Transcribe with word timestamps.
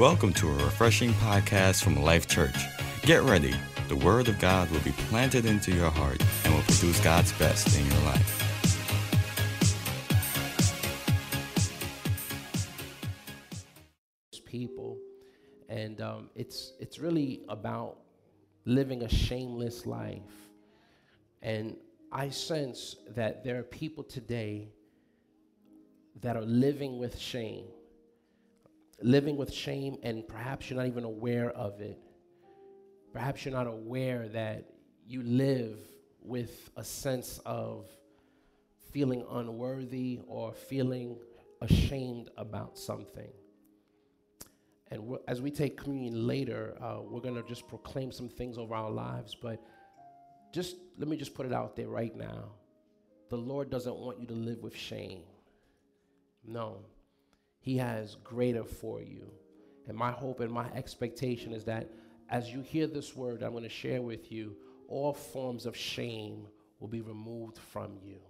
Welcome 0.00 0.32
to 0.32 0.48
a 0.48 0.54
refreshing 0.54 1.10
podcast 1.12 1.84
from 1.84 1.94
Life 2.02 2.26
Church. 2.26 2.56
Get 3.02 3.22
ready. 3.22 3.54
The 3.88 3.96
Word 3.96 4.28
of 4.28 4.38
God 4.38 4.70
will 4.70 4.80
be 4.80 4.92
planted 4.92 5.44
into 5.44 5.72
your 5.72 5.90
heart 5.90 6.22
and 6.46 6.54
will 6.54 6.62
produce 6.62 6.98
God's 7.00 7.32
best 7.34 7.78
in 7.78 7.84
your 7.84 8.00
life. 8.04 8.46
people 14.46 14.96
and 15.68 16.00
um, 16.00 16.30
it's 16.34 16.72
it's 16.80 16.98
really 16.98 17.42
about 17.50 17.98
living 18.64 19.02
a 19.02 19.08
shameless 19.08 19.86
life 19.86 20.48
and 21.42 21.76
i 22.10 22.28
sense 22.28 22.96
that 23.14 23.44
there 23.44 23.60
are 23.60 23.62
people 23.62 24.02
today 24.02 24.66
that 26.20 26.36
are 26.36 26.46
living 26.46 26.98
with 26.98 27.16
shame 27.16 27.66
living 29.02 29.36
with 29.36 29.52
shame 29.52 29.96
and 30.02 30.26
perhaps 30.28 30.68
you're 30.68 30.78
not 30.78 30.86
even 30.86 31.04
aware 31.04 31.50
of 31.50 31.80
it 31.80 31.98
perhaps 33.12 33.44
you're 33.44 33.54
not 33.54 33.66
aware 33.66 34.28
that 34.28 34.64
you 35.06 35.22
live 35.22 35.78
with 36.22 36.70
a 36.76 36.84
sense 36.84 37.40
of 37.46 37.86
feeling 38.92 39.24
unworthy 39.30 40.20
or 40.26 40.52
feeling 40.52 41.16
ashamed 41.62 42.30
about 42.36 42.78
something 42.78 43.30
and 44.90 45.18
as 45.28 45.40
we 45.40 45.50
take 45.50 45.76
communion 45.76 46.26
later, 46.26 46.76
uh, 46.80 46.98
we're 47.02 47.20
going 47.20 47.36
to 47.36 47.48
just 47.48 47.68
proclaim 47.68 48.10
some 48.10 48.28
things 48.28 48.58
over 48.58 48.74
our 48.74 48.90
lives. 48.90 49.36
But 49.40 49.62
just 50.52 50.76
let 50.98 51.06
me 51.08 51.16
just 51.16 51.34
put 51.34 51.46
it 51.46 51.52
out 51.52 51.76
there 51.76 51.88
right 51.88 52.14
now. 52.14 52.50
The 53.28 53.36
Lord 53.36 53.70
doesn't 53.70 53.94
want 53.94 54.18
you 54.18 54.26
to 54.26 54.34
live 54.34 54.58
with 54.58 54.74
shame. 54.74 55.22
No, 56.44 56.78
He 57.60 57.76
has 57.76 58.16
greater 58.24 58.64
for 58.64 59.00
you. 59.00 59.30
And 59.86 59.96
my 59.96 60.10
hope 60.10 60.40
and 60.40 60.50
my 60.50 60.68
expectation 60.72 61.52
is 61.52 61.64
that 61.64 61.88
as 62.28 62.50
you 62.50 62.60
hear 62.60 62.86
this 62.86 63.14
word 63.14 63.42
I'm 63.42 63.52
going 63.52 63.64
to 63.64 63.68
share 63.68 64.02
with 64.02 64.32
you, 64.32 64.56
all 64.88 65.12
forms 65.12 65.66
of 65.66 65.76
shame 65.76 66.46
will 66.78 66.88
be 66.88 67.00
removed 67.00 67.58
from 67.58 67.98
you 68.02 68.20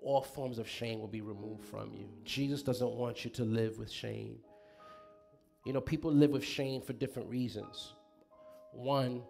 all 0.00 0.22
forms 0.22 0.58
of 0.58 0.68
shame 0.68 1.00
will 1.00 1.08
be 1.08 1.20
removed 1.20 1.64
from 1.64 1.92
you. 1.92 2.08
Jesus 2.24 2.62
doesn't 2.62 2.92
want 2.92 3.24
you 3.24 3.30
to 3.32 3.44
live 3.44 3.78
with 3.78 3.90
shame. 3.90 4.36
You 5.64 5.72
know, 5.72 5.80
people 5.80 6.12
live 6.12 6.30
with 6.30 6.44
shame 6.44 6.80
for 6.80 6.92
different 6.92 7.28
reasons. 7.28 7.94
One, 8.72 9.22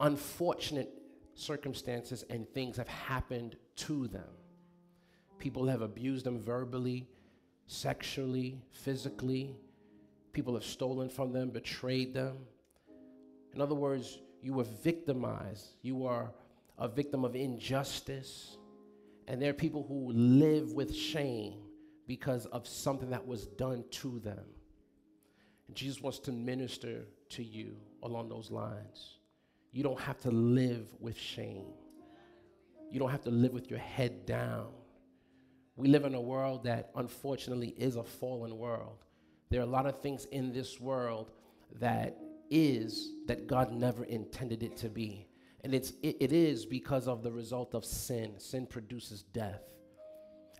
unfortunate 0.00 0.90
circumstances 1.34 2.24
and 2.28 2.48
things 2.50 2.76
have 2.76 2.88
happened 2.88 3.56
to 3.76 4.08
them. 4.08 4.28
People 5.42 5.66
have 5.66 5.82
abused 5.82 6.24
them 6.24 6.38
verbally, 6.38 7.08
sexually, 7.66 8.62
physically. 8.70 9.56
People 10.32 10.54
have 10.54 10.62
stolen 10.62 11.08
from 11.08 11.32
them, 11.32 11.50
betrayed 11.50 12.14
them. 12.14 12.36
In 13.52 13.60
other 13.60 13.74
words, 13.74 14.20
you 14.40 14.52
were 14.52 14.62
victimized. 14.84 15.70
You 15.82 16.06
are 16.06 16.30
a 16.78 16.86
victim 16.86 17.24
of 17.24 17.34
injustice. 17.34 18.56
And 19.26 19.42
there 19.42 19.50
are 19.50 19.52
people 19.52 19.84
who 19.88 20.12
live 20.12 20.74
with 20.74 20.94
shame 20.94 21.54
because 22.06 22.46
of 22.46 22.68
something 22.68 23.10
that 23.10 23.26
was 23.26 23.48
done 23.48 23.82
to 23.90 24.20
them. 24.20 24.44
And 25.66 25.76
Jesus 25.76 26.00
wants 26.00 26.20
to 26.20 26.30
minister 26.30 27.04
to 27.30 27.42
you 27.42 27.74
along 28.04 28.28
those 28.28 28.52
lines. 28.52 29.18
You 29.72 29.82
don't 29.82 30.00
have 30.02 30.20
to 30.20 30.30
live 30.30 30.86
with 31.00 31.18
shame. 31.18 31.66
You 32.92 33.00
don't 33.00 33.10
have 33.10 33.22
to 33.22 33.32
live 33.32 33.52
with 33.52 33.70
your 33.70 33.80
head 33.80 34.24
down. 34.24 34.68
We 35.76 35.88
live 35.88 36.04
in 36.04 36.14
a 36.14 36.20
world 36.20 36.64
that 36.64 36.90
unfortunately 36.94 37.74
is 37.78 37.96
a 37.96 38.04
fallen 38.04 38.58
world. 38.58 39.04
There 39.48 39.60
are 39.60 39.64
a 39.64 39.66
lot 39.66 39.86
of 39.86 40.00
things 40.00 40.26
in 40.26 40.52
this 40.52 40.80
world 40.80 41.30
that 41.80 42.16
is 42.50 43.12
that 43.26 43.46
God 43.46 43.72
never 43.72 44.04
intended 44.04 44.62
it 44.62 44.76
to 44.78 44.88
be. 44.88 45.26
And 45.64 45.74
it's, 45.74 45.92
it, 46.02 46.16
it 46.20 46.32
is 46.32 46.66
because 46.66 47.08
of 47.08 47.22
the 47.22 47.32
result 47.32 47.74
of 47.74 47.84
sin. 47.84 48.34
Sin 48.38 48.66
produces 48.66 49.22
death. 49.22 49.62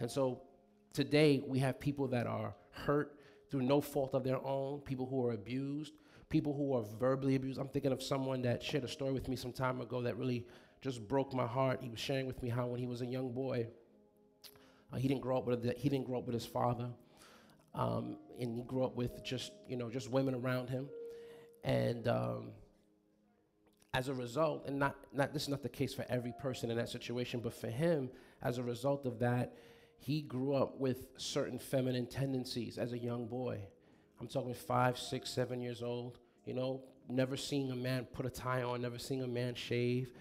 And 0.00 0.10
so 0.10 0.42
today 0.92 1.42
we 1.46 1.58
have 1.58 1.78
people 1.78 2.08
that 2.08 2.26
are 2.26 2.54
hurt 2.70 3.18
through 3.50 3.62
no 3.62 3.80
fault 3.80 4.14
of 4.14 4.24
their 4.24 4.42
own, 4.46 4.80
people 4.80 5.06
who 5.06 5.26
are 5.26 5.32
abused, 5.32 5.94
people 6.30 6.54
who 6.54 6.74
are 6.74 6.84
verbally 6.98 7.34
abused. 7.34 7.60
I'm 7.60 7.68
thinking 7.68 7.92
of 7.92 8.02
someone 8.02 8.40
that 8.42 8.62
shared 8.62 8.84
a 8.84 8.88
story 8.88 9.12
with 9.12 9.28
me 9.28 9.36
some 9.36 9.52
time 9.52 9.82
ago 9.82 10.00
that 10.02 10.16
really 10.16 10.46
just 10.80 11.06
broke 11.06 11.34
my 11.34 11.46
heart. 11.46 11.80
He 11.82 11.90
was 11.90 12.00
sharing 12.00 12.26
with 12.26 12.42
me 12.42 12.48
how 12.48 12.66
when 12.68 12.80
he 12.80 12.86
was 12.86 13.02
a 13.02 13.06
young 13.06 13.32
boy, 13.32 13.68
uh, 14.92 14.96
he 14.96 15.08
didn't 15.08 15.22
grow 15.22 15.38
up 15.38 15.46
with 15.46 15.64
he 15.76 15.88
didn't 15.88 16.06
grow 16.06 16.18
up 16.18 16.26
with 16.26 16.34
his 16.34 16.46
father, 16.46 16.88
um, 17.74 18.16
and 18.38 18.56
he 18.56 18.62
grew 18.62 18.84
up 18.84 18.96
with 18.96 19.24
just 19.24 19.52
you 19.68 19.76
know 19.76 19.88
just 19.88 20.10
women 20.10 20.34
around 20.34 20.68
him, 20.68 20.88
and 21.64 22.08
um, 22.08 22.50
as 23.94 24.08
a 24.08 24.14
result, 24.14 24.64
and 24.66 24.78
not, 24.78 24.96
not 25.12 25.32
this 25.32 25.42
is 25.42 25.48
not 25.48 25.62
the 25.62 25.68
case 25.68 25.92
for 25.92 26.04
every 26.08 26.32
person 26.40 26.70
in 26.70 26.76
that 26.76 26.88
situation, 26.88 27.40
but 27.40 27.52
for 27.52 27.68
him, 27.68 28.10
as 28.42 28.58
a 28.58 28.62
result 28.62 29.04
of 29.04 29.18
that, 29.18 29.54
he 29.98 30.22
grew 30.22 30.54
up 30.54 30.78
with 30.80 31.06
certain 31.16 31.58
feminine 31.58 32.06
tendencies 32.06 32.78
as 32.78 32.92
a 32.92 32.98
young 32.98 33.26
boy. 33.26 33.60
I'm 34.20 34.28
talking 34.28 34.54
five, 34.54 34.98
six, 34.98 35.30
seven 35.30 35.60
years 35.60 35.82
old, 35.82 36.18
you 36.46 36.54
know, 36.54 36.82
never 37.08 37.36
seeing 37.36 37.70
a 37.70 37.76
man 37.76 38.06
put 38.12 38.24
a 38.24 38.30
tie 38.30 38.62
on, 38.62 38.80
never 38.80 38.98
seeing 38.98 39.22
a 39.22 39.28
man 39.28 39.54
shave. 39.54 40.12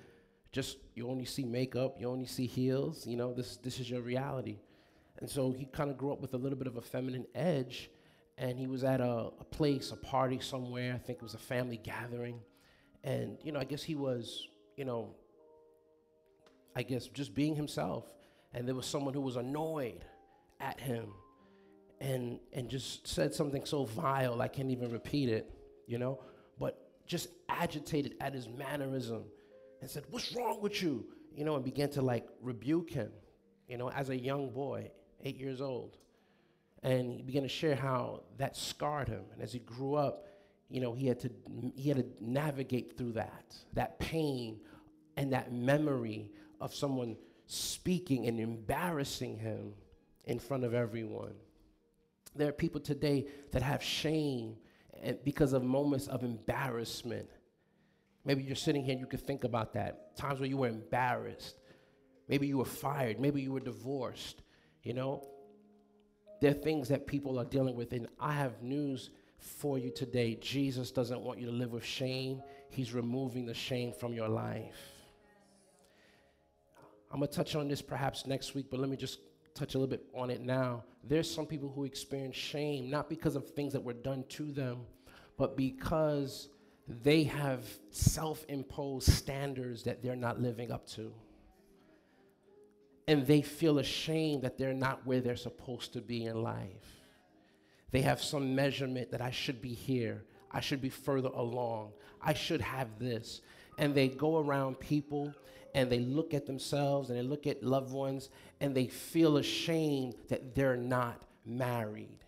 Just 0.52 0.78
you 0.96 1.08
only 1.08 1.26
see 1.26 1.46
makeup, 1.46 1.96
you 2.00 2.10
only 2.10 2.26
see 2.26 2.46
heels, 2.46 3.08
you 3.08 3.16
know, 3.16 3.34
this 3.34 3.58
this 3.58 3.80
is 3.80 3.90
your 3.90 4.02
reality. 4.02 4.60
And 5.20 5.30
so 5.30 5.52
he 5.52 5.66
kind 5.66 5.90
of 5.90 5.98
grew 5.98 6.12
up 6.12 6.22
with 6.22 6.34
a 6.34 6.38
little 6.38 6.58
bit 6.58 6.68
of 6.68 6.78
a 6.78 6.82
feminine 6.82 7.28
edge, 7.36 7.92
and 8.38 8.58
he 8.58 8.68
was 8.68 8.84
at 8.84 9.02
a, 9.02 9.30
a 9.40 9.44
place, 9.52 9.92
a 9.92 9.96
party 9.96 10.40
somewhere, 10.40 10.94
I 10.94 10.98
think 10.98 11.20
it 11.20 11.24
was 11.24 11.36
a 11.36 11.40
family 11.40 11.78
gathering 11.78 12.40
and, 13.04 13.38
you 13.44 13.52
know, 13.52 13.60
I 13.60 13.64
guess 13.64 13.82
he 13.82 13.96
was, 13.96 14.48
you 14.78 14.86
know, 14.86 15.16
I 16.76 16.84
guess 16.84 17.08
just 17.08 17.34
being 17.34 17.56
himself. 17.56 18.06
And 18.54 18.68
there 18.68 18.76
was 18.76 18.86
someone 18.86 19.14
who 19.14 19.22
was 19.22 19.38
annoyed 19.38 20.06
at 20.60 20.80
him 20.80 21.06
and, 22.00 22.40
and 22.54 22.70
just 22.70 23.08
said 23.08 23.34
something 23.34 23.66
so 23.66 23.86
vile, 23.86 24.42
I 24.42 24.48
can't 24.48 24.72
even 24.72 24.92
repeat 24.92 25.30
it, 25.30 25.52
you 25.88 25.98
know, 25.98 26.20
but 26.60 26.92
just 27.08 27.30
agitated 27.50 28.16
at 28.20 28.34
his 28.34 28.48
mannerism 28.48 29.24
and 29.82 29.90
said, 29.90 30.04
What's 30.10 30.34
wrong 30.36 30.62
with 30.62 30.82
you? 30.82 31.06
You 31.36 31.44
know, 31.44 31.56
and 31.56 31.64
began 31.66 31.90
to 31.92 32.02
like 32.02 32.28
rebuke 32.42 32.90
him, 32.90 33.12
you 33.68 33.78
know, 33.78 33.90
as 33.90 34.10
a 34.10 34.18
young 34.18 34.52
boy, 34.52 34.92
eight 35.24 35.38
years 35.38 35.62
old. 35.62 35.98
And 36.84 37.14
he 37.14 37.22
began 37.22 37.44
to 37.44 37.50
share 37.50 37.76
how 37.76 38.24
that 38.38 38.56
scarred 38.56 39.08
him. 39.08 39.24
And 39.34 39.42
as 39.42 39.54
he 39.54 39.60
grew 39.60 39.96
up, 39.96 40.26
you 40.70 40.82
know, 40.82 40.94
he 40.94 41.08
had 41.08 41.20
to 41.22 41.32
he 41.76 41.90
had 41.90 41.98
to 41.98 42.06
navigate 42.20 42.98
through 42.98 43.14
that, 43.14 43.56
that 43.74 44.00
pain 44.00 44.60
and 45.18 45.34
that 45.34 45.52
memory 45.52 46.32
of 46.60 46.74
someone 46.74 47.18
speaking 47.46 48.28
and 48.28 48.40
embarrassing 48.40 49.38
him 49.38 49.74
in 50.26 50.40
front 50.40 50.64
of 50.64 50.74
everyone. 50.74 51.34
There 52.36 52.48
are 52.48 52.54
people 52.54 52.80
today 52.80 53.28
that 53.52 53.62
have 53.62 53.84
shame 53.84 54.56
and 55.02 55.22
because 55.24 55.54
of 55.54 55.64
moments 55.64 56.08
of 56.08 56.24
embarrassment. 56.24 57.30
Maybe 58.24 58.44
you're 58.44 58.56
sitting 58.56 58.84
here 58.84 58.92
and 58.92 59.00
you 59.00 59.08
could 59.08 59.22
think 59.22 59.44
about 59.44 59.74
that. 59.74 60.16
Times 60.16 60.40
where 60.40 60.50
you 60.50 60.58
were 60.58 60.68
embarrassed. 60.68 61.58
Maybe 62.28 62.48
you 62.48 62.58
were 62.58 62.66
fired. 62.66 63.20
Maybe 63.20 63.42
you 63.42 63.52
were 63.52 63.60
divorced. 63.60 64.44
You 64.84 64.94
know, 64.94 65.28
there 66.40 66.52
are 66.52 66.56
things 66.56 66.90
that 66.90 67.08
people 67.08 67.40
are 67.40 67.46
dealing 67.46 67.76
with. 67.76 67.94
And 67.94 68.08
I 68.20 68.34
have 68.34 68.62
news 68.62 69.10
for 69.38 69.78
you 69.78 69.90
today. 69.90 70.36
Jesus 70.36 70.92
doesn't 70.92 71.22
want 71.22 71.40
you 71.40 71.48
to 71.48 71.52
live 71.52 71.72
with 71.72 71.86
shame, 71.86 72.42
He's 72.70 72.94
removing 72.94 73.46
the 73.46 73.54
shame 73.54 73.92
from 73.92 74.14
your 74.14 74.30
life. 74.30 74.78
I'm 77.12 77.20
going 77.20 77.30
to 77.30 77.36
touch 77.36 77.56
on 77.56 77.68
this 77.68 77.82
perhaps 77.82 78.26
next 78.26 78.56
week, 78.56 78.68
but 78.72 78.80
let 78.80 78.90
me 78.90 78.96
just 78.96 79.20
touch 79.54 79.76
a 79.76 79.78
little 79.78 79.90
bit 79.90 80.06
on 80.16 80.30
it 80.30 80.40
now. 80.40 80.86
There's 81.04 81.30
some 81.30 81.46
people 81.46 81.70
who 81.70 81.84
experience 81.84 82.38
shame 82.38 82.90
not 82.90 83.10
because 83.10 83.36
of 83.36 83.50
things 83.50 83.74
that 83.74 83.84
were 83.84 83.94
done 83.94 84.24
to 84.30 84.52
them, 84.52 84.86
but 85.38 85.58
because 85.58 86.48
they 86.88 87.24
have 87.24 87.64
self 87.92 88.46
imposed 88.48 89.12
standards 89.12 89.84
that 89.84 90.02
they're 90.02 90.16
not 90.16 90.42
living 90.42 90.72
up 90.72 90.88
to. 90.90 91.14
And 93.08 93.26
they 93.26 93.42
feel 93.42 93.80
ashamed 93.80 94.44
that 94.44 94.58
they're 94.58 94.74
not 94.74 95.06
where 95.06 95.22
they're 95.22 95.36
supposed 95.36 95.94
to 95.94 96.02
be 96.02 96.26
in 96.26 96.44
life. 96.44 97.02
They 97.92 98.02
have 98.02 98.22
some 98.22 98.56
measurement 98.56 99.12
that 99.12 99.22
I 99.22 99.32
should 99.32 99.62
be 99.62 99.74
here, 99.74 100.24
I 100.52 100.62
should 100.62 100.82
be 100.82 100.90
further 100.90 101.30
along, 101.30 101.92
I 102.22 102.34
should 102.34 102.62
have 102.62 103.00
this. 103.00 103.42
And 103.78 103.94
they 103.94 104.08
go 104.08 104.38
around 104.38 104.80
people 104.80 105.34
and 105.74 105.92
they 105.92 106.00
look 106.00 106.34
at 106.34 106.46
themselves 106.46 107.10
and 107.10 107.18
they 107.18 107.24
look 107.24 107.48
at 107.48 107.64
loved 107.64 107.92
ones 107.92 108.30
and 108.60 108.76
they 108.76 108.88
feel 108.88 109.38
ashamed 109.38 110.16
that 110.30 110.56
they're 110.56 110.78
not 110.78 111.24
married. 111.46 112.21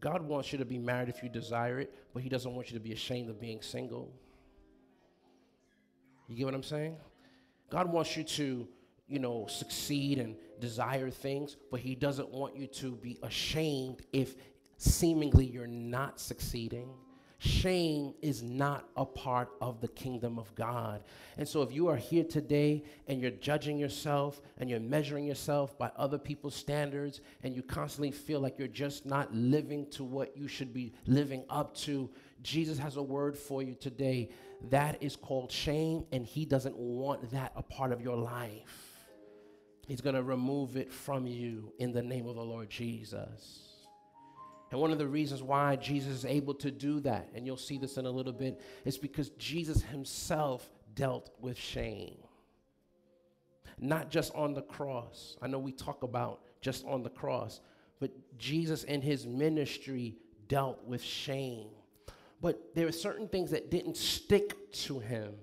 God 0.00 0.22
wants 0.22 0.52
you 0.52 0.58
to 0.58 0.64
be 0.64 0.78
married 0.78 1.08
if 1.08 1.22
you 1.22 1.28
desire 1.28 1.80
it, 1.80 1.94
but 2.14 2.22
He 2.22 2.28
doesn't 2.28 2.54
want 2.54 2.70
you 2.70 2.74
to 2.78 2.82
be 2.82 2.92
ashamed 2.92 3.30
of 3.30 3.40
being 3.40 3.62
single. 3.62 4.12
You 6.28 6.36
get 6.36 6.44
what 6.44 6.54
I'm 6.54 6.62
saying? 6.62 6.96
God 7.70 7.90
wants 7.90 8.16
you 8.16 8.24
to, 8.24 8.68
you 9.08 9.18
know, 9.18 9.46
succeed 9.48 10.18
and, 10.18 10.36
desire 10.60 11.10
things, 11.10 11.56
but 11.70 11.80
He 11.80 11.94
doesn't 11.94 12.30
want 12.30 12.56
you 12.56 12.66
to 12.66 12.92
be 12.96 13.18
ashamed 13.22 14.02
if 14.12 14.34
seemingly 14.76 15.46
you're 15.46 15.66
not 15.66 16.20
succeeding. 16.20 16.88
Shame 17.40 18.14
is 18.20 18.42
not 18.42 18.88
a 18.96 19.04
part 19.04 19.50
of 19.60 19.80
the 19.80 19.86
kingdom 19.86 20.40
of 20.40 20.52
God. 20.56 21.04
And 21.36 21.46
so, 21.46 21.62
if 21.62 21.72
you 21.72 21.86
are 21.86 21.96
here 21.96 22.24
today 22.24 22.82
and 23.06 23.20
you're 23.20 23.30
judging 23.30 23.78
yourself 23.78 24.40
and 24.58 24.68
you're 24.68 24.80
measuring 24.80 25.24
yourself 25.24 25.78
by 25.78 25.92
other 25.94 26.18
people's 26.18 26.56
standards 26.56 27.20
and 27.44 27.54
you 27.54 27.62
constantly 27.62 28.10
feel 28.10 28.40
like 28.40 28.58
you're 28.58 28.66
just 28.66 29.06
not 29.06 29.32
living 29.32 29.88
to 29.90 30.02
what 30.02 30.36
you 30.36 30.48
should 30.48 30.74
be 30.74 30.92
living 31.06 31.44
up 31.48 31.76
to, 31.76 32.10
Jesus 32.42 32.76
has 32.76 32.96
a 32.96 33.02
word 33.02 33.38
for 33.38 33.62
you 33.62 33.74
today. 33.74 34.30
That 34.70 35.00
is 35.00 35.14
called 35.14 35.52
shame, 35.52 36.06
and 36.10 36.26
He 36.26 36.44
doesn't 36.44 36.76
want 36.76 37.30
that 37.30 37.52
a 37.54 37.62
part 37.62 37.92
of 37.92 38.00
your 38.00 38.16
life. 38.16 38.88
He's 39.86 40.00
going 40.00 40.16
to 40.16 40.24
remove 40.24 40.76
it 40.76 40.92
from 40.92 41.24
you 41.24 41.72
in 41.78 41.92
the 41.92 42.02
name 42.02 42.26
of 42.26 42.34
the 42.34 42.42
Lord 42.42 42.68
Jesus. 42.68 43.67
And 44.70 44.80
one 44.80 44.92
of 44.92 44.98
the 44.98 45.06
reasons 45.06 45.42
why 45.42 45.76
Jesus 45.76 46.12
is 46.12 46.24
able 46.24 46.54
to 46.54 46.70
do 46.70 47.00
that, 47.00 47.28
and 47.34 47.46
you'll 47.46 47.56
see 47.56 47.78
this 47.78 47.96
in 47.96 48.06
a 48.06 48.10
little 48.10 48.32
bit, 48.32 48.60
is 48.84 48.98
because 48.98 49.30
Jesus 49.30 49.82
himself 49.82 50.68
dealt 50.94 51.30
with 51.40 51.56
shame. 51.56 52.18
Not 53.78 54.10
just 54.10 54.34
on 54.34 54.54
the 54.54 54.62
cross. 54.62 55.36
I 55.40 55.46
know 55.46 55.58
we 55.58 55.72
talk 55.72 56.02
about 56.02 56.40
just 56.60 56.84
on 56.84 57.02
the 57.02 57.10
cross, 57.10 57.60
but 58.00 58.10
Jesus 58.38 58.84
in 58.84 59.00
his 59.00 59.26
ministry 59.26 60.16
dealt 60.48 60.84
with 60.84 61.02
shame. 61.02 61.68
But 62.40 62.74
there 62.74 62.86
are 62.86 62.92
certain 62.92 63.28
things 63.28 63.50
that 63.50 63.70
didn't 63.70 63.96
stick 63.96 64.72
to 64.72 64.98
him 64.98 65.34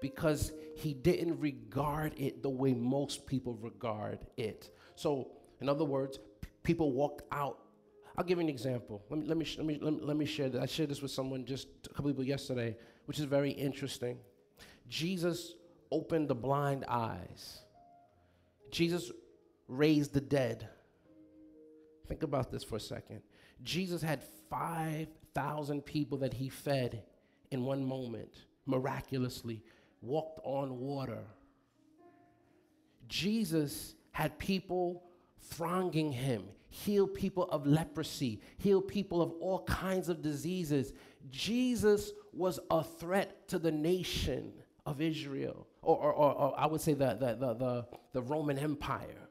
because 0.00 0.52
he 0.76 0.92
didn't 0.92 1.40
regard 1.40 2.12
it 2.18 2.42
the 2.42 2.50
way 2.50 2.74
most 2.74 3.26
people 3.26 3.54
regard 3.54 4.18
it. 4.36 4.70
So, 4.96 5.28
in 5.60 5.68
other 5.68 5.84
words, 5.84 6.18
people 6.62 6.92
walked 6.92 7.22
out 7.32 7.58
I'll 8.16 8.24
give 8.24 8.38
you 8.38 8.44
an 8.44 8.48
example. 8.48 9.02
Let 9.10 9.18
me, 9.18 9.26
let 9.26 9.36
me, 9.36 9.46
let 9.56 9.66
me, 9.66 10.00
let 10.02 10.16
me, 10.16 10.24
share 10.24 10.48
this. 10.48 10.62
I 10.62 10.66
shared 10.66 10.90
this 10.90 11.02
with 11.02 11.10
someone 11.10 11.44
just 11.44 11.66
a 11.86 11.88
couple 11.88 12.10
people 12.10 12.24
yesterday, 12.24 12.76
which 13.06 13.18
is 13.18 13.24
very 13.24 13.50
interesting. 13.50 14.18
Jesus 14.88 15.54
opened 15.90 16.28
the 16.28 16.34
blind 16.34 16.84
eyes. 16.88 17.60
Jesus 18.70 19.10
raised 19.66 20.12
the 20.12 20.20
dead. 20.20 20.68
Think 22.06 22.22
about 22.22 22.50
this 22.50 22.62
for 22.62 22.76
a 22.76 22.80
second. 22.80 23.22
Jesus 23.62 24.02
had 24.02 24.22
5,000 24.50 25.82
people 25.82 26.18
that 26.18 26.34
he 26.34 26.48
fed 26.48 27.02
in 27.50 27.64
one 27.64 27.84
moment, 27.84 28.44
miraculously, 28.66 29.62
walked 30.02 30.40
on 30.44 30.78
water. 30.78 31.24
Jesus 33.08 33.94
had 34.12 34.38
people 34.38 35.02
thronging 35.50 36.12
him 36.12 36.44
heal 36.74 37.06
people 37.06 37.44
of 37.50 37.66
leprosy, 37.66 38.40
heal 38.58 38.82
people 38.82 39.22
of 39.22 39.32
all 39.40 39.62
kinds 39.62 40.08
of 40.08 40.20
diseases. 40.20 40.92
Jesus 41.30 42.10
was 42.32 42.58
a 42.68 42.82
threat 42.82 43.46
to 43.48 43.60
the 43.60 43.70
nation 43.70 44.52
of 44.84 45.00
Israel, 45.00 45.68
or, 45.82 45.96
or, 45.96 46.12
or, 46.12 46.32
or 46.34 46.60
I 46.60 46.66
would 46.66 46.80
say 46.80 46.94
the, 46.94 47.14
the, 47.14 47.36
the, 47.36 47.54
the, 47.54 47.86
the 48.12 48.22
Roman 48.22 48.58
Empire, 48.58 49.28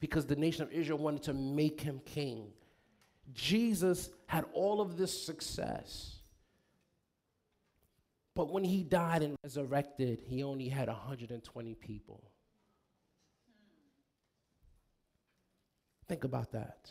because 0.00 0.24
the 0.24 0.36
nation 0.36 0.62
of 0.62 0.72
Israel 0.72 0.98
wanted 0.98 1.24
to 1.24 1.34
make 1.34 1.80
him 1.80 2.00
king. 2.06 2.46
Jesus 3.34 4.08
had 4.26 4.46
all 4.54 4.80
of 4.80 4.96
this 4.96 5.26
success. 5.26 6.20
But 8.34 8.50
when 8.50 8.64
he 8.64 8.82
died 8.82 9.22
and 9.22 9.36
resurrected, 9.44 10.22
he 10.24 10.42
only 10.42 10.68
had 10.68 10.88
120 10.88 11.74
people. 11.74 12.30
Think 16.08 16.24
about 16.24 16.52
that. 16.52 16.90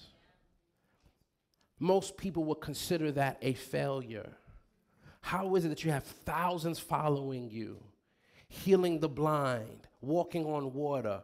Most 1.80 2.18
people 2.18 2.44
would 2.46 2.62
consider 2.62 3.12
that 3.14 3.38
a 3.42 3.54
failure. 3.54 4.38
How 5.22 5.56
is 5.56 5.66
it 5.66 5.69
that 5.69 5.84
you 5.84 5.92
have 5.92 6.04
thousands 6.04 6.80
following 6.80 7.50
you, 7.50 7.84
healing 8.48 9.00
the 9.00 9.10
blind, 9.10 9.88
walking 10.02 10.46
on 10.46 10.74
water, 10.74 11.22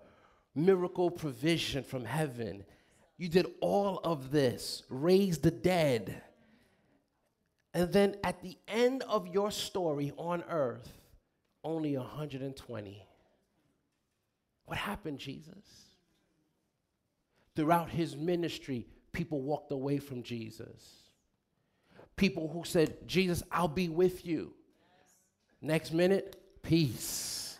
miracle 0.55 1.09
provision 1.09 1.83
from 1.83 2.05
heaven? 2.05 2.65
You 3.17 3.29
did 3.29 3.47
all 3.61 3.99
of 4.03 4.31
this, 4.31 4.83
raised 4.89 5.43
the 5.43 5.51
dead. 5.51 6.21
And 7.73 7.91
then 7.93 8.15
at 8.23 8.41
the 8.41 8.57
end 8.67 9.03
of 9.03 9.27
your 9.27 9.51
story 9.51 10.11
on 10.17 10.43
earth, 10.49 10.91
only 11.63 11.95
120. 11.95 13.07
What 14.65 14.77
happened, 14.77 15.19
Jesus? 15.19 15.82
Throughout 17.55 17.89
his 17.89 18.15
ministry, 18.15 18.87
people 19.11 19.41
walked 19.41 19.71
away 19.71 19.97
from 19.97 20.23
Jesus. 20.23 21.09
People 22.15 22.47
who 22.47 22.63
said, 22.63 23.07
Jesus, 23.07 23.43
I'll 23.51 23.67
be 23.67 23.89
with 23.89 24.25
you. 24.25 24.53
Next 25.61 25.93
minute, 25.93 26.41
peace. 26.61 27.59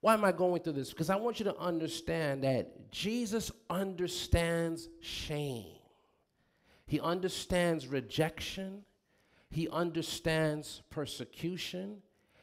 Why 0.00 0.14
am 0.14 0.24
I 0.24 0.32
going 0.32 0.62
through 0.62 0.74
this? 0.74 0.90
Because 0.90 1.10
I 1.10 1.16
want 1.16 1.40
you 1.40 1.44
to 1.44 1.56
understand 1.58 2.44
that 2.44 2.90
Jesus 2.90 3.50
understands 3.68 4.88
shame. 5.00 5.66
He 6.86 7.00
understands 7.00 7.86
rejection. 7.86 8.84
He 9.50 9.68
understands 9.68 10.82
persecution. 10.90 11.98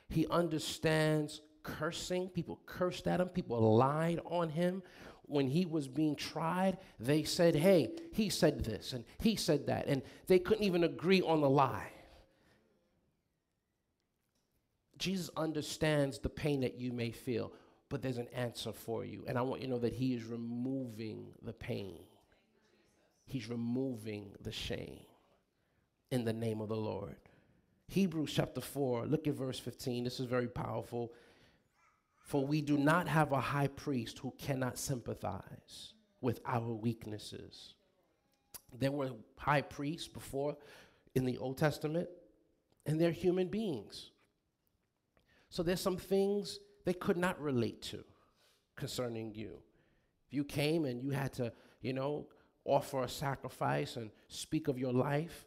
He 0.10 0.28
understands 0.28 1.42
cursing. 1.66 2.30
People 2.30 2.62
cursed 2.66 3.08
at 3.08 3.20
him. 3.20 3.28
People 3.28 3.76
lied 3.76 4.22
on 4.26 4.50
him 4.50 4.84
when 5.28 5.48
he 5.48 5.66
was 5.66 5.88
being 5.88 6.16
tried, 6.16 6.78
they 7.00 7.24
said, 7.24 7.56
hey, 7.56 7.90
he 8.14 8.30
said 8.30 8.64
this 8.64 8.94
and 8.94 9.04
he 9.20 9.36
said 9.36 9.68
that, 9.68 9.88
and 9.88 10.02
they 10.28 10.40
couldn't 10.40 10.64
even 10.64 10.84
agree 10.84 11.22
on 11.22 11.42
the 11.42 11.50
lie. 11.50 11.92
Jesus 14.98 15.30
understands 15.36 16.20
the 16.20 16.30
pain 16.30 16.62
that 16.62 16.80
you 16.80 16.94
may 16.94 17.12
feel, 17.12 17.52
but 17.90 18.02
there's 18.02 18.18
an 18.18 18.30
answer 18.34 18.72
for 18.72 19.04
you. 19.04 19.24
And 19.28 19.38
I 19.38 19.42
want 19.42 19.62
you 19.62 19.68
to 19.68 19.74
know 19.74 19.80
that 19.80 19.94
he 19.94 20.14
is 20.14 20.24
removing 20.24 21.28
the 21.42 21.54
pain, 21.54 22.00
he's 23.26 23.50
removing 23.50 24.32
the 24.42 24.52
shame 24.52 25.06
in 26.12 26.24
the 26.24 26.34
name 26.34 26.62
of 26.62 26.70
the 26.70 26.76
Lord. 26.76 27.18
Hebrews 27.88 28.34
chapter 28.34 28.62
4, 28.62 29.06
look 29.06 29.28
at 29.28 29.36
verse 29.36 29.60
15. 29.60 30.06
This 30.06 30.20
is 30.20 30.26
very 30.26 30.48
powerful. 30.48 31.12
For 32.26 32.44
we 32.44 32.60
do 32.60 32.76
not 32.76 33.08
have 33.08 33.32
a 33.34 33.40
high 33.40 33.68
priest 33.68 34.18
who 34.18 34.34
cannot 34.40 34.80
sympathize 34.80 35.94
with 36.22 36.40
our 36.44 36.74
weaknesses. 36.74 37.76
There 38.76 38.92
were 38.92 39.12
high 39.38 39.62
priests 39.62 40.08
before 40.08 40.58
in 41.14 41.24
the 41.24 41.38
Old 41.38 41.60
Testament, 41.60 42.10
and 42.88 43.00
they're 43.00 43.12
human 43.12 43.48
beings. 43.48 44.10
So 45.50 45.62
there's 45.62 45.80
some 45.80 45.98
things 45.98 46.58
they 46.84 46.96
could 46.96 47.16
not 47.16 47.40
relate 47.40 47.84
to 47.84 48.04
concerning 48.76 49.36
you. 49.36 49.60
If 50.28 50.34
you 50.34 50.44
came 50.44 50.86
and 50.86 51.04
you 51.04 51.12
had 51.12 51.32
to, 51.34 51.54
you 51.82 51.94
know, 51.94 52.26
offer 52.66 53.04
a 53.04 53.08
sacrifice 53.08 53.98
and 53.98 54.10
speak 54.30 54.68
of 54.68 54.80
your 54.80 54.94
life, 54.94 55.46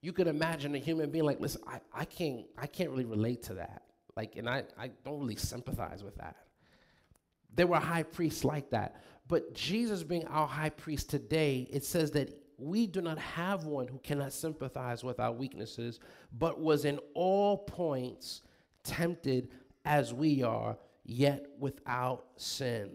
you 0.00 0.14
could 0.14 0.28
imagine 0.28 0.74
a 0.74 0.78
human 0.78 1.10
being 1.10 1.26
like, 1.26 1.40
listen, 1.40 1.60
I, 1.66 1.80
I 1.92 2.04
can't 2.06 2.46
I 2.56 2.66
can't 2.66 2.88
really 2.88 3.04
relate 3.04 3.42
to 3.44 3.54
that. 3.54 3.82
Like, 4.20 4.36
and 4.36 4.50
I, 4.50 4.64
I 4.78 4.90
don't 5.02 5.18
really 5.18 5.36
sympathize 5.36 6.04
with 6.04 6.16
that. 6.16 6.36
There 7.54 7.66
were 7.66 7.78
high 7.78 8.02
priests 8.02 8.44
like 8.44 8.68
that. 8.68 9.02
But 9.26 9.54
Jesus 9.54 10.02
being 10.02 10.26
our 10.26 10.46
high 10.46 10.68
priest 10.68 11.08
today, 11.08 11.66
it 11.70 11.86
says 11.86 12.10
that 12.10 12.38
we 12.58 12.86
do 12.86 13.00
not 13.00 13.18
have 13.18 13.64
one 13.64 13.88
who 13.88 13.96
cannot 14.00 14.34
sympathize 14.34 15.02
with 15.02 15.20
our 15.20 15.32
weaknesses, 15.32 16.00
but 16.38 16.60
was 16.60 16.84
in 16.84 16.98
all 17.14 17.56
points 17.56 18.42
tempted 18.84 19.48
as 19.86 20.12
we 20.12 20.42
are, 20.42 20.76
yet 21.02 21.46
without 21.58 22.26
sin. 22.36 22.90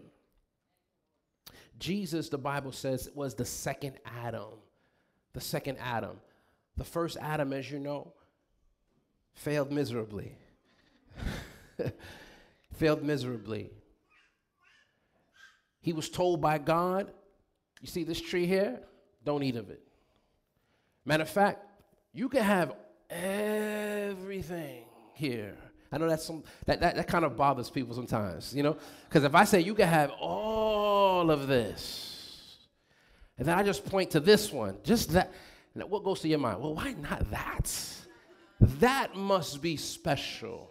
Jesus, 1.80 2.28
the 2.28 2.38
Bible 2.38 2.70
says, 2.70 3.10
was 3.16 3.34
the 3.34 3.44
second 3.44 3.96
Adam. 4.22 4.60
The 5.32 5.40
second 5.40 5.78
Adam. 5.80 6.20
The 6.76 6.84
first 6.84 7.16
Adam, 7.20 7.52
as 7.52 7.68
you 7.68 7.80
know, 7.80 8.12
failed 9.34 9.72
miserably. 9.72 10.38
failed 12.74 13.02
miserably. 13.02 13.70
He 15.80 15.92
was 15.92 16.08
told 16.08 16.40
by 16.40 16.58
God, 16.58 17.12
You 17.80 17.88
see 17.88 18.04
this 18.04 18.20
tree 18.20 18.46
here? 18.46 18.80
Don't 19.24 19.42
eat 19.42 19.56
of 19.56 19.70
it. 19.70 19.82
Matter 21.04 21.22
of 21.22 21.30
fact, 21.30 21.64
you 22.12 22.28
can 22.28 22.42
have 22.42 22.74
everything 23.10 24.84
here. 25.14 25.56
I 25.92 25.98
know 25.98 26.08
that's 26.08 26.24
some 26.24 26.42
that, 26.66 26.80
that, 26.80 26.96
that 26.96 27.06
kind 27.06 27.24
of 27.24 27.36
bothers 27.36 27.70
people 27.70 27.94
sometimes, 27.94 28.54
you 28.54 28.62
know? 28.62 28.76
Because 29.08 29.24
if 29.24 29.34
I 29.34 29.44
say 29.44 29.60
you 29.60 29.74
can 29.74 29.88
have 29.88 30.10
all 30.10 31.30
of 31.30 31.46
this, 31.46 32.58
and 33.38 33.46
then 33.46 33.56
I 33.56 33.62
just 33.62 33.84
point 33.84 34.10
to 34.12 34.20
this 34.20 34.52
one, 34.52 34.78
just 34.82 35.12
that, 35.12 35.32
what 35.74 36.02
goes 36.02 36.20
to 36.20 36.28
your 36.28 36.38
mind? 36.38 36.60
Well, 36.60 36.74
why 36.74 36.92
not 36.94 37.30
that? 37.30 37.72
That 38.60 39.14
must 39.14 39.60
be 39.60 39.76
special. 39.76 40.70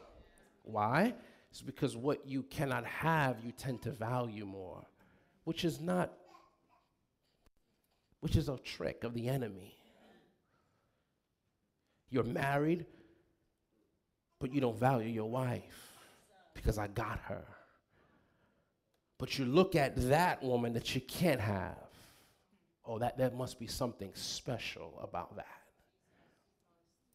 Why? 0.66 1.14
It's 1.52 1.62
because 1.62 1.96
what 1.96 2.28
you 2.28 2.44
cannot 2.44 2.86
have, 2.86 3.38
you 3.44 3.52
tend 3.52 3.82
to 3.84 3.92
value 3.92 4.46
more, 4.46 4.86
which 5.46 5.64
is 5.64 5.80
not, 5.80 6.12
which 8.20 8.36
is 8.36 8.50
a 8.50 8.58
trick 8.58 9.04
of 9.04 9.14
the 9.14 9.30
enemy. 9.30 9.78
You're 12.10 12.24
married, 12.24 12.86
but 14.40 14.54
you 14.54 14.60
don't 14.60 14.78
value 14.78 15.10
your 15.10 15.30
wife 15.30 15.94
because 16.54 16.78
I 16.78 16.88
got 16.88 17.20
her. 17.28 17.46
But 19.18 19.40
you 19.40 19.46
look 19.46 19.76
at 19.76 19.96
that 20.10 20.44
woman 20.44 20.74
that 20.74 20.94
you 20.94 21.02
can't 21.02 21.40
have. 21.40 21.78
Oh, 22.86 23.00
that 23.00 23.18
there 23.18 23.32
must 23.32 23.60
be 23.60 23.68
something 23.68 24.12
special 24.14 25.00
about 25.02 25.38
that. 25.38 25.48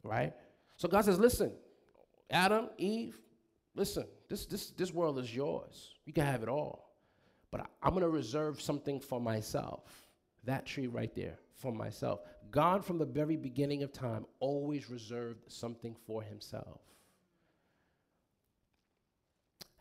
Right? 0.03 0.33
So 0.77 0.89
God 0.89 1.05
says, 1.05 1.19
listen, 1.19 1.53
Adam, 2.31 2.71
Eve, 2.79 3.19
listen, 3.75 4.07
this, 4.29 4.47
this, 4.47 4.71
this 4.71 4.93
world 4.93 5.19
is 5.19 5.35
yours. 5.35 5.95
You 6.05 6.13
can 6.13 6.27
have 6.27 6.43
it 6.43 6.49
all. 6.49 6.91
But 7.51 7.63
I, 7.83 7.89
am 7.89 7.95
going 7.95 8.03
to 8.03 8.09
reserve 8.09 8.61
something 8.61 9.01
for 9.01 9.21
myself. 9.21 10.07
That 10.45 10.67
tree 10.67 10.87
right 10.87 11.15
there, 11.15 11.39
for 11.57 11.73
myself. 11.73 12.21
God, 12.51 12.85
from 12.85 12.99
the 12.99 13.05
very 13.05 13.37
beginning 13.37 13.83
of 13.83 13.93
time, 13.93 14.25
always 14.39 14.91
reserved 14.91 15.45
something 15.49 15.97
for 16.07 16.23
himself. 16.23 16.81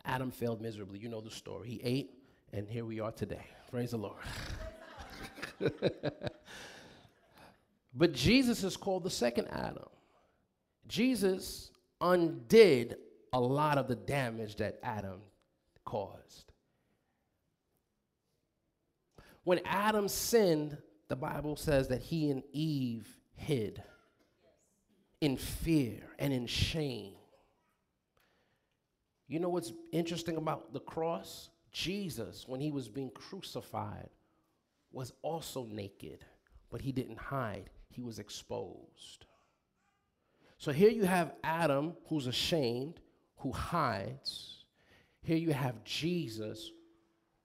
Adam 0.04 0.30
failed 0.30 0.60
miserably. 0.60 0.98
You 0.98 1.08
know 1.08 1.20
the 1.20 1.30
story. 1.30 1.68
He 1.68 1.80
ate, 1.82 2.10
and 2.52 2.68
here 2.68 2.84
we 2.84 3.00
are 3.00 3.12
today. 3.12 3.46
Praise 3.70 3.92
the 3.92 3.98
Lord. 3.98 4.16
but 7.94 8.12
Jesus 8.12 8.64
is 8.64 8.76
called 8.76 9.04
the 9.04 9.10
second 9.10 9.48
Adam. 9.48 9.88
Jesus 10.88 11.70
undid 12.00 12.96
a 13.32 13.40
lot 13.40 13.78
of 13.78 13.88
the 13.88 13.96
damage 13.96 14.56
that 14.56 14.78
Adam 14.82 15.20
caused. 15.84 16.52
When 19.44 19.60
Adam 19.64 20.08
sinned, 20.08 20.76
the 21.08 21.16
Bible 21.16 21.56
says 21.56 21.88
that 21.88 22.02
he 22.02 22.30
and 22.30 22.42
Eve 22.52 23.08
hid 23.34 23.82
in 25.20 25.36
fear 25.36 26.02
and 26.18 26.32
in 26.32 26.46
shame. 26.46 27.14
You 29.28 29.38
know 29.38 29.48
what's 29.48 29.72
interesting 29.92 30.36
about 30.36 30.72
the 30.72 30.80
cross? 30.80 31.50
Jesus, 31.72 32.48
when 32.48 32.60
he 32.60 32.70
was 32.70 32.88
being 32.88 33.10
crucified, 33.10 34.10
was 34.92 35.12
also 35.22 35.64
naked, 35.66 36.24
but 36.70 36.80
he 36.80 36.90
didn't 36.90 37.18
hide, 37.18 37.70
he 37.88 38.02
was 38.02 38.18
exposed. 38.18 39.26
So 40.58 40.72
here 40.72 40.90
you 40.90 41.04
have 41.04 41.32
Adam 41.44 41.94
who's 42.08 42.26
ashamed, 42.26 43.00
who 43.40 43.52
hides. 43.52 44.64
Here 45.22 45.36
you 45.36 45.52
have 45.52 45.84
Jesus 45.84 46.70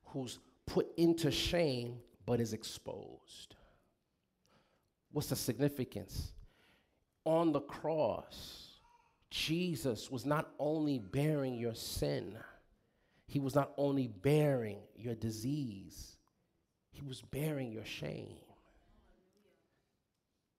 who's 0.06 0.40
put 0.66 0.88
into 0.98 1.32
shame 1.32 1.98
but 2.26 2.40
is 2.40 2.54
exposed. 2.54 3.56
What's 5.12 5.30
the 5.30 5.36
significance? 5.36 6.34
On 7.26 7.52
the 7.52 7.62
cross, 7.62 8.80
Jesus 9.30 10.12
was 10.12 10.26
not 10.26 10.50
only 10.60 11.00
bearing 11.00 11.56
your 11.56 11.76
sin, 11.76 12.38
he 13.28 13.40
was 13.40 13.56
not 13.56 13.72
only 13.78 14.08
bearing 14.08 14.80
your 14.96 15.16
disease, 15.16 16.18
he 16.92 17.02
was 17.02 17.22
bearing 17.22 17.72
your 17.72 17.86
shame. 17.86 18.38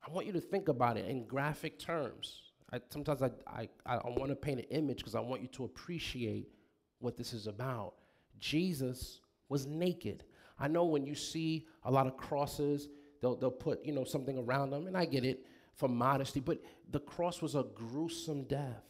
I 0.07 0.11
want 0.11 0.27
you 0.27 0.33
to 0.35 0.41
think 0.41 0.69
about 0.69 0.97
it 0.97 1.07
in 1.07 1.27
graphic 1.27 1.79
terms. 1.79 2.43
I, 2.73 2.81
sometimes 2.91 3.23
I, 3.23 3.31
I, 3.47 3.69
I 3.87 4.09
want 4.09 4.29
to 4.31 4.37
paint 4.37 4.61
an 4.61 4.67
image 4.71 4.99
because 4.99 5.15
I 5.15 5.21
want 5.21 5.43
you 5.43 5.49
to 5.49 5.65
appreciate 5.65 6.49
what 6.99 7.17
this 7.17 7.33
is 7.33 7.47
about. 7.47 7.95
Jesus 8.39 9.21
was 9.49 9.67
naked. 9.67 10.25
I 10.59 10.69
know 10.69 10.85
when 10.85 11.07
you 11.07 11.15
see 11.15 11.67
a 11.85 11.91
lot 11.91 12.07
of 12.07 12.17
crosses, 12.17 12.89
they'll, 13.21 13.37
they'll 13.37 13.51
put 13.51 13.85
you 13.85 13.93
know 13.93 14.05
something 14.05 14.39
around 14.39 14.71
them, 14.71 14.87
and 14.87 14.97
I 14.97 15.05
get 15.05 15.25
it 15.25 15.47
for 15.75 15.89
modesty, 15.89 16.41
but 16.41 16.61
the 16.91 17.01
cross 17.01 17.43
was 17.43 17.55
a 17.55 17.65
gruesome 17.75 18.45
death. 18.45 18.83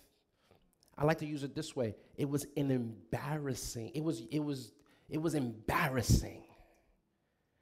I 0.96 1.04
like 1.04 1.18
to 1.18 1.26
use 1.26 1.42
it 1.42 1.54
this 1.54 1.76
way: 1.76 1.94
it 2.16 2.28
was 2.28 2.46
an 2.56 2.70
embarrassing. 2.70 3.92
It 3.94 4.02
was 4.02 4.22
it 4.30 4.40
was 4.40 4.72
it 5.08 5.20
was 5.20 5.34
embarrassing. 5.34 6.44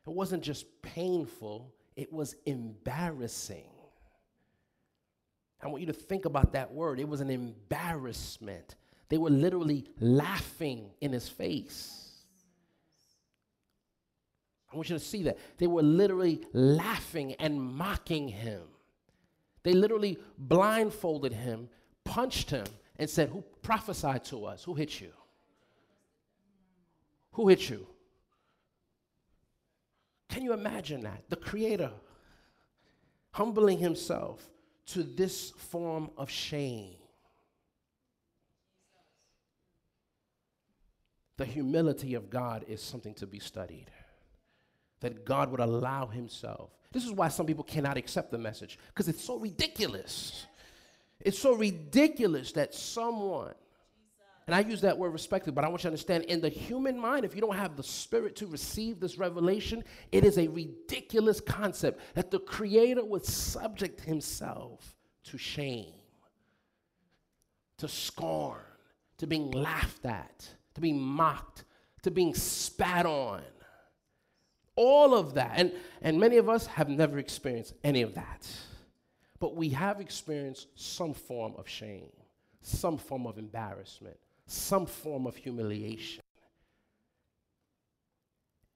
It 0.07 0.11
wasn't 0.11 0.43
just 0.43 0.67
painful; 0.83 1.75
it 1.97 2.13
was 2.13 2.37
embarrassing. 2.47 3.74
I 5.65 5.69
want 5.69 5.81
you 5.81 5.87
to 5.87 5.95
think 5.95 6.27
about 6.27 6.53
that 6.53 6.73
word. 6.73 7.01
It 7.01 7.09
was 7.09 7.23
an 7.23 7.31
embarrassment. 7.31 8.77
They 9.09 9.17
were 9.17 9.31
literally 9.31 9.87
laughing 9.99 10.91
in 11.01 11.13
his 11.13 11.29
face. 11.29 12.11
I 14.71 14.77
want 14.77 14.91
you 14.91 14.99
to 14.99 15.05
see 15.05 15.23
that. 15.23 15.39
They 15.57 15.67
were 15.67 15.83
literally 15.83 16.43
laughing 16.53 17.35
and 17.39 17.61
mocking 17.61 18.29
him. 18.29 18.61
They 19.63 19.73
literally 19.73 20.19
blindfolded 20.37 21.33
him, 21.33 21.71
punched 22.05 22.51
him, 22.51 22.67
and 22.99 23.09
said, 23.09 23.31
Who 23.31 23.43
prophesied 23.63 24.25
to 24.27 24.45
us? 24.45 24.65
Who 24.65 24.75
hit 24.75 25.01
you? 25.01 25.13
Who 27.33 27.49
hit 27.49 27.71
you? 27.71 27.87
Can 30.29 30.43
you 30.43 30.53
imagine 30.53 31.03
that? 31.03 31.23
The 31.31 31.37
Creator 31.37 31.93
humbling 33.31 33.79
himself 33.79 34.51
to 34.87 35.03
this 35.03 35.51
form 35.51 36.11
of 36.17 36.31
shame. 36.31 36.97
The 41.37 41.45
humility 41.45 42.15
of 42.15 42.31
God 42.31 42.65
is 42.69 42.81
something 42.81 43.15
to 43.15 43.27
be 43.27 43.39
studied. 43.39 43.91
That 45.01 45.25
God 45.25 45.51
would 45.51 45.61
allow 45.61 46.07
Himself. 46.07 46.71
This 46.93 47.05
is 47.05 47.11
why 47.11 47.29
some 47.29 47.47
people 47.47 47.65
cannot 47.65 47.97
accept 47.97 48.31
the 48.31 48.39
message, 48.39 48.79
because 48.89 49.09
it's 49.09 49.25
so 49.25 49.39
ridiculous. 49.39 50.47
It's 51.21 51.39
so 51.39 51.55
ridiculous 51.55 52.53
that 52.53 52.75
someone 52.75 53.55
and 54.47 54.55
I 54.55 54.61
use 54.61 54.83
that 54.83 54.99
word 54.99 55.11
respectfully, 55.11 55.55
but 55.55 55.65
I 55.65 55.69
want 55.69 55.81
you 55.81 55.85
to 55.85 55.89
understand 55.89 56.25
in 56.25 56.41
the 56.43 56.51
human 56.51 56.99
mind, 56.99 57.25
if 57.25 57.35
you 57.35 57.41
don't 57.41 57.57
have 57.57 57.77
the 57.77 57.83
spirit 57.83 58.37
to 58.37 58.47
receive 58.47 59.01
this 59.01 59.17
revelation, 59.17 59.83
it 60.13 60.25
is 60.25 60.37
a 60.37 60.49
ridiculous 60.49 61.41
concept 61.41 62.01
that 62.15 62.31
the 62.31 62.39
Creator 62.39 63.05
would 63.05 63.25
subject 63.25 64.01
Himself 64.03 64.95
to 65.25 65.39
shame, 65.39 65.95
to 67.79 67.89
scorn, 67.89 68.61
to 69.17 69.27
being 69.27 69.51
laughed 69.51 70.05
at, 70.05 70.47
to 70.75 70.81
being 70.83 71.01
mocked, 71.01 71.65
to 72.03 72.11
being 72.11 72.35
spat 72.35 73.07
on. 73.07 73.41
All 74.77 75.15
of 75.15 75.35
that. 75.35 75.53
And, 75.57 75.73
and 76.03 76.21
many 76.21 76.37
of 76.37 76.51
us 76.51 76.67
have 76.67 76.91
never 76.91 77.19
experienced 77.19 77.75
any 77.83 78.03
of 78.03 78.15
that. 78.15 78.47
But 79.39 79.57
we 79.57 79.71
have 79.71 80.01
experienced 80.01 80.67
some 80.75 81.15
form 81.15 81.55
of 81.57 81.67
shame, 81.67 82.11
some 82.61 82.99
form 82.99 83.27
of 83.27 83.39
embarrassment 83.39 84.19
some 84.47 84.87
form 84.87 85.27
of 85.27 85.37
humiliation. 85.37 86.23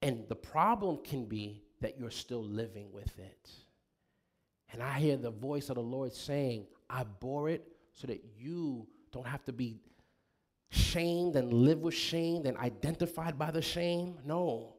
And 0.02 0.28
the 0.28 0.36
problem 0.36 0.98
can 1.02 1.24
be 1.26 1.62
that 1.80 1.98
you're 1.98 2.10
still 2.10 2.42
living 2.42 2.92
with 2.92 3.18
it. 3.18 3.50
And 4.72 4.82
I 4.82 4.98
hear 4.98 5.16
the 5.16 5.30
voice 5.30 5.70
of 5.70 5.76
the 5.76 5.82
Lord 5.82 6.12
saying, 6.12 6.66
I 6.88 7.04
bore 7.04 7.48
it 7.48 7.66
so 7.94 8.06
that 8.06 8.22
you 8.38 8.86
don't 9.12 9.26
have 9.26 9.44
to 9.46 9.52
be 9.52 9.80
shamed 10.70 11.36
and 11.36 11.52
live 11.52 11.80
with 11.80 11.94
shame 11.94 12.44
and 12.46 12.56
identified 12.58 13.38
by 13.38 13.50
the 13.50 13.62
shame. 13.62 14.18
No, 14.24 14.74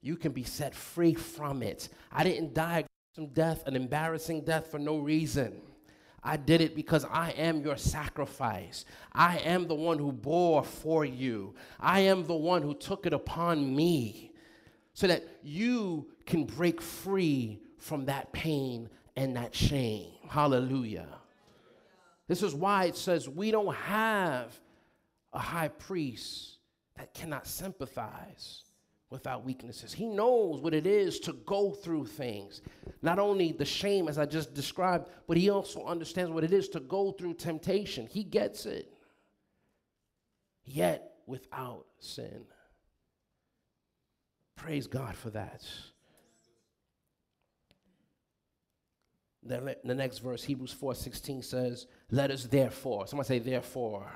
you 0.00 0.16
can 0.16 0.32
be 0.32 0.42
set 0.42 0.74
free 0.74 1.14
from 1.14 1.62
it. 1.62 1.88
I 2.10 2.24
didn't 2.24 2.54
die 2.54 2.84
some 3.14 3.28
death, 3.28 3.66
an 3.66 3.76
embarrassing 3.76 4.42
death 4.44 4.70
for 4.70 4.78
no 4.78 4.98
reason. 4.98 5.60
I 6.24 6.36
did 6.36 6.60
it 6.60 6.76
because 6.76 7.04
I 7.04 7.30
am 7.30 7.62
your 7.62 7.76
sacrifice. 7.76 8.84
I 9.12 9.38
am 9.38 9.66
the 9.66 9.74
one 9.74 9.98
who 9.98 10.12
bore 10.12 10.62
for 10.62 11.04
you. 11.04 11.54
I 11.80 12.00
am 12.00 12.26
the 12.26 12.34
one 12.34 12.62
who 12.62 12.74
took 12.74 13.06
it 13.06 13.12
upon 13.12 13.74
me 13.74 14.32
so 14.94 15.08
that 15.08 15.24
you 15.42 16.06
can 16.24 16.44
break 16.44 16.80
free 16.80 17.60
from 17.78 18.06
that 18.06 18.32
pain 18.32 18.88
and 19.16 19.36
that 19.36 19.54
shame. 19.54 20.12
Hallelujah. 20.28 21.08
This 22.28 22.42
is 22.42 22.54
why 22.54 22.84
it 22.84 22.96
says 22.96 23.28
we 23.28 23.50
don't 23.50 23.74
have 23.74 24.58
a 25.32 25.40
high 25.40 25.68
priest 25.68 26.58
that 26.96 27.14
cannot 27.14 27.46
sympathize 27.46 28.62
without 29.12 29.44
weaknesses. 29.44 29.92
He 29.92 30.06
knows 30.06 30.60
what 30.60 30.74
it 30.74 30.86
is 30.86 31.20
to 31.20 31.34
go 31.34 31.70
through 31.70 32.06
things. 32.06 32.62
Not 33.02 33.18
only 33.18 33.52
the 33.52 33.64
shame, 33.64 34.08
as 34.08 34.18
I 34.18 34.24
just 34.26 34.54
described, 34.54 35.08
but 35.28 35.36
he 35.36 35.50
also 35.50 35.84
understands 35.84 36.32
what 36.32 36.42
it 36.42 36.52
is 36.52 36.68
to 36.70 36.80
go 36.80 37.12
through 37.12 37.34
temptation. 37.34 38.08
He 38.10 38.24
gets 38.24 38.66
it. 38.66 38.92
Yet 40.64 41.12
without 41.26 41.86
sin. 42.00 42.44
Praise 44.56 44.86
God 44.86 45.14
for 45.14 45.30
that. 45.30 45.62
The, 49.44 49.76
the 49.84 49.94
next 49.94 50.18
verse, 50.18 50.44
Hebrews 50.44 50.72
4 50.72 50.94
16 50.94 51.42
says, 51.42 51.86
Let 52.10 52.30
us 52.30 52.44
therefore, 52.44 53.06
somebody 53.08 53.28
say, 53.28 53.38
therefore. 53.40 54.06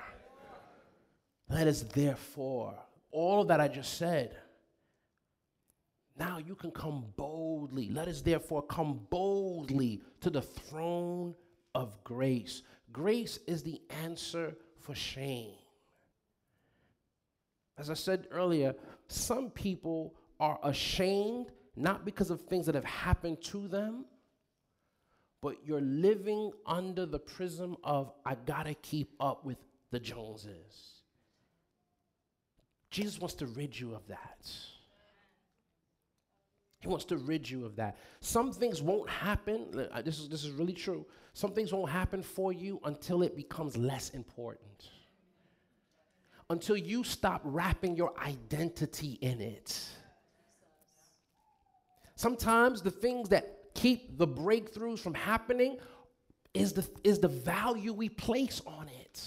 Let 1.48 1.66
us 1.66 1.82
therefore, 1.82 2.74
all 3.10 3.42
of 3.42 3.48
that 3.48 3.60
I 3.60 3.68
just 3.68 3.98
said, 3.98 4.36
now 6.18 6.38
you 6.38 6.54
can 6.54 6.70
come 6.70 7.04
boldly. 7.16 7.90
Let 7.90 8.08
us 8.08 8.22
therefore 8.22 8.62
come 8.62 9.00
boldly 9.10 10.00
to 10.20 10.30
the 10.30 10.42
throne 10.42 11.34
of 11.74 12.02
grace. 12.04 12.62
Grace 12.92 13.38
is 13.46 13.62
the 13.62 13.80
answer 14.02 14.56
for 14.80 14.94
shame. 14.94 15.54
As 17.78 17.90
I 17.90 17.94
said 17.94 18.28
earlier, 18.30 18.74
some 19.08 19.50
people 19.50 20.14
are 20.40 20.58
ashamed 20.62 21.50
not 21.76 22.06
because 22.06 22.30
of 22.30 22.40
things 22.42 22.64
that 22.66 22.74
have 22.74 22.84
happened 22.84 23.42
to 23.42 23.68
them, 23.68 24.06
but 25.42 25.56
you're 25.64 25.82
living 25.82 26.50
under 26.64 27.04
the 27.04 27.18
prism 27.18 27.76
of, 27.84 28.12
I 28.24 28.34
gotta 28.46 28.72
keep 28.74 29.12
up 29.20 29.44
with 29.44 29.58
the 29.90 30.00
Joneses. 30.00 31.02
Jesus 32.90 33.20
wants 33.20 33.34
to 33.34 33.46
rid 33.46 33.78
you 33.78 33.94
of 33.94 34.06
that. 34.08 34.50
He 36.80 36.88
wants 36.88 37.04
to 37.06 37.16
rid 37.16 37.48
you 37.48 37.64
of 37.64 37.76
that. 37.76 37.98
Some 38.20 38.52
things 38.52 38.82
won't 38.82 39.08
happen. 39.08 39.88
This 40.04 40.18
is, 40.18 40.28
this 40.28 40.44
is 40.44 40.50
really 40.50 40.72
true. 40.72 41.06
Some 41.32 41.52
things 41.52 41.72
won't 41.72 41.90
happen 41.90 42.22
for 42.22 42.52
you 42.52 42.80
until 42.84 43.22
it 43.22 43.36
becomes 43.36 43.76
less 43.76 44.10
important. 44.10 44.90
Until 46.48 46.76
you 46.76 47.02
stop 47.02 47.40
wrapping 47.44 47.96
your 47.96 48.12
identity 48.20 49.18
in 49.20 49.40
it. 49.40 49.84
Sometimes 52.14 52.82
the 52.82 52.90
things 52.90 53.28
that 53.30 53.58
keep 53.74 54.16
the 54.16 54.26
breakthroughs 54.26 55.00
from 55.00 55.14
happening 55.14 55.78
is 56.54 56.72
the, 56.72 56.88
is 57.04 57.18
the 57.18 57.28
value 57.28 57.92
we 57.92 58.08
place 58.08 58.62
on 58.66 58.88
it. 58.88 59.24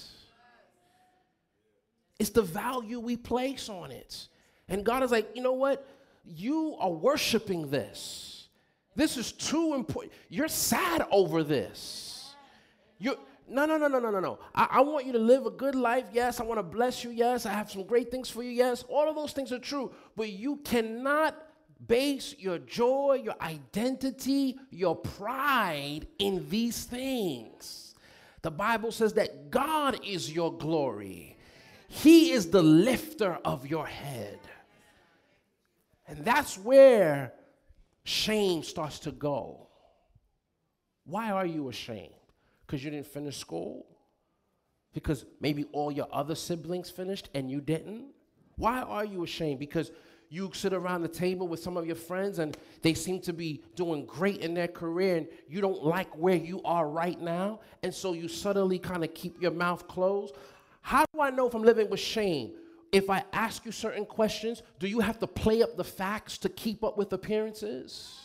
It's 2.17 2.31
the 2.31 2.41
value 2.41 2.99
we 2.99 3.15
place 3.15 3.69
on 3.69 3.91
it. 3.91 4.27
And 4.67 4.83
God 4.83 5.03
is 5.03 5.11
like, 5.11 5.29
you 5.35 5.41
know 5.41 5.53
what? 5.53 5.85
You 6.25 6.75
are 6.79 6.91
worshiping 6.91 7.69
this. 7.69 8.47
This 8.95 9.17
is 9.17 9.31
too 9.31 9.73
important. 9.75 10.13
You're 10.29 10.47
sad 10.47 11.05
over 11.11 11.43
this. 11.43 12.35
You 12.97 13.17
no, 13.51 13.65
no, 13.65 13.77
no, 13.77 13.87
no, 13.87 13.99
no, 13.99 14.11
no, 14.11 14.19
no. 14.19 14.39
I, 14.53 14.67
I 14.71 14.81
want 14.81 15.05
you 15.05 15.13
to 15.13 15.19
live 15.19 15.45
a 15.45 15.51
good 15.51 15.73
life. 15.73 16.05
Yes, 16.13 16.39
I 16.39 16.43
want 16.43 16.59
to 16.59 16.63
bless 16.63 17.03
you. 17.03 17.09
Yes, 17.09 17.45
I 17.45 17.51
have 17.51 17.71
some 17.71 17.83
great 17.83 18.11
things 18.11 18.29
for 18.29 18.43
you. 18.43 18.51
Yes, 18.51 18.83
all 18.87 19.09
of 19.09 19.15
those 19.15 19.31
things 19.31 19.51
are 19.51 19.59
true. 19.59 19.91
But 20.15 20.29
you 20.29 20.57
cannot 20.57 21.35
base 21.87 22.35
your 22.37 22.59
joy, 22.59 23.21
your 23.23 23.35
identity, 23.41 24.59
your 24.69 24.95
pride 24.95 26.01
in 26.19 26.47
these 26.49 26.83
things. 26.83 27.95
The 28.41 28.51
Bible 28.51 28.91
says 28.91 29.13
that 29.13 29.49
God 29.49 29.99
is 30.05 30.31
your 30.31 30.53
glory. 30.53 31.37
He 31.87 32.31
is 32.31 32.51
the 32.51 32.61
lifter 32.61 33.39
of 33.43 33.65
your 33.65 33.87
head. 33.87 34.39
And 36.09 36.25
that's 36.25 36.57
where 36.57 37.33
shame 38.03 38.63
starts 38.63 38.99
to 38.99 39.11
go. 39.11 39.67
Why 41.05 41.31
are 41.31 41.45
you 41.45 41.69
ashamed? 41.69 42.13
Because 42.65 42.83
you 42.83 42.89
didn't 42.89 43.07
finish 43.07 43.37
school? 43.37 43.85
Because 44.93 45.25
maybe 45.39 45.65
all 45.71 45.91
your 45.91 46.07
other 46.11 46.33
siblings 46.33 46.89
finished 46.89 47.29
and 47.35 47.49
you 47.49 47.61
didn't? 47.61 48.07
Why 48.55 48.81
are 48.81 49.05
you 49.05 49.23
ashamed? 49.23 49.59
Because 49.59 49.91
you 50.29 50.49
sit 50.53 50.73
around 50.73 51.03
the 51.03 51.07
table 51.07 51.47
with 51.47 51.59
some 51.59 51.77
of 51.77 51.85
your 51.85 51.95
friends 51.95 52.39
and 52.39 52.57
they 52.81 52.95
seem 52.95 53.19
to 53.21 53.33
be 53.33 53.63
doing 53.75 54.05
great 54.05 54.37
in 54.37 54.55
their 54.55 54.67
career 54.67 55.17
and 55.17 55.27
you 55.47 55.61
don't 55.61 55.83
like 55.83 56.09
where 56.17 56.35
you 56.35 56.61
are 56.63 56.87
right 56.89 57.19
now. 57.21 57.59
And 57.83 57.93
so 57.93 58.13
you 58.13 58.27
subtly 58.27 58.79
kind 58.79 59.03
of 59.03 59.13
keep 59.13 59.39
your 59.41 59.51
mouth 59.51 59.87
closed. 59.87 60.35
How 60.81 61.05
do 61.13 61.21
I 61.21 61.29
know 61.29 61.47
if 61.47 61.53
I'm 61.53 61.63
living 61.63 61.89
with 61.89 61.99
shame? 61.99 62.53
If 62.91 63.09
I 63.09 63.23
ask 63.33 63.65
you 63.65 63.71
certain 63.71 64.05
questions, 64.05 64.63
do 64.79 64.87
you 64.87 64.99
have 64.99 65.19
to 65.19 65.27
play 65.27 65.61
up 65.61 65.77
the 65.77 65.83
facts 65.83 66.37
to 66.39 66.49
keep 66.49 66.83
up 66.83 66.97
with 66.97 67.13
appearances? 67.13 68.19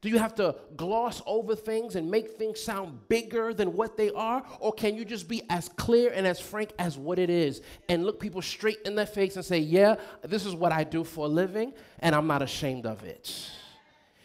Do 0.00 0.08
you 0.08 0.18
have 0.18 0.34
to 0.36 0.54
gloss 0.76 1.20
over 1.26 1.56
things 1.56 1.96
and 1.96 2.08
make 2.08 2.32
things 2.32 2.60
sound 2.60 3.08
bigger 3.08 3.52
than 3.52 3.72
what 3.72 3.96
they 3.96 4.10
are? 4.10 4.44
Or 4.60 4.72
can 4.72 4.94
you 4.94 5.04
just 5.04 5.28
be 5.28 5.42
as 5.50 5.68
clear 5.70 6.12
and 6.12 6.26
as 6.26 6.38
frank 6.38 6.70
as 6.78 6.96
what 6.96 7.18
it 7.18 7.30
is 7.30 7.62
and 7.88 8.04
look 8.04 8.20
people 8.20 8.40
straight 8.40 8.78
in 8.84 8.94
their 8.94 9.06
face 9.06 9.34
and 9.34 9.44
say, 9.44 9.58
Yeah, 9.58 9.96
this 10.22 10.46
is 10.46 10.54
what 10.54 10.70
I 10.70 10.84
do 10.84 11.02
for 11.02 11.26
a 11.26 11.28
living 11.28 11.72
and 11.98 12.14
I'm 12.14 12.28
not 12.28 12.42
ashamed 12.42 12.86
of 12.86 13.02
it? 13.02 13.50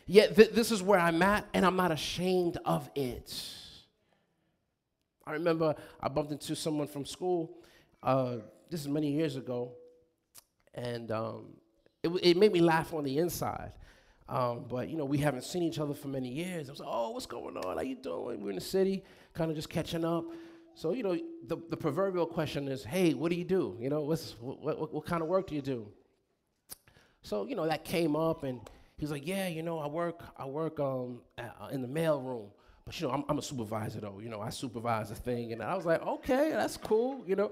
Yet 0.05 0.29
yeah, 0.29 0.35
th- 0.35 0.51
this 0.51 0.71
is 0.71 0.83
where 0.83 0.99
I'm 0.99 1.21
at 1.23 1.47
and 1.53 1.65
I'm 1.65 1.75
not 1.75 1.91
ashamed 1.91 2.57
of 2.65 2.89
it. 2.93 3.33
I 5.25 5.33
remember 5.33 5.75
I 5.99 6.09
bumped 6.09 6.33
into 6.33 6.55
someone 6.55 6.87
from 6.87 7.05
school. 7.05 7.57
Uh, 8.03 8.37
this 8.73 8.81
is 8.81 8.87
many 8.87 9.11
years 9.11 9.35
ago, 9.35 9.71
and 10.73 11.11
um, 11.11 11.53
it, 12.01 12.09
it 12.23 12.37
made 12.37 12.51
me 12.51 12.59
laugh 12.59 12.91
on 12.91 13.03
the 13.03 13.19
inside. 13.19 13.71
Um, 14.27 14.65
but 14.67 14.89
you 14.89 14.97
know, 14.97 15.05
we 15.05 15.19
haven't 15.19 15.43
seen 15.43 15.61
each 15.61 15.77
other 15.77 15.93
for 15.93 16.07
many 16.07 16.29
years. 16.29 16.69
I 16.69 16.71
was 16.71 16.79
like, 16.79 16.89
"Oh, 16.91 17.11
what's 17.11 17.27
going 17.27 17.55
on? 17.55 17.77
How 17.77 17.83
you 17.83 17.95
doing?" 17.95 18.41
We're 18.41 18.49
in 18.49 18.55
the 18.55 18.61
city, 18.61 19.03
kind 19.35 19.51
of 19.51 19.55
just 19.55 19.69
catching 19.69 20.03
up. 20.03 20.25
So 20.73 20.93
you 20.93 21.03
know, 21.03 21.15
the, 21.45 21.57
the 21.69 21.77
proverbial 21.77 22.25
question 22.25 22.67
is, 22.67 22.83
"Hey, 22.83 23.13
what 23.13 23.29
do 23.29 23.35
you 23.37 23.43
do? 23.43 23.77
You 23.79 23.91
know, 23.91 24.01
what's, 24.01 24.31
what, 24.41 24.59
what, 24.59 24.91
what 24.91 25.05
kind 25.05 25.21
of 25.21 25.27
work 25.27 25.45
do 25.47 25.55
you 25.55 25.61
do?" 25.61 25.87
So 27.21 27.45
you 27.45 27.55
know, 27.55 27.67
that 27.67 27.85
came 27.85 28.15
up, 28.15 28.41
and 28.41 28.59
he's 28.97 29.11
like, 29.11 29.27
"Yeah, 29.27 29.49
you 29.49 29.61
know, 29.61 29.77
I 29.77 29.85
work 29.85 30.23
I 30.35 30.45
work 30.45 30.79
um, 30.79 31.21
at, 31.37 31.55
uh, 31.61 31.67
in 31.67 31.83
the 31.83 31.87
mail 31.87 32.19
room." 32.19 32.49
But 32.85 32.99
you 32.99 33.07
know, 33.07 33.13
I'm, 33.13 33.23
I'm 33.29 33.37
a 33.37 33.41
supervisor 33.43 33.99
though. 33.99 34.19
You 34.19 34.29
know, 34.29 34.41
I 34.41 34.49
supervise 34.49 35.11
a 35.11 35.15
thing, 35.15 35.53
and 35.53 35.61
I 35.61 35.75
was 35.75 35.85
like, 35.85 36.01
okay, 36.01 36.49
that's 36.49 36.75
cool. 36.75 37.23
You 37.27 37.35
know, 37.35 37.51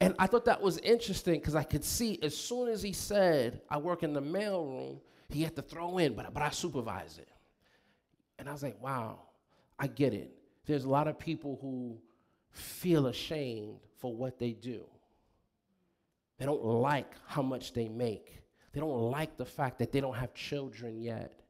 and 0.00 0.14
I 0.18 0.26
thought 0.26 0.44
that 0.44 0.60
was 0.60 0.78
interesting 0.78 1.40
because 1.40 1.54
I 1.54 1.64
could 1.64 1.84
see 1.84 2.18
as 2.22 2.36
soon 2.36 2.68
as 2.68 2.82
he 2.82 2.92
said, 2.92 3.60
I 3.68 3.78
work 3.78 4.02
in 4.02 4.12
the 4.12 4.20
mail 4.20 4.64
room, 4.64 5.00
he 5.28 5.42
had 5.42 5.56
to 5.56 5.62
throw 5.62 5.98
in, 5.98 6.14
but 6.14 6.32
but 6.32 6.42
I 6.42 6.50
supervise 6.50 7.18
it. 7.18 7.28
And 8.38 8.48
I 8.48 8.52
was 8.52 8.62
like, 8.62 8.80
wow, 8.80 9.18
I 9.78 9.88
get 9.88 10.14
it. 10.14 10.32
There's 10.66 10.84
a 10.84 10.88
lot 10.88 11.08
of 11.08 11.18
people 11.18 11.58
who 11.60 11.98
feel 12.50 13.06
ashamed 13.06 13.78
for 14.00 14.14
what 14.14 14.38
they 14.38 14.52
do. 14.52 14.84
They 16.38 16.46
don't 16.46 16.64
like 16.64 17.12
how 17.26 17.42
much 17.42 17.72
they 17.72 17.88
make. 17.88 18.40
They 18.72 18.80
don't 18.80 19.10
like 19.10 19.36
the 19.36 19.44
fact 19.44 19.78
that 19.80 19.90
they 19.90 20.00
don't 20.00 20.14
have 20.14 20.34
children 20.34 21.00
yet. 21.00 21.40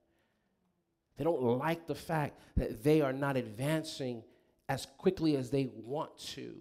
They 1.17 1.25
don't 1.25 1.43
like 1.43 1.87
the 1.87 1.95
fact 1.95 2.39
that 2.57 2.83
they 2.83 3.03
are 3.03 3.13
not 3.13 3.37
advancing 3.37 4.23
as 4.69 4.87
quickly 4.97 5.37
as 5.37 5.51
they 5.51 5.69
want 5.85 6.17
to. 6.19 6.55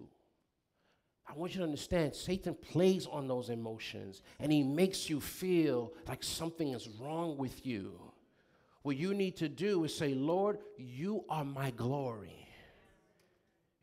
I 1.28 1.34
want 1.34 1.54
you 1.54 1.58
to 1.58 1.64
understand 1.64 2.14
Satan 2.14 2.54
plays 2.54 3.06
on 3.06 3.28
those 3.28 3.50
emotions 3.50 4.22
and 4.40 4.50
he 4.50 4.62
makes 4.62 5.10
you 5.10 5.20
feel 5.20 5.92
like 6.06 6.24
something 6.24 6.72
is 6.72 6.88
wrong 7.00 7.36
with 7.36 7.66
you. 7.66 8.00
What 8.82 8.96
you 8.96 9.12
need 9.12 9.36
to 9.36 9.48
do 9.48 9.84
is 9.84 9.94
say, 9.94 10.14
Lord, 10.14 10.58
you 10.78 11.24
are 11.28 11.44
my 11.44 11.70
glory. 11.72 12.46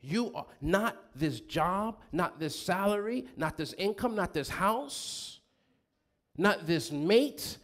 You 0.00 0.32
are 0.34 0.46
not 0.60 0.96
this 1.14 1.40
job, 1.40 1.98
not 2.10 2.40
this 2.40 2.58
salary, 2.58 3.26
not 3.36 3.56
this 3.56 3.72
income, 3.74 4.16
not 4.16 4.34
this 4.34 4.48
house, 4.48 5.40
not 6.36 6.66
this 6.66 6.90
mate, 6.92 7.58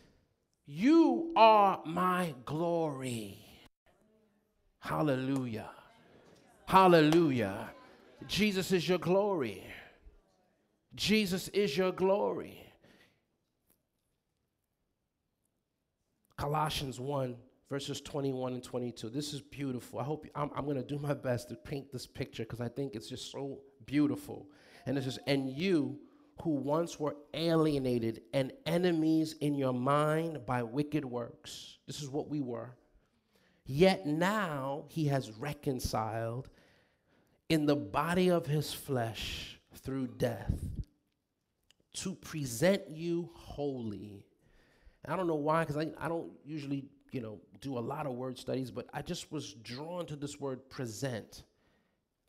you 0.66 1.32
are 1.36 1.80
my 1.84 2.34
glory. 2.44 3.38
Hallelujah. 4.78 5.70
Hallelujah. 6.66 7.70
Jesus 8.28 8.72
is 8.72 8.88
your 8.88 8.98
glory. 8.98 9.66
Jesus 10.94 11.48
is 11.48 11.76
your 11.76 11.92
glory. 11.92 12.58
Colossians 16.36 16.98
1, 16.98 17.36
verses 17.70 18.00
21 18.00 18.54
and 18.54 18.62
22. 18.62 19.08
This 19.08 19.32
is 19.32 19.40
beautiful. 19.40 20.00
I 20.00 20.04
hope 20.04 20.26
I'm, 20.34 20.50
I'm 20.56 20.64
going 20.64 20.76
to 20.76 20.82
do 20.82 20.98
my 20.98 21.14
best 21.14 21.48
to 21.50 21.54
paint 21.54 21.92
this 21.92 22.06
picture 22.06 22.42
because 22.42 22.60
I 22.60 22.68
think 22.68 22.94
it's 22.94 23.08
just 23.08 23.30
so 23.30 23.60
beautiful. 23.86 24.48
And 24.86 24.98
it 24.98 25.04
says, 25.04 25.18
And 25.26 25.48
you 25.48 25.98
who 26.42 26.50
once 26.50 26.98
were 26.98 27.16
alienated 27.34 28.22
and 28.32 28.52
enemies 28.66 29.36
in 29.40 29.54
your 29.54 29.72
mind 29.72 30.44
by 30.44 30.62
wicked 30.62 31.04
works. 31.04 31.78
This 31.86 32.02
is 32.02 32.08
what 32.08 32.28
we 32.28 32.40
were. 32.40 32.74
Yet 33.64 34.06
now 34.06 34.86
he 34.88 35.06
has 35.06 35.30
reconciled 35.38 36.48
in 37.52 37.66
the 37.66 37.76
body 37.76 38.30
of 38.30 38.46
his 38.46 38.72
flesh 38.72 39.58
through 39.74 40.06
death 40.06 40.58
to 41.92 42.14
present 42.14 42.88
you 42.88 43.28
holy. 43.34 44.24
I 45.06 45.16
don't 45.16 45.26
know 45.26 45.34
why, 45.34 45.64
because 45.64 45.76
I, 45.76 45.90
I 45.98 46.08
don't 46.08 46.30
usually, 46.44 46.84
you 47.10 47.20
know, 47.20 47.40
do 47.60 47.76
a 47.76 47.80
lot 47.80 48.06
of 48.06 48.14
word 48.14 48.38
studies, 48.38 48.70
but 48.70 48.86
I 48.94 49.02
just 49.02 49.30
was 49.30 49.52
drawn 49.54 50.06
to 50.06 50.16
this 50.16 50.40
word 50.40 50.68
present 50.70 51.42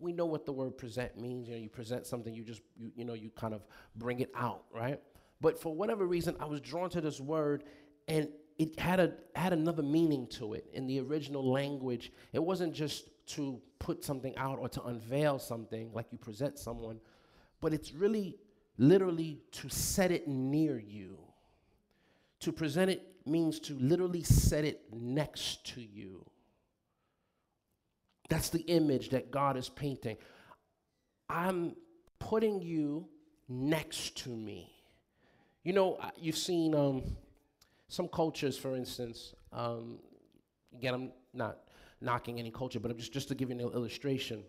we 0.04 0.12
know 0.12 0.26
what 0.26 0.46
the 0.46 0.52
word 0.52 0.78
present 0.78 1.18
means. 1.18 1.48
You 1.48 1.56
know, 1.56 1.62
you 1.62 1.70
present 1.70 2.06
something, 2.06 2.34
you 2.34 2.44
just, 2.44 2.62
you, 2.76 2.92
you 2.96 3.06
know, 3.06 3.14
you 3.14 3.30
kind 3.30 3.54
of 3.54 3.66
bring 3.96 4.20
it 4.20 4.30
out, 4.36 4.64
right? 4.72 5.00
But 5.40 5.60
for 5.60 5.74
whatever 5.74 6.06
reason, 6.06 6.36
I 6.40 6.46
was 6.46 6.60
drawn 6.60 6.90
to 6.92 7.02
this 7.02 7.20
word 7.20 7.64
and 8.08 8.28
it 8.60 8.78
had 8.80 9.00
a 9.00 9.14
had 9.36 9.54
another 9.54 9.82
meaning 9.82 10.28
to 10.28 10.54
it 10.54 10.66
in 10.74 10.86
the 10.86 11.00
original 11.00 11.50
language. 11.50 12.12
It 12.34 12.44
wasn't 12.44 12.74
just 12.74 13.10
to 13.28 13.60
put 13.84 14.02
something 14.02 14.34
out 14.38 14.60
or 14.60 14.70
to 14.70 14.82
unveil 14.84 15.38
something 15.38 15.92
like 15.94 16.06
you 16.12 16.18
present 16.18 16.58
someone, 16.58 17.02
but 17.60 17.74
it's 17.74 17.92
really 17.94 18.38
literally 18.78 19.42
to 19.52 19.68
set 19.70 20.10
it 20.10 20.26
near 20.26 20.80
you. 20.80 21.18
To 22.40 22.54
present 22.54 22.90
it 22.90 23.06
means 23.26 23.60
to 23.60 23.74
literally 23.74 24.24
set 24.24 24.64
it 24.64 24.82
next 24.94 25.66
to 25.74 25.82
you. 25.82 26.26
That's 28.30 28.50
the 28.50 28.62
image 28.62 29.10
that 29.10 29.32
God 29.32 29.58
is 29.58 29.68
painting. 29.68 30.16
I'm 31.30 31.76
putting 32.20 32.62
you 32.62 33.10
next 33.50 34.16
to 34.24 34.30
me. 34.30 34.72
You 35.64 35.74
know, 35.74 36.00
you've 36.18 36.38
seen 36.38 36.74
um, 36.74 37.04
some 37.90 38.08
cultures, 38.08 38.58
for 38.58 38.78
instance. 38.78 39.34
Um, 39.52 40.00
again, 40.74 40.94
I'm 40.94 41.12
not 41.34 41.58
knocking 42.04 42.40
any 42.40 42.52
culture, 42.52 42.80
but 42.80 42.96
just 42.98 43.14
just 43.14 43.28
to 43.30 43.36
give 43.36 43.50
you 43.50 43.56
an 43.56 43.62
illustration. 43.62 44.44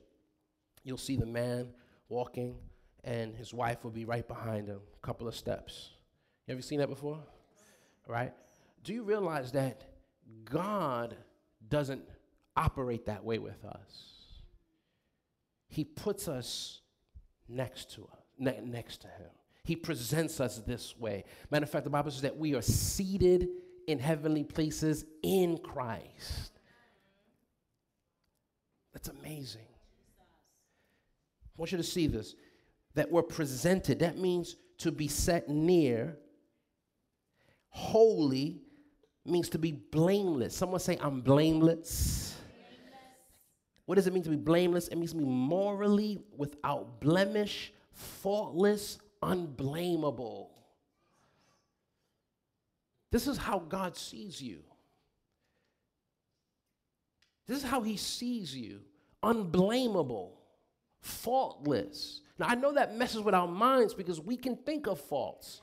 You'll 0.83 0.99
see 0.99 1.17
the 1.17 1.27
man 1.27 1.69
walking, 2.09 2.57
and 3.05 3.35
his 3.35 3.55
wife 3.55 3.85
will 3.85 3.91
be 3.91 4.05
right 4.05 4.27
behind 4.27 4.69
him, 4.69 4.81
a 5.03 5.07
couple 5.07 5.27
of 5.27 5.35
steps. 5.35 5.91
Have 6.47 6.55
you 6.55 6.55
ever 6.55 6.63
seen 6.63 6.79
that 6.81 6.89
before? 6.89 7.19
Right? 8.07 8.33
Do 8.83 8.93
you 8.93 9.03
realize 9.03 9.53
that 9.53 9.83
God 10.45 11.17
doesn't 11.69 12.03
operate 12.55 13.07
that 13.07 13.25
way 13.25 13.39
with 13.39 13.65
us? 13.65 14.13
He 15.69 15.85
puts 15.85 16.29
us 16.29 16.81
next 17.49 17.95
to 17.95 18.03
us, 18.03 18.23
ne- 18.39 18.61
next 18.63 19.01
to 19.03 19.09
him. 19.09 19.31
He 19.65 19.75
presents 19.75 20.41
us 20.41 20.59
this 20.59 20.97
way. 20.99 21.25
Matter 21.51 21.65
of 21.65 21.71
fact, 21.71 21.85
the 21.85 21.91
Bible 21.91 22.11
says 22.11 22.23
that 22.23 22.37
we 22.37 22.55
are 22.55 22.63
seated 22.63 23.49
in 23.87 23.99
heavenly 23.99 24.45
places 24.45 25.05
in 25.23 25.59
Christ. 25.59 26.54
That's 28.95 29.09
amazing. 29.09 29.67
I 31.47 31.61
want 31.61 31.73
you 31.73 31.79
to 31.79 31.85
see 31.85 32.07
this 32.07 32.35
that 32.95 33.11
we're 33.11 33.23
presented. 33.23 33.99
That 33.99 34.17
means 34.17 34.57
to 34.79 34.93
be 34.93 35.09
set 35.09 35.49
near. 35.49 36.17
Holy 37.69 38.63
means 39.27 39.49
to 39.51 39.59
be 39.59 39.73
blameless. 39.73 40.57
Someone 40.57 40.81
say, 40.81 40.97
I'm 41.01 41.21
blameless. 41.21 42.37
What 43.87 43.97
does 43.97 44.07
it 44.07 44.15
mean 44.15 44.23
to 44.23 44.31
be 44.31 44.37
blameless? 44.37 44.89
It 44.89 44.97
means 44.97 45.11
to 45.11 45.19
be 45.19 45.25
morally 45.25 46.23
without 46.37 47.01
blemish, 47.01 47.73
faultless, 47.93 48.99
unblameable. 49.23 50.51
This 53.11 53.27
is 53.27 53.37
how 53.37 53.59
God 53.59 53.97
sees 53.97 54.41
you. 54.41 54.61
This 57.47 57.59
is 57.59 57.65
how 57.65 57.83
He 57.83 57.97
sees 57.97 58.55
you 58.55 58.81
unblameable, 59.25 60.33
faultless. 61.01 62.21
Now, 62.39 62.47
I 62.49 62.55
know 62.55 62.75
that 62.75 62.97
messes 62.97 63.23
with 63.23 63.35
our 63.35 63.49
minds 63.49 63.95
because 63.95 64.21
we 64.21 64.37
can 64.37 64.57
think 64.57 64.87
of 64.87 65.01
faults. 65.01 65.63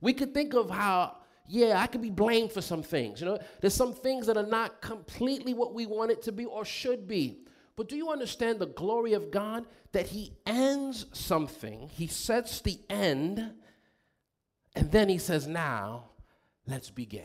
We 0.00 0.12
can 0.12 0.32
think 0.32 0.54
of 0.54 0.70
how, 0.70 1.16
yeah, 1.46 1.80
I 1.80 1.86
could 1.86 2.02
be 2.02 2.10
blamed 2.10 2.52
for 2.52 2.62
some 2.62 2.82
things. 2.82 3.20
You 3.20 3.26
know, 3.26 3.38
there's 3.60 3.74
some 3.74 3.92
things 3.92 4.26
that 4.26 4.36
are 4.36 4.46
not 4.46 4.80
completely 4.80 5.54
what 5.54 5.74
we 5.74 5.86
want 5.86 6.10
it 6.10 6.22
to 6.22 6.32
be 6.32 6.44
or 6.44 6.64
should 6.64 7.06
be. 7.06 7.40
But 7.76 7.88
do 7.88 7.96
you 7.96 8.10
understand 8.10 8.58
the 8.58 8.66
glory 8.66 9.14
of 9.14 9.30
God 9.30 9.66
that 9.92 10.06
He 10.06 10.32
ends 10.46 11.06
something, 11.12 11.88
He 11.88 12.06
sets 12.06 12.60
the 12.60 12.78
end, 12.88 13.52
and 14.74 14.92
then 14.92 15.08
He 15.08 15.18
says, 15.18 15.46
Now, 15.46 16.10
let's 16.66 16.90
begin. 16.90 17.24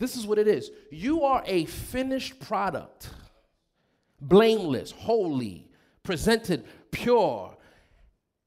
This 0.00 0.16
is 0.16 0.26
what 0.26 0.38
it 0.38 0.48
is. 0.48 0.70
You 0.90 1.24
are 1.24 1.44
a 1.46 1.66
finished 1.66 2.40
product, 2.40 3.10
blameless, 4.18 4.92
holy, 4.92 5.68
presented 6.02 6.64
pure. 6.90 7.54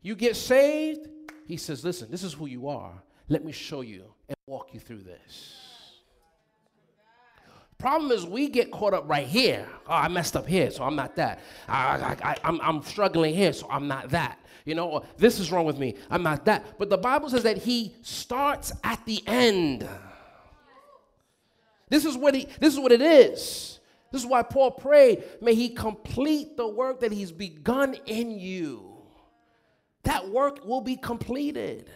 You 0.01 0.15
get 0.15 0.35
saved, 0.35 1.07
He 1.47 1.57
says, 1.57 1.85
Listen, 1.85 2.09
this 2.09 2.23
is 2.23 2.33
who 2.33 2.47
you 2.47 2.67
are. 2.67 2.91
Let 3.29 3.45
me 3.45 3.51
show 3.51 3.81
you 3.81 4.05
and 4.27 4.35
walk 4.47 4.73
you 4.73 4.79
through 4.79 5.03
this. 5.03 5.59
Problem 7.77 8.11
is, 8.11 8.25
we 8.25 8.47
get 8.47 8.71
caught 8.71 8.95
up 8.95 9.07
right 9.07 9.27
here. 9.27 9.67
Oh, 9.87 9.93
I 9.93 10.07
messed 10.07 10.35
up 10.35 10.47
here, 10.47 10.71
so 10.71 10.83
I'm 10.83 10.95
not 10.95 11.15
that. 11.17 11.39
I, 11.67 12.35
I'm 12.43 12.81
struggling 12.81 13.35
here, 13.35 13.53
so 13.53 13.67
I'm 13.69 13.87
not 13.87 14.09
that. 14.09 14.39
You 14.65 14.73
know, 14.73 15.03
this 15.17 15.39
is 15.39 15.51
wrong 15.51 15.65
with 15.65 15.77
me. 15.77 15.95
I'm 16.09 16.23
not 16.23 16.45
that. 16.45 16.79
But 16.79 16.89
the 16.89 16.97
Bible 16.97 17.29
says 17.29 17.43
that 17.43 17.57
He 17.57 17.93
starts 18.01 18.71
at 18.83 19.05
the 19.05 19.21
end. 19.27 19.87
This 21.93 22.05
is 22.05 22.17
what 22.17 22.33
he. 22.33 22.47
This 22.59 22.73
is 22.73 22.79
what 22.79 22.91
it 22.91 23.03
is. 23.03 23.79
This 24.11 24.21
is 24.23 24.25
why 24.25 24.41
Paul 24.41 24.71
prayed, 24.71 25.23
"May 25.43 25.53
He 25.53 25.69
complete 25.69 26.57
the 26.57 26.67
work 26.67 27.01
that 27.01 27.11
He's 27.11 27.31
begun 27.31 27.93
in 28.07 28.31
you." 28.31 28.97
That 30.01 30.27
work 30.27 30.65
will 30.65 30.81
be 30.81 30.95
completed. 30.97 31.91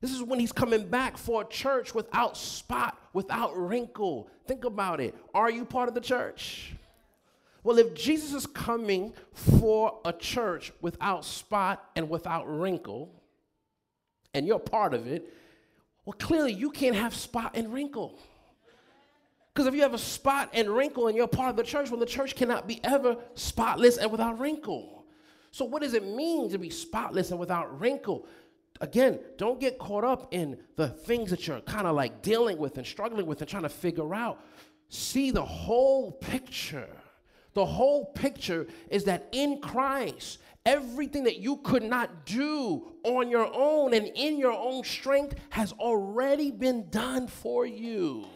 This 0.00 0.12
is 0.12 0.22
when 0.22 0.40
he's 0.40 0.52
coming 0.52 0.88
back 0.88 1.18
for 1.18 1.42
a 1.42 1.44
church 1.44 1.94
without 1.94 2.38
spot, 2.38 2.98
without 3.12 3.54
wrinkle. 3.54 4.30
Think 4.46 4.64
about 4.64 4.98
it. 4.98 5.14
Are 5.34 5.50
you 5.50 5.66
part 5.66 5.88
of 5.88 5.94
the 5.94 6.00
church? 6.00 6.74
Well, 7.64 7.78
if 7.78 7.92
Jesus 7.92 8.32
is 8.32 8.46
coming 8.46 9.12
for 9.34 10.00
a 10.06 10.12
church 10.14 10.72
without 10.80 11.26
spot 11.26 11.90
and 11.96 12.08
without 12.08 12.48
wrinkle, 12.48 13.12
and 14.32 14.46
you're 14.46 14.58
part 14.58 14.94
of 14.94 15.06
it, 15.06 15.32
well, 16.06 16.16
clearly 16.18 16.54
you 16.54 16.70
can't 16.70 16.96
have 16.96 17.14
spot 17.14 17.52
and 17.54 17.70
wrinkle. 17.72 18.18
Because 19.52 19.66
if 19.66 19.74
you 19.74 19.82
have 19.82 19.94
a 19.94 19.98
spot 19.98 20.50
and 20.54 20.68
wrinkle 20.68 21.08
and 21.08 21.16
you're 21.16 21.26
part 21.26 21.50
of 21.50 21.56
the 21.56 21.62
church, 21.62 21.90
well, 21.90 22.00
the 22.00 22.06
church 22.06 22.34
cannot 22.34 22.66
be 22.66 22.80
ever 22.82 23.16
spotless 23.34 23.98
and 23.98 24.10
without 24.10 24.38
wrinkle. 24.38 25.04
So, 25.50 25.66
what 25.66 25.82
does 25.82 25.92
it 25.92 26.04
mean 26.04 26.50
to 26.50 26.58
be 26.58 26.70
spotless 26.70 27.30
and 27.30 27.38
without 27.38 27.78
wrinkle? 27.78 28.26
again, 28.80 29.18
don't 29.36 29.60
get 29.60 29.78
caught 29.78 30.04
up 30.04 30.28
in 30.32 30.58
the 30.76 30.88
things 30.88 31.30
that 31.30 31.46
you're 31.46 31.60
kind 31.60 31.86
of 31.86 31.94
like 31.94 32.22
dealing 32.22 32.58
with 32.58 32.78
and 32.78 32.86
struggling 32.86 33.26
with 33.26 33.40
and 33.40 33.48
trying 33.48 33.62
to 33.62 33.68
figure 33.68 34.14
out. 34.14 34.40
See 34.88 35.30
the 35.30 35.44
whole 35.44 36.12
picture. 36.12 36.88
The 37.54 37.66
whole 37.66 38.06
picture 38.06 38.66
is 38.90 39.04
that 39.04 39.28
in 39.32 39.60
Christ, 39.60 40.38
everything 40.66 41.24
that 41.24 41.38
you 41.38 41.56
could 41.58 41.84
not 41.84 42.26
do 42.26 42.92
on 43.04 43.30
your 43.30 43.48
own 43.54 43.94
and 43.94 44.06
in 44.14 44.36
your 44.36 44.52
own 44.52 44.84
strength 44.84 45.36
has 45.50 45.72
already 45.72 46.50
been 46.50 46.90
done 46.90 47.28
for 47.28 47.64
you. 47.64 48.26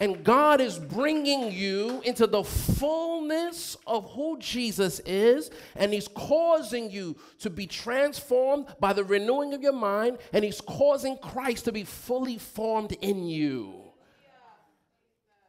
And 0.00 0.24
God 0.24 0.60
is 0.60 0.80
bringing 0.80 1.52
you 1.52 2.02
into 2.04 2.26
the 2.26 2.42
fullness 2.42 3.76
of 3.86 4.10
who 4.10 4.36
Jesus 4.40 4.98
is, 5.06 5.50
and 5.76 5.92
He's 5.92 6.08
causing 6.08 6.90
you 6.90 7.16
to 7.38 7.50
be 7.50 7.68
transformed 7.68 8.66
by 8.80 8.94
the 8.94 9.04
renewing 9.04 9.54
of 9.54 9.62
your 9.62 9.72
mind, 9.72 10.18
and 10.32 10.44
He's 10.44 10.60
causing 10.60 11.16
Christ 11.18 11.66
to 11.66 11.72
be 11.72 11.84
fully 11.84 12.36
formed 12.36 12.92
in 13.00 13.28
you. 13.28 13.92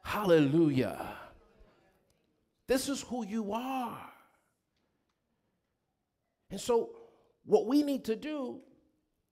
Hallelujah. 0.03 1.15
This 2.67 2.89
is 2.89 3.01
who 3.01 3.25
you 3.25 3.53
are. 3.53 4.12
And 6.53 6.61
so, 6.61 6.91
what 7.45 7.65
we 7.65 7.81
need 7.81 8.03
to 8.03 8.15
do 8.15 8.59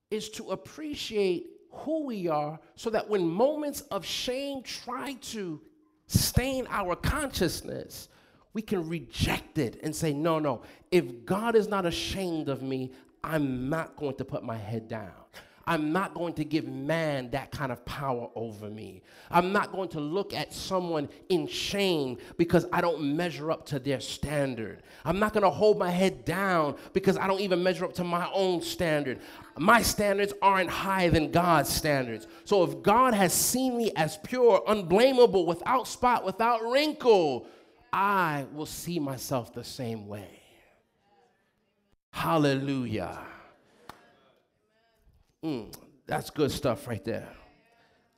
is 0.10 0.28
to 0.30 0.50
appreciate 0.50 1.52
who 1.72 2.08
we 2.08 2.28
are 2.28 2.60
so 2.76 2.90
that 2.90 3.08
when 3.08 3.30
moments 3.30 3.82
of 3.92 4.04
shame 4.04 4.64
try 4.64 5.14
to 5.22 5.62
stain 6.08 6.66
our 6.72 6.96
consciousness, 6.96 8.10
we 8.54 8.64
can 8.64 8.90
reject 8.90 9.60
it 9.60 9.80
and 9.84 9.96
say, 9.96 10.14
no, 10.14 10.40
no, 10.40 10.64
if 10.90 11.24
God 11.24 11.56
is 11.56 11.68
not 11.68 11.86
ashamed 11.86 12.50
of 12.50 12.64
me, 12.64 12.92
I'm 13.24 13.70
not 13.70 13.96
going 13.98 14.16
to 14.16 14.26
put 14.26 14.44
my 14.44 14.58
head 14.58 14.88
down. 14.88 15.14
I'm 15.72 15.94
not 15.94 16.14
going 16.14 16.34
to 16.34 16.44
give 16.44 16.68
man 16.68 17.30
that 17.30 17.50
kind 17.50 17.72
of 17.72 17.86
power 17.86 18.28
over 18.36 18.70
me. 18.70 19.04
I'm 19.30 19.54
not 19.54 19.72
going 19.72 19.88
to 19.92 20.02
look 20.02 20.34
at 20.34 20.54
someone 20.54 21.08
in 21.30 21.48
shame 21.48 22.18
because 22.36 22.66
I 22.74 22.82
don't 22.82 23.16
measure 23.16 23.52
up 23.52 23.66
to 23.68 23.80
their 23.80 24.02
standard. 24.02 24.84
I'm 25.06 25.18
not 25.18 25.32
going 25.32 25.44
to 25.44 25.50
hold 25.50 25.80
my 25.80 25.90
head 25.90 26.26
down 26.26 26.76
because 26.92 27.18
I 27.18 27.26
don't 27.26 27.40
even 27.40 27.64
measure 27.64 27.86
up 27.86 27.94
to 27.94 28.04
my 28.04 28.30
own 28.34 28.62
standard. 28.62 29.22
My 29.58 29.82
standards 29.82 30.34
aren't 30.42 30.70
higher 30.70 31.10
than 31.10 31.32
God's 31.32 31.70
standards. 31.70 32.28
So 32.44 32.66
if 32.66 32.84
God 32.84 33.14
has 33.14 33.32
seen 33.32 33.78
me 33.78 33.94
as 33.96 34.18
pure, 34.18 34.62
unblameable, 34.68 35.46
without 35.46 35.88
spot, 35.88 36.26
without 36.26 36.70
wrinkle, 36.70 37.48
I 37.94 38.46
will 38.52 38.66
see 38.66 39.00
myself 39.00 39.54
the 39.54 39.64
same 39.64 40.10
way. 40.10 40.42
Hallelujah. 42.12 43.20
Mm, 45.44 45.74
that's 46.08 46.30
good 46.30 46.52
stuff 46.52 46.88
right 46.88 47.04
there. 47.04 47.30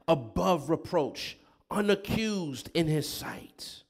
Above 0.08 0.70
reproach, 0.70 1.38
unaccused 1.72 2.70
in 2.74 2.88
his 2.88 3.08
sight. 3.08 3.84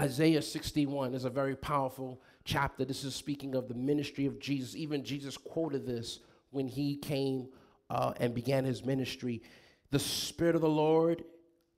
Isaiah 0.00 0.42
61 0.42 1.14
is 1.14 1.24
a 1.24 1.30
very 1.30 1.56
powerful 1.56 2.22
chapter. 2.44 2.84
This 2.84 3.02
is 3.02 3.14
speaking 3.14 3.56
of 3.56 3.68
the 3.68 3.74
ministry 3.74 4.26
of 4.26 4.38
Jesus. 4.38 4.76
Even 4.76 5.04
Jesus 5.04 5.36
quoted 5.36 5.86
this 5.86 6.20
when 6.50 6.68
he 6.68 6.96
came 6.96 7.48
uh, 7.90 8.12
and 8.18 8.32
began 8.32 8.64
his 8.64 8.84
ministry. 8.84 9.42
The 9.90 9.98
Spirit 9.98 10.54
of 10.54 10.60
the 10.60 10.68
Lord 10.68 11.24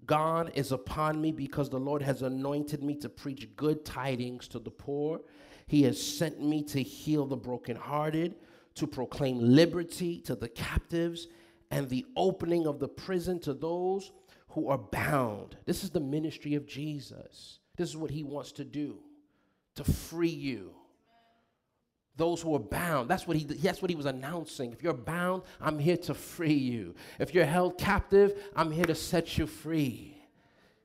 God 0.06 0.52
is 0.54 0.72
upon 0.72 1.20
me 1.20 1.32
because 1.32 1.70
the 1.70 1.78
Lord 1.78 2.02
has 2.02 2.22
anointed 2.22 2.82
me 2.82 2.94
to 2.96 3.08
preach 3.08 3.48
good 3.56 3.84
tidings 3.84 4.48
to 4.48 4.58
the 4.58 4.70
poor. 4.70 5.20
He 5.66 5.82
has 5.84 6.00
sent 6.00 6.42
me 6.42 6.62
to 6.64 6.82
heal 6.82 7.26
the 7.26 7.36
brokenhearted, 7.36 8.34
to 8.80 8.86
proclaim 8.86 9.38
liberty 9.38 10.20
to 10.22 10.34
the 10.34 10.48
captives, 10.48 11.28
and 11.70 11.88
the 11.88 12.04
opening 12.16 12.66
of 12.66 12.80
the 12.80 12.88
prison 12.88 13.38
to 13.40 13.54
those 13.54 14.10
who 14.48 14.68
are 14.68 14.78
bound. 14.78 15.56
This 15.66 15.84
is 15.84 15.90
the 15.90 16.00
ministry 16.00 16.54
of 16.54 16.66
Jesus. 16.66 17.60
This 17.76 17.90
is 17.90 17.96
what 17.96 18.10
he 18.10 18.24
wants 18.24 18.52
to 18.52 18.64
do 18.64 18.98
to 19.76 19.84
free 19.84 20.28
you. 20.28 20.72
Those 22.16 22.42
who 22.42 22.54
are 22.54 22.58
bound, 22.58 23.08
that's 23.08 23.26
what 23.26 23.36
he 23.36 23.44
that's 23.44 23.80
what 23.80 23.90
he 23.90 23.96
was 23.96 24.06
announcing. 24.06 24.72
If 24.72 24.82
you're 24.82 24.92
bound, 24.92 25.42
I'm 25.60 25.78
here 25.78 25.96
to 25.98 26.14
free 26.14 26.52
you. 26.52 26.94
If 27.18 27.32
you're 27.32 27.44
held 27.44 27.78
captive, 27.78 28.42
I'm 28.56 28.70
here 28.70 28.84
to 28.86 28.94
set 28.94 29.38
you 29.38 29.46
free. 29.46 30.19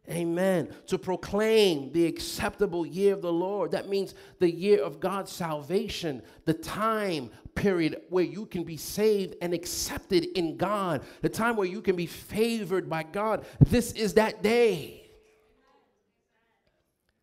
Amen. 0.09 0.73
To 0.87 0.99
proclaim 0.99 1.91
the 1.91 2.05
acceptable 2.05 2.85
year 2.85 3.13
of 3.13 3.21
the 3.21 3.33
Lord. 3.33 3.71
That 3.71 3.89
means 3.89 4.13
the 4.39 4.51
year 4.51 4.83
of 4.83 4.99
God's 4.99 5.31
salvation, 5.31 6.21
the 6.45 6.53
time 6.53 7.31
period 7.55 8.01
where 8.09 8.23
you 8.23 8.45
can 8.45 8.63
be 8.63 8.77
saved 8.77 9.35
and 9.41 9.53
accepted 9.53 10.25
in 10.37 10.57
God, 10.57 11.03
the 11.21 11.29
time 11.29 11.55
where 11.55 11.67
you 11.67 11.81
can 11.81 11.95
be 11.95 12.05
favored 12.05 12.89
by 12.89 13.03
God. 13.03 13.45
This 13.59 13.93
is 13.93 14.13
that 14.15 14.43
day. 14.43 15.09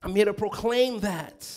I'm 0.02 0.16
here 0.16 0.24
to 0.24 0.34
proclaim 0.34 1.00
that. 1.00 1.48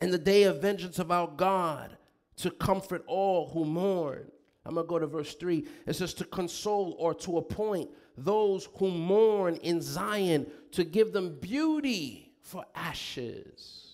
And 0.00 0.12
the 0.12 0.18
day 0.18 0.42
of 0.42 0.60
vengeance 0.60 0.98
of 0.98 1.10
our 1.10 1.28
God 1.28 1.96
to 2.38 2.50
comfort 2.50 3.04
all 3.06 3.48
who 3.50 3.64
mourn. 3.64 4.26
I'm 4.64 4.74
going 4.74 4.84
to 4.84 4.88
go 4.88 4.98
to 4.98 5.06
verse 5.06 5.34
3. 5.34 5.66
It 5.86 5.94
says, 5.94 6.12
to 6.14 6.24
console 6.24 6.96
or 6.98 7.14
to 7.14 7.38
appoint 7.38 7.88
those 8.16 8.68
who 8.78 8.90
mourn 8.90 9.56
in 9.56 9.80
Zion, 9.80 10.46
to 10.72 10.84
give 10.84 11.12
them 11.12 11.38
beauty 11.40 12.32
for 12.40 12.64
ashes. 12.74 13.92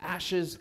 Ashes, 0.00 0.58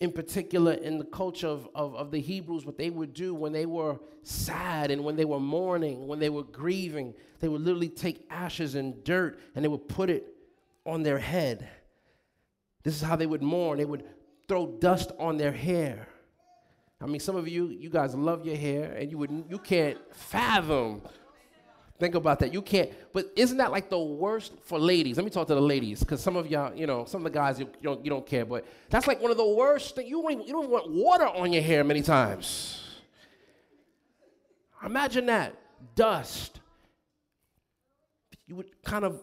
in 0.00 0.12
particular, 0.12 0.72
in 0.72 0.98
the 0.98 1.04
culture 1.04 1.46
of, 1.46 1.68
of, 1.74 1.94
of, 1.94 2.10
the 2.10 2.20
Hebrews, 2.20 2.66
what 2.66 2.78
they 2.78 2.90
would 2.90 3.14
do 3.14 3.34
when 3.34 3.52
they 3.52 3.66
were 3.66 4.00
sad 4.22 4.90
and 4.90 5.04
when 5.04 5.16
they 5.16 5.24
were 5.24 5.40
mourning, 5.40 6.06
when 6.06 6.18
they 6.18 6.30
were 6.30 6.42
grieving, 6.42 7.14
they 7.40 7.48
would 7.48 7.60
literally 7.60 7.88
take 7.88 8.26
ashes 8.30 8.74
and 8.74 9.04
dirt 9.04 9.38
and 9.54 9.64
they 9.64 9.68
would 9.68 9.88
put 9.88 10.10
it 10.10 10.26
on 10.84 11.02
their 11.02 11.18
head. 11.18 11.68
This 12.82 12.94
is 12.96 13.02
how 13.02 13.16
they 13.16 13.26
would 13.26 13.42
mourn. 13.42 13.78
They 13.78 13.84
would 13.84 14.04
throw 14.48 14.66
dust 14.66 15.12
on 15.18 15.36
their 15.36 15.52
hair. 15.52 16.08
I 17.00 17.06
mean, 17.06 17.20
some 17.20 17.36
of 17.36 17.48
you, 17.48 17.68
you 17.68 17.90
guys 17.90 18.14
love 18.14 18.46
your 18.46 18.56
hair, 18.56 18.92
and 18.92 19.10
you 19.10 19.18
would 19.18 19.44
you 19.48 19.58
can't 19.58 19.98
fathom 20.14 21.02
Think 22.02 22.16
about 22.16 22.40
that. 22.40 22.52
You 22.52 22.62
can't, 22.62 22.90
but 23.12 23.30
isn't 23.36 23.58
that 23.58 23.70
like 23.70 23.88
the 23.88 23.96
worst 23.96 24.54
for 24.64 24.76
ladies? 24.76 25.16
Let 25.16 25.24
me 25.24 25.30
talk 25.30 25.46
to 25.46 25.54
the 25.54 25.60
ladies, 25.60 26.00
because 26.00 26.20
some 26.20 26.34
of 26.34 26.50
y'all, 26.50 26.74
you 26.74 26.84
know, 26.84 27.04
some 27.04 27.24
of 27.24 27.32
the 27.32 27.38
guys 27.38 27.60
you, 27.60 27.66
you, 27.80 27.84
don't, 27.84 28.04
you 28.04 28.10
don't 28.10 28.26
care, 28.26 28.44
but 28.44 28.66
that's 28.90 29.06
like 29.06 29.22
one 29.22 29.30
of 29.30 29.36
the 29.36 29.46
worst 29.46 29.94
things. 29.94 30.10
You 30.10 30.20
don't, 30.20 30.32
even, 30.32 30.44
you 30.44 30.52
don't 30.52 30.68
want 30.68 30.90
water 30.90 31.28
on 31.28 31.52
your 31.52 31.62
hair 31.62 31.84
many 31.84 32.02
times. 32.02 32.82
Imagine 34.84 35.26
that 35.26 35.54
dust. 35.94 36.58
You 38.48 38.56
would 38.56 38.82
kind 38.82 39.04
of, 39.04 39.20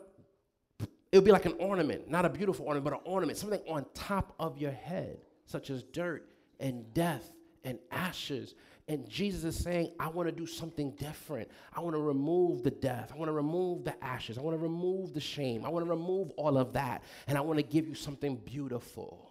it 1.11 1.17
would 1.17 1.25
be 1.25 1.33
like 1.33 1.47
an 1.47 1.55
ornament, 1.59 2.09
not 2.09 2.23
a 2.23 2.29
beautiful 2.29 2.65
ornament, 2.65 2.85
but 2.85 2.93
an 2.93 3.01
ornament, 3.03 3.37
something 3.37 3.59
on 3.67 3.85
top 3.93 4.33
of 4.39 4.57
your 4.57 4.71
head, 4.71 5.17
such 5.47 5.69
as 5.69 5.83
dirt 5.83 6.29
and 6.61 6.93
death 6.93 7.29
and 7.65 7.77
ashes. 7.91 8.55
And 8.89 9.07
Jesus 9.07 9.43
is 9.43 9.63
saying, 9.63 9.91
I 9.99 10.07
want 10.07 10.27
to 10.29 10.31
do 10.35 10.47
something 10.47 10.95
different. 10.97 11.47
I 11.71 11.79
want 11.79 11.95
to 11.95 12.01
remove 12.01 12.63
the 12.63 12.71
death. 12.71 13.11
I 13.13 13.17
want 13.17 13.29
to 13.29 13.33
remove 13.33 13.83
the 13.83 14.03
ashes. 14.03 14.35
I 14.35 14.41
want 14.41 14.57
to 14.57 14.61
remove 14.61 15.13
the 15.13 15.21
shame. 15.21 15.63
I 15.63 15.69
want 15.69 15.85
to 15.85 15.89
remove 15.89 16.31
all 16.31 16.57
of 16.57 16.73
that. 16.73 17.03
And 17.27 17.37
I 17.37 17.41
want 17.41 17.59
to 17.59 17.63
give 17.63 17.87
you 17.87 17.93
something 17.93 18.37
beautiful. 18.37 19.29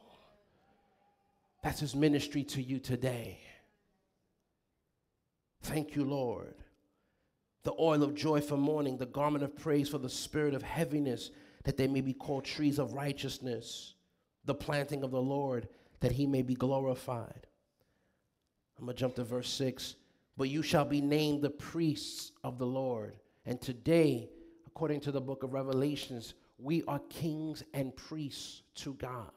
That's 1.65 1.81
his 1.81 1.97
ministry 1.97 2.45
to 2.45 2.63
you 2.63 2.79
today. 2.79 3.41
Thank 5.63 5.97
you, 5.97 6.05
Lord. 6.05 6.55
The 7.65 7.75
oil 7.81 8.05
of 8.05 8.15
joy 8.15 8.41
for 8.41 8.57
mourning, 8.57 8.97
the 8.97 9.07
garment 9.07 9.43
of 9.43 9.57
praise 9.57 9.89
for 9.89 9.99
the 9.99 10.09
spirit 10.09 10.55
of 10.55 10.63
heaviness, 10.63 11.33
that 11.65 11.77
they 11.77 11.89
may 11.89 12.01
be 12.01 12.13
called 12.13 12.45
trees 12.45 12.79
of 12.79 12.93
righteousness, 12.93 13.95
the 14.45 14.55
planting 14.55 15.03
of 15.03 15.11
the 15.11 15.21
Lord, 15.21 15.67
that 15.99 16.13
he 16.13 16.29
may 16.29 16.43
be 16.43 16.55
glorified. 16.55 17.48
I'm 18.79 18.85
going 18.85 18.97
to 18.97 19.01
jump 19.01 19.17
to 19.17 19.25
verse 19.25 19.51
6. 19.51 19.97
But 20.37 20.49
you 20.49 20.63
shall 20.63 20.85
be 20.85 21.01
named 21.01 21.43
the 21.43 21.51
priests 21.51 22.31
of 22.45 22.59
the 22.59 22.67
Lord. 22.67 23.17
And 23.45 23.61
today, 23.61 24.31
according 24.67 25.01
to 25.01 25.13
the 25.13 25.21
book 25.21 25.43
of 25.43 25.53
Revelations, 25.53 26.35
we 26.59 26.85
are 26.87 27.01
kings 27.11 27.65
and 27.75 27.95
priests 27.97 28.63
to 28.77 28.95
God. 28.95 29.33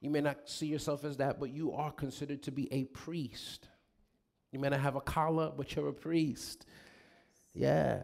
You 0.00 0.10
may 0.10 0.20
not 0.20 0.48
see 0.48 0.66
yourself 0.66 1.04
as 1.04 1.16
that, 1.16 1.40
but 1.40 1.50
you 1.50 1.72
are 1.72 1.90
considered 1.90 2.42
to 2.42 2.52
be 2.52 2.72
a 2.72 2.84
priest. 2.84 3.68
You 4.52 4.60
may 4.60 4.68
not 4.68 4.80
have 4.80 4.96
a 4.96 5.00
collar, 5.00 5.50
but 5.56 5.74
you're 5.74 5.88
a 5.88 5.92
priest. 5.92 6.66
Yeah, 7.54 8.02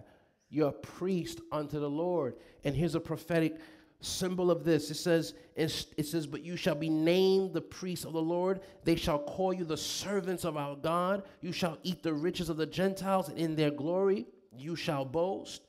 you're 0.48 0.70
a 0.70 0.72
priest 0.72 1.40
unto 1.52 1.78
the 1.78 1.90
Lord. 1.90 2.36
And 2.64 2.74
here's 2.74 2.94
a 2.94 3.00
prophetic 3.00 3.60
symbol 4.00 4.50
of 4.50 4.64
this. 4.64 4.90
It 4.90 4.94
says, 4.94 5.34
it 5.56 6.06
says, 6.06 6.26
but 6.26 6.42
you 6.42 6.56
shall 6.56 6.74
be 6.74 6.88
named 6.88 7.52
the 7.52 7.60
priests 7.60 8.04
of 8.04 8.12
the 8.12 8.22
Lord. 8.22 8.60
They 8.84 8.96
shall 8.96 9.18
call 9.18 9.52
you 9.52 9.64
the 9.64 9.76
servants 9.76 10.44
of 10.44 10.56
our 10.56 10.76
God. 10.76 11.24
You 11.40 11.52
shall 11.52 11.78
eat 11.82 12.02
the 12.02 12.14
riches 12.14 12.48
of 12.48 12.56
the 12.56 12.66
Gentiles, 12.66 13.28
and 13.28 13.38
in 13.38 13.56
their 13.56 13.70
glory 13.70 14.26
you 14.56 14.74
shall 14.76 15.04
boast. 15.04 15.62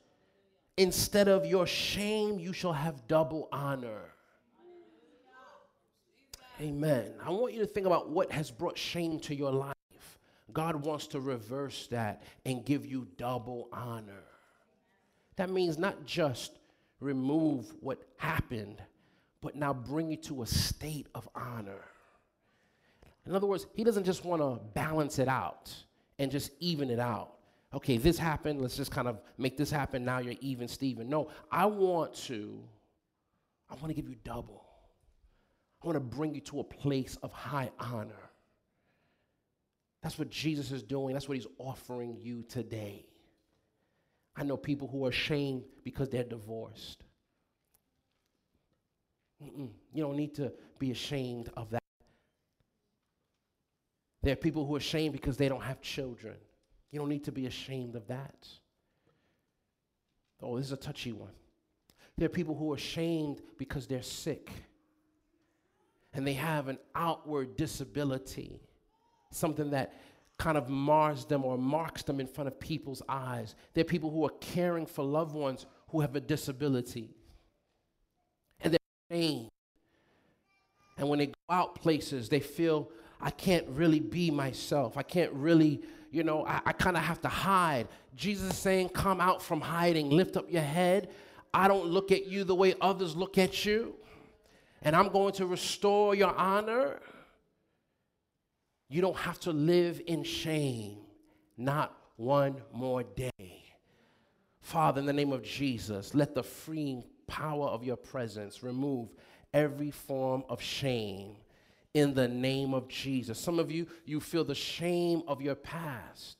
Instead 0.78 1.28
of 1.28 1.44
your 1.44 1.66
shame, 1.66 2.38
you 2.38 2.52
shall 2.52 2.72
have 2.72 3.06
double 3.06 3.48
honor. 3.52 4.14
Amen. 6.60 7.12
I 7.22 7.30
want 7.30 7.52
you 7.52 7.60
to 7.60 7.66
think 7.66 7.86
about 7.86 8.08
what 8.08 8.32
has 8.32 8.50
brought 8.50 8.78
shame 8.78 9.18
to 9.20 9.34
your 9.34 9.52
life. 9.52 9.74
God 10.52 10.76
wants 10.76 11.06
to 11.08 11.20
reverse 11.20 11.86
that 11.88 12.22
and 12.44 12.64
give 12.64 12.86
you 12.86 13.08
double 13.16 13.68
honor. 13.72 14.24
That 15.36 15.50
means 15.50 15.78
not 15.78 16.04
just 16.04 16.58
remove 17.02 17.72
what 17.80 18.02
happened, 18.16 18.80
but 19.40 19.56
now 19.56 19.74
bring 19.74 20.10
you 20.10 20.16
to 20.16 20.42
a 20.42 20.46
state 20.46 21.08
of 21.14 21.28
honor. 21.34 21.84
In 23.26 23.34
other 23.34 23.46
words, 23.46 23.66
he 23.74 23.84
doesn't 23.84 24.04
just 24.04 24.24
want 24.24 24.40
to 24.42 24.64
balance 24.74 25.18
it 25.18 25.28
out 25.28 25.72
and 26.18 26.30
just 26.30 26.52
even 26.60 26.90
it 26.90 26.98
out. 26.98 27.34
Okay, 27.74 27.96
this 27.96 28.18
happened, 28.18 28.60
let's 28.60 28.76
just 28.76 28.90
kind 28.90 29.08
of 29.08 29.20
make 29.38 29.56
this 29.56 29.70
happen, 29.70 30.04
now 30.04 30.18
you're 30.18 30.34
even, 30.40 30.68
Stephen. 30.68 31.08
No, 31.08 31.30
I 31.50 31.66
want 31.66 32.14
to, 32.26 32.62
I 33.70 33.74
want 33.74 33.88
to 33.88 33.94
give 33.94 34.08
you 34.08 34.16
double. 34.24 34.64
I 35.82 35.86
want 35.86 35.96
to 35.96 36.00
bring 36.00 36.34
you 36.34 36.40
to 36.42 36.60
a 36.60 36.64
place 36.64 37.16
of 37.22 37.32
high 37.32 37.70
honor. 37.80 38.30
That's 40.02 40.18
what 40.18 40.30
Jesus 40.30 40.70
is 40.70 40.82
doing. 40.82 41.14
That's 41.14 41.28
what 41.28 41.36
he's 41.36 41.46
offering 41.58 42.16
you 42.20 42.42
today. 42.42 43.06
I 44.36 44.44
know 44.44 44.56
people 44.56 44.88
who 44.88 45.04
are 45.06 45.10
ashamed 45.10 45.64
because 45.84 46.08
they're 46.08 46.24
divorced. 46.24 47.04
Mm-mm. 49.42 49.70
You 49.92 50.02
don't 50.02 50.16
need 50.16 50.34
to 50.36 50.52
be 50.78 50.90
ashamed 50.90 51.50
of 51.56 51.70
that. 51.70 51.82
There 54.22 54.32
are 54.32 54.36
people 54.36 54.64
who 54.64 54.74
are 54.74 54.78
ashamed 54.78 55.12
because 55.12 55.36
they 55.36 55.48
don't 55.48 55.62
have 55.62 55.80
children. 55.80 56.36
You 56.90 57.00
don't 57.00 57.08
need 57.08 57.24
to 57.24 57.32
be 57.32 57.46
ashamed 57.46 57.96
of 57.96 58.06
that. 58.06 58.46
Oh, 60.42 60.56
this 60.56 60.66
is 60.66 60.72
a 60.72 60.76
touchy 60.76 61.12
one. 61.12 61.32
There 62.16 62.26
are 62.26 62.30
people 62.30 62.54
who 62.54 62.72
are 62.72 62.76
ashamed 62.76 63.42
because 63.58 63.86
they're 63.86 64.02
sick 64.02 64.50
and 66.14 66.26
they 66.26 66.34
have 66.34 66.68
an 66.68 66.78
outward 66.94 67.56
disability, 67.56 68.60
something 69.30 69.70
that 69.70 69.94
kind 70.42 70.58
of 70.58 70.68
mars 70.68 71.24
them 71.24 71.44
or 71.44 71.56
marks 71.56 72.02
them 72.02 72.18
in 72.18 72.26
front 72.26 72.48
of 72.48 72.58
people's 72.58 73.00
eyes. 73.08 73.54
They're 73.74 73.84
people 73.84 74.10
who 74.10 74.24
are 74.24 74.34
caring 74.40 74.86
for 74.86 75.04
loved 75.04 75.36
ones 75.36 75.66
who 75.90 76.00
have 76.00 76.16
a 76.16 76.20
disability. 76.20 77.14
And 78.60 78.72
they're 78.72 78.80
ashamed. 79.08 79.50
And 80.98 81.08
when 81.08 81.20
they 81.20 81.26
go 81.26 81.32
out 81.48 81.76
places, 81.76 82.28
they 82.28 82.40
feel, 82.40 82.90
I 83.20 83.30
can't 83.30 83.68
really 83.68 84.00
be 84.00 84.32
myself. 84.32 84.98
I 84.98 85.04
can't 85.04 85.32
really, 85.32 85.80
you 86.10 86.24
know, 86.24 86.44
I, 86.44 86.60
I 86.66 86.72
kind 86.72 86.96
of 86.96 87.04
have 87.04 87.20
to 87.20 87.28
hide. 87.28 87.86
Jesus 88.16 88.50
is 88.50 88.58
saying, 88.58 88.88
Come 88.88 89.20
out 89.20 89.42
from 89.42 89.60
hiding, 89.60 90.10
lift 90.10 90.36
up 90.36 90.50
your 90.50 90.62
head. 90.62 91.10
I 91.54 91.68
don't 91.68 91.86
look 91.86 92.10
at 92.10 92.26
you 92.26 92.42
the 92.42 92.56
way 92.56 92.74
others 92.80 93.14
look 93.14 93.38
at 93.38 93.64
you. 93.64 93.94
And 94.82 94.96
I'm 94.96 95.10
going 95.10 95.34
to 95.34 95.46
restore 95.46 96.16
your 96.16 96.34
honor. 96.34 96.98
You 98.92 99.00
don't 99.00 99.16
have 99.16 99.40
to 99.40 99.52
live 99.52 100.02
in 100.06 100.22
shame, 100.22 100.98
not 101.56 101.96
one 102.16 102.60
more 102.74 103.02
day. 103.02 103.64
Father, 104.60 105.00
in 105.00 105.06
the 105.06 105.14
name 105.14 105.32
of 105.32 105.42
Jesus, 105.42 106.14
let 106.14 106.34
the 106.34 106.42
freeing 106.42 107.02
power 107.26 107.68
of 107.68 107.82
your 107.82 107.96
presence 107.96 108.62
remove 108.62 109.08
every 109.54 109.90
form 109.90 110.44
of 110.50 110.60
shame 110.60 111.36
in 111.94 112.12
the 112.12 112.28
name 112.28 112.74
of 112.74 112.86
Jesus. 112.86 113.38
Some 113.38 113.58
of 113.58 113.70
you, 113.70 113.86
you 114.04 114.20
feel 114.20 114.44
the 114.44 114.54
shame 114.54 115.22
of 115.26 115.40
your 115.40 115.54
past. 115.54 116.36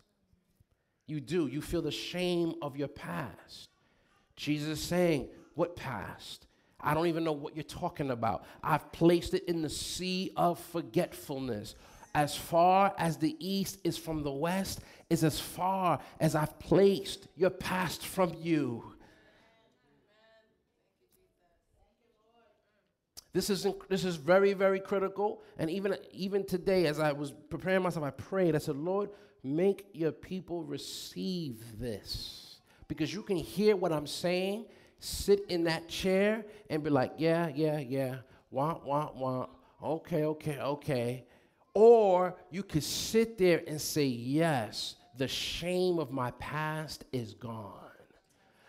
You 1.07 1.21
do. 1.23 1.47
You 1.47 1.63
feel 1.63 1.81
the 1.81 1.91
shame 1.91 2.57
of 2.61 2.77
your 2.77 2.89
past. 2.89 3.71
Jesus 4.37 4.79
is 4.79 4.85
saying, 4.85 5.31
What 5.55 5.75
past? 5.75 6.47
I 6.79 6.93
don't 6.93 7.07
even 7.07 7.25
know 7.25 7.33
what 7.33 7.57
you're 7.57 7.63
talking 7.63 8.11
about. 8.11 8.45
I've 8.63 8.93
placed 8.93 9.33
it 9.33 9.45
in 9.45 9.63
the 9.63 9.71
sea 9.71 10.33
of 10.37 10.59
forgetfulness. 10.59 11.77
As 12.15 12.37
far 12.37 12.95
as 12.99 13.17
the 13.17 13.37
east 13.39 13.79
is 13.85 13.97
from 13.97 14.23
the 14.23 14.33
west, 14.33 14.81
is 15.09 15.25
as 15.25 15.41
far 15.41 15.99
as 16.21 16.35
I've 16.35 16.59
placed 16.59 17.29
your 17.37 17.51
past 17.51 18.07
from 18.07 18.35
you. 18.39 18.93
This 23.33 23.49
is, 23.49 23.67
this 23.89 24.05
is 24.05 24.17
very, 24.17 24.53
very 24.53 24.79
critical. 24.79 25.43
And 25.59 25.71
even, 25.71 25.97
even 26.13 26.47
today, 26.47 26.87
as 26.87 26.99
I 26.99 27.13
was 27.13 27.33
preparing 27.49 27.83
myself, 27.83 28.05
I 28.05 28.11
prayed. 28.11 28.55
I 28.55 28.59
said, 28.59 28.77
Lord, 28.77 29.09
make 29.43 29.87
your 29.95 30.13
people 30.13 30.65
receive 30.65 31.81
this. 31.81 32.61
Because 32.89 33.13
you 33.15 33.23
can 33.23 33.39
hear 33.39 33.75
what 33.75 33.91
I'm 33.91 34.07
saying, 34.07 34.67
sit 34.99 35.47
in 35.49 35.65
that 35.65 35.89
chair, 35.89 36.45
and 36.69 36.83
be 36.83 36.91
like, 36.91 37.13
yeah, 37.17 37.49
yeah, 37.55 37.79
yeah, 37.79 38.17
wah, 38.51 38.79
wah, 38.85 39.11
wah. 39.15 39.47
Okay, 39.83 40.25
okay, 40.25 40.59
okay. 40.59 41.25
Or 41.75 42.37
you 42.51 42.63
could 42.63 42.85
sit 42.85 43.39
there 43.39 43.63
and 43.67 43.81
say, 43.81 44.05
yes, 44.05 44.97
the 45.17 45.29
shame 45.29 45.99
of 45.99 46.11
my 46.11 46.31
past 46.33 47.05
is 47.13 47.35
gone. 47.35 47.79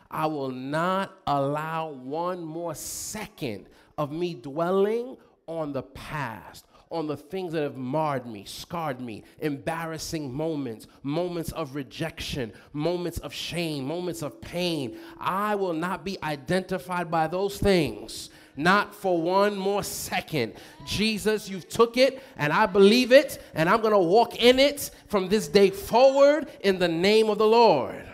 I 0.10 0.28
will 0.28 0.52
not 0.52 1.18
allow 1.26 1.90
one 1.90 2.44
more 2.44 2.76
second 2.76 3.68
of 3.98 4.12
me 4.12 4.36
dwelling 4.36 5.18
on 5.48 5.74
the 5.74 5.82
past, 5.82 6.66
on 6.92 7.08
the 7.08 7.18
things 7.18 7.54
that 7.54 7.64
have 7.64 7.76
marred 7.76 8.28
me, 8.28 8.46
scarred 8.46 9.02
me, 9.02 9.24
embarrassing 9.40 10.32
moments, 10.32 10.86
moments 11.02 11.52
of 11.54 11.76
rejection, 11.76 12.54
moments 12.72 13.18
of 13.18 13.34
shame, 13.34 13.86
moments 13.86 14.22
of 14.22 14.40
pain. 14.40 14.98
I 15.20 15.56
will 15.56 15.74
not 15.74 16.06
be 16.06 16.22
identified 16.22 17.10
by 17.10 17.26
those 17.28 17.58
things. 17.58 18.30
Not 18.56 18.94
for 18.94 19.22
one 19.22 19.58
more 19.58 19.84
second. 19.84 20.54
Jesus, 20.86 21.50
you've 21.50 21.68
took 21.68 21.98
it 21.98 22.22
and 22.38 22.54
I 22.54 22.66
believe 22.66 23.12
it 23.12 23.42
and 23.56 23.68
I'm 23.68 23.82
going 23.82 23.94
to 23.94 24.00
walk 24.00 24.36
in 24.36 24.60
it 24.60 24.92
from 25.08 25.28
this 25.28 25.48
day 25.48 25.72
forward 25.72 26.48
in 26.62 26.80
the 26.80 26.88
name 26.88 27.30
of 27.30 27.38
the 27.38 27.48
Lord. 27.48 28.06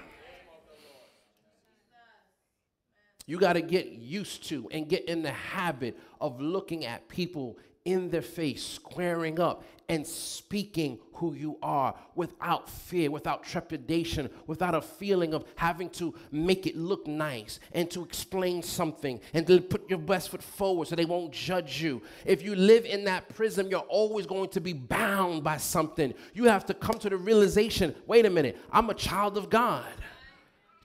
You 3.25 3.37
got 3.37 3.53
to 3.53 3.61
get 3.61 3.87
used 3.89 4.47
to 4.49 4.67
and 4.71 4.89
get 4.89 5.05
in 5.05 5.21
the 5.21 5.31
habit 5.31 5.99
of 6.19 6.41
looking 6.41 6.85
at 6.85 7.07
people 7.09 7.59
in 7.85 8.09
their 8.09 8.21
face, 8.21 8.63
squaring 8.63 9.39
up, 9.39 9.63
and 9.89 10.05
speaking 10.05 10.99
who 11.13 11.33
you 11.33 11.57
are 11.63 11.95
without 12.15 12.69
fear, 12.69 13.09
without 13.09 13.43
trepidation, 13.43 14.29
without 14.45 14.75
a 14.75 14.81
feeling 14.81 15.33
of 15.33 15.43
having 15.55 15.89
to 15.89 16.13
make 16.31 16.67
it 16.67 16.77
look 16.77 17.07
nice 17.07 17.59
and 17.73 17.89
to 17.89 18.03
explain 18.03 18.61
something 18.61 19.19
and 19.33 19.47
to 19.47 19.59
put 19.59 19.89
your 19.89 19.97
best 19.97 20.29
foot 20.29 20.43
forward 20.43 20.87
so 20.87 20.95
they 20.95 21.05
won't 21.05 21.33
judge 21.33 21.81
you. 21.81 22.01
If 22.23 22.43
you 22.43 22.55
live 22.55 22.85
in 22.85 23.03
that 23.05 23.29
prism, 23.35 23.67
you're 23.67 23.79
always 23.79 24.27
going 24.27 24.49
to 24.49 24.61
be 24.61 24.73
bound 24.73 25.43
by 25.43 25.57
something. 25.57 26.13
You 26.35 26.45
have 26.45 26.67
to 26.67 26.75
come 26.75 26.99
to 26.99 27.09
the 27.09 27.17
realization 27.17 27.95
wait 28.05 28.25
a 28.25 28.29
minute, 28.29 28.57
I'm 28.71 28.89
a 28.91 28.93
child 28.93 29.37
of 29.37 29.49
God. 29.49 29.85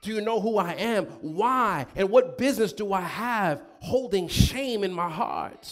Do 0.01 0.13
you 0.13 0.21
know 0.21 0.39
who 0.39 0.57
I 0.57 0.73
am? 0.73 1.05
Why? 1.21 1.85
And 1.95 2.09
what 2.09 2.37
business 2.37 2.73
do 2.73 2.91
I 2.93 3.01
have 3.01 3.61
holding 3.79 4.27
shame 4.27 4.83
in 4.83 4.93
my 4.93 5.09
heart? 5.09 5.71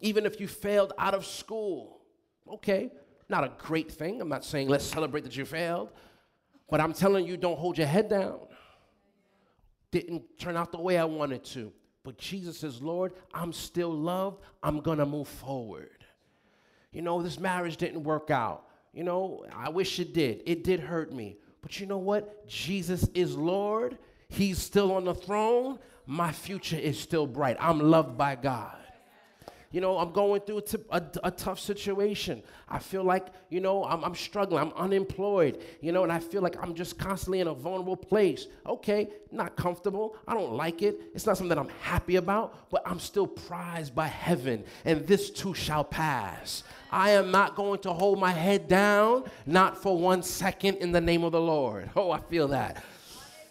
Even 0.00 0.26
if 0.26 0.40
you 0.40 0.46
failed 0.46 0.92
out 0.98 1.14
of 1.14 1.26
school, 1.26 2.00
okay, 2.48 2.90
not 3.28 3.44
a 3.44 3.52
great 3.58 3.90
thing. 3.90 4.20
I'm 4.20 4.28
not 4.28 4.44
saying 4.44 4.68
let's 4.68 4.84
celebrate 4.84 5.24
that 5.24 5.36
you 5.36 5.44
failed, 5.44 5.90
but 6.70 6.80
I'm 6.80 6.92
telling 6.92 7.26
you, 7.26 7.36
don't 7.36 7.58
hold 7.58 7.78
your 7.78 7.86
head 7.86 8.08
down. 8.08 8.40
Didn't 9.90 10.22
turn 10.38 10.56
out 10.56 10.70
the 10.70 10.80
way 10.80 10.98
I 10.98 11.04
wanted 11.04 11.44
to. 11.46 11.72
But 12.04 12.18
Jesus 12.18 12.58
says, 12.58 12.80
Lord, 12.80 13.12
I'm 13.34 13.52
still 13.52 13.90
loved. 13.90 14.42
I'm 14.62 14.80
to 14.82 15.06
move 15.06 15.28
forward. 15.28 16.04
You 16.92 17.02
know, 17.02 17.22
this 17.22 17.38
marriage 17.38 17.76
didn't 17.76 18.02
work 18.02 18.30
out. 18.30 18.64
You 18.92 19.04
know, 19.04 19.44
I 19.54 19.68
wish 19.68 19.98
it 19.98 20.14
did. 20.14 20.42
It 20.46 20.64
did 20.64 20.80
hurt 20.80 21.12
me. 21.12 21.38
But 21.60 21.80
you 21.80 21.86
know 21.86 21.98
what? 21.98 22.46
Jesus 22.46 23.08
is 23.14 23.36
Lord. 23.36 23.98
He's 24.28 24.58
still 24.58 24.92
on 24.92 25.04
the 25.04 25.14
throne. 25.14 25.78
My 26.06 26.32
future 26.32 26.76
is 26.76 26.98
still 26.98 27.26
bright. 27.26 27.56
I'm 27.60 27.78
loved 27.78 28.16
by 28.16 28.36
God 28.36 28.76
you 29.70 29.82
know, 29.82 29.98
I'm 29.98 30.12
going 30.12 30.40
through 30.40 30.62
a, 30.90 31.30
tough 31.30 31.60
situation. 31.60 32.42
I 32.68 32.78
feel 32.78 33.04
like, 33.04 33.26
you 33.50 33.60
know, 33.60 33.84
I'm, 33.84 34.02
I'm 34.02 34.14
struggling. 34.14 34.62
I'm 34.62 34.72
unemployed, 34.72 35.62
you 35.82 35.92
know, 35.92 36.04
and 36.04 36.12
I 36.12 36.20
feel 36.20 36.40
like 36.40 36.56
I'm 36.62 36.74
just 36.74 36.98
constantly 36.98 37.40
in 37.40 37.48
a 37.48 37.54
vulnerable 37.54 37.96
place. 37.96 38.46
Okay, 38.66 39.08
not 39.30 39.56
comfortable. 39.56 40.16
I 40.26 40.32
don't 40.32 40.52
like 40.54 40.82
it. 40.82 41.00
It's 41.14 41.26
not 41.26 41.36
something 41.36 41.50
that 41.50 41.58
I'm 41.58 41.68
happy 41.82 42.16
about, 42.16 42.70
but 42.70 42.82
I'm 42.86 42.98
still 42.98 43.26
prized 43.26 43.94
by 43.94 44.06
heaven, 44.06 44.64
and 44.86 45.06
this 45.06 45.30
too 45.30 45.52
shall 45.52 45.84
pass. 45.84 46.64
I 46.90 47.10
am 47.10 47.30
not 47.30 47.54
going 47.54 47.80
to 47.80 47.92
hold 47.92 48.18
my 48.18 48.32
head 48.32 48.68
down, 48.68 49.24
not 49.44 49.82
for 49.82 49.98
one 49.98 50.22
second 50.22 50.78
in 50.78 50.92
the 50.92 51.00
name 51.00 51.24
of 51.24 51.32
the 51.32 51.40
Lord. 51.40 51.90
Oh, 51.94 52.10
I 52.10 52.20
feel 52.20 52.48
that. 52.48 52.82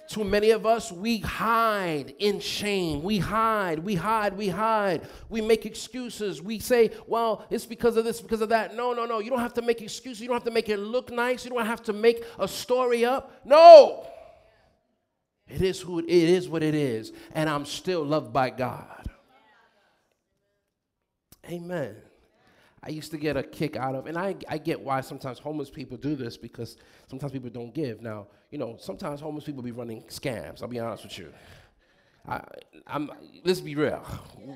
Too 0.07 0.23
many 0.23 0.51
of 0.51 0.65
us, 0.65 0.91
we 0.91 1.17
hide 1.17 2.13
in 2.19 2.39
shame. 2.39 3.03
We 3.03 3.17
hide, 3.17 3.79
we 3.79 3.95
hide, 3.95 4.37
we 4.37 4.47
hide. 4.47 5.01
We 5.27 5.41
make 5.41 5.65
excuses. 5.65 6.41
We 6.41 6.59
say, 6.59 6.91
well, 7.07 7.45
it's 7.49 7.65
because 7.65 7.97
of 7.97 8.05
this, 8.05 8.21
because 8.21 8.39
of 8.39 8.49
that. 8.49 8.73
No, 8.73 8.93
no, 8.93 9.05
no. 9.05 9.19
You 9.19 9.29
don't 9.29 9.39
have 9.39 9.53
to 9.55 9.61
make 9.61 9.81
excuses. 9.81 10.21
You 10.21 10.27
don't 10.27 10.37
have 10.37 10.45
to 10.45 10.51
make 10.51 10.69
it 10.69 10.77
look 10.77 11.11
nice. 11.11 11.43
You 11.43 11.51
don't 11.51 11.65
have 11.65 11.83
to 11.83 11.93
make 11.93 12.23
a 12.39 12.47
story 12.47 13.03
up. 13.03 13.41
No. 13.43 14.07
It 15.49 15.61
is 15.61 15.81
who 15.81 15.99
it 15.99 16.05
is 16.07 16.47
what 16.47 16.63
it 16.63 16.75
is. 16.75 17.11
And 17.33 17.49
I'm 17.49 17.65
still 17.65 18.03
loved 18.05 18.31
by 18.31 18.49
God. 18.49 19.07
Amen. 21.49 21.95
I 22.87 22.91
used 22.91 23.11
to 23.11 23.17
get 23.17 23.35
a 23.35 23.43
kick 23.43 23.75
out 23.75 23.95
of, 23.95 24.07
and 24.07 24.17
I, 24.17 24.33
I 24.47 24.57
get 24.57 24.79
why 24.79 25.01
sometimes 25.01 25.39
homeless 25.39 25.69
people 25.69 25.97
do 25.97 26.15
this 26.15 26.37
because 26.37 26.77
sometimes 27.09 27.33
people 27.33 27.49
don't 27.49 27.73
give. 27.73 28.01
Now, 28.01 28.27
you 28.49 28.57
know, 28.57 28.77
sometimes 28.79 29.19
homeless 29.19 29.43
people 29.43 29.61
be 29.61 29.71
running 29.71 30.03
scams. 30.03 30.61
I'll 30.61 30.69
be 30.69 30.79
honest 30.79 31.03
with 31.03 31.17
you. 31.19 31.33
I, 32.25 32.41
am 32.87 33.11
let's 33.43 33.59
be 33.59 33.75
real. 33.75 34.05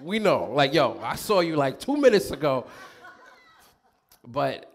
We 0.02 0.20
know, 0.20 0.46
like, 0.46 0.74
yo, 0.74 0.98
I 1.04 1.18
saw 1.18 1.42
you 1.42 1.58
like 1.58 1.78
two 1.78 1.98
minutes 1.98 2.32
ago. 2.32 2.68
But 4.26 4.72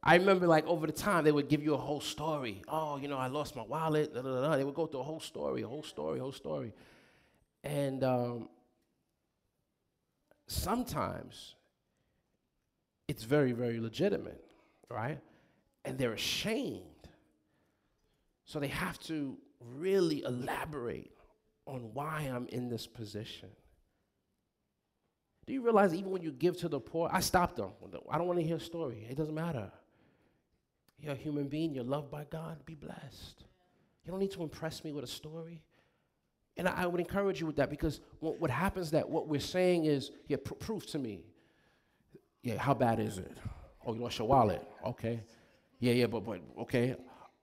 I 0.00 0.14
remember, 0.14 0.46
like, 0.46 0.64
over 0.68 0.86
the 0.86 0.92
time, 0.92 1.24
they 1.24 1.32
would 1.32 1.48
give 1.48 1.64
you 1.64 1.74
a 1.74 1.78
whole 1.78 2.00
story. 2.00 2.62
Oh, 2.68 2.96
you 2.98 3.08
know, 3.08 3.18
I 3.18 3.26
lost 3.26 3.56
my 3.56 3.62
wallet. 3.62 4.14
Da, 4.14 4.22
da, 4.22 4.40
da. 4.40 4.56
They 4.56 4.62
would 4.62 4.74
go 4.74 4.86
through 4.86 5.00
a 5.00 5.04
whole 5.04 5.20
story, 5.20 5.62
a 5.62 5.66
whole 5.66 5.82
story, 5.82 6.20
a 6.20 6.22
whole 6.22 6.32
story. 6.32 6.72
And 7.64 8.04
um, 8.04 8.48
sometimes 10.46 11.56
it's 13.08 13.24
very, 13.24 13.52
very 13.52 13.80
legitimate, 13.80 14.44
right? 14.90 15.20
And 15.84 15.98
they're 15.98 16.12
ashamed. 16.12 16.82
So 18.44 18.60
they 18.60 18.68
have 18.68 18.98
to 19.00 19.36
really 19.60 20.22
elaborate 20.22 21.12
on 21.66 21.90
why 21.94 22.30
I'm 22.34 22.46
in 22.48 22.68
this 22.68 22.86
position. 22.86 23.48
Do 25.46 25.52
you 25.52 25.62
realize 25.62 25.94
even 25.94 26.10
when 26.10 26.22
you 26.22 26.32
give 26.32 26.56
to 26.58 26.68
the 26.68 26.80
poor, 26.80 27.10
I 27.12 27.20
stop 27.20 27.56
them. 27.56 27.70
I 28.10 28.18
don't 28.18 28.26
want 28.26 28.38
to 28.38 28.44
hear 28.44 28.56
a 28.56 28.60
story. 28.60 29.06
It 29.08 29.16
doesn't 29.16 29.34
matter. 29.34 29.70
You're 30.98 31.12
a 31.12 31.16
human 31.16 31.48
being, 31.48 31.74
you're 31.74 31.84
loved 31.84 32.10
by 32.10 32.24
God, 32.30 32.64
be 32.64 32.74
blessed. 32.74 33.44
You 34.04 34.10
don't 34.10 34.20
need 34.20 34.32
to 34.32 34.42
impress 34.42 34.84
me 34.84 34.92
with 34.92 35.04
a 35.04 35.08
story. 35.08 35.62
And 36.56 36.68
I, 36.68 36.84
I 36.84 36.86
would 36.86 37.00
encourage 37.00 37.40
you 37.40 37.46
with 37.46 37.56
that 37.56 37.68
because 37.68 38.00
what, 38.20 38.40
what 38.40 38.50
happens 38.50 38.90
that 38.92 39.08
what 39.08 39.28
we're 39.28 39.40
saying 39.40 39.86
is, 39.86 40.12
yeah, 40.28 40.36
pr- 40.42 40.54
proof 40.54 40.86
to 40.92 40.98
me. 40.98 41.26
Yeah, 42.44 42.58
how 42.58 42.74
bad 42.74 43.00
is 43.00 43.16
it? 43.16 43.32
Oh, 43.86 43.94
you 43.94 44.02
lost 44.02 44.18
your 44.18 44.28
wallet. 44.28 44.62
Okay. 44.86 45.22
Yeah, 45.80 45.94
yeah, 45.94 46.06
but 46.06 46.20
but 46.24 46.40
okay. 46.60 46.94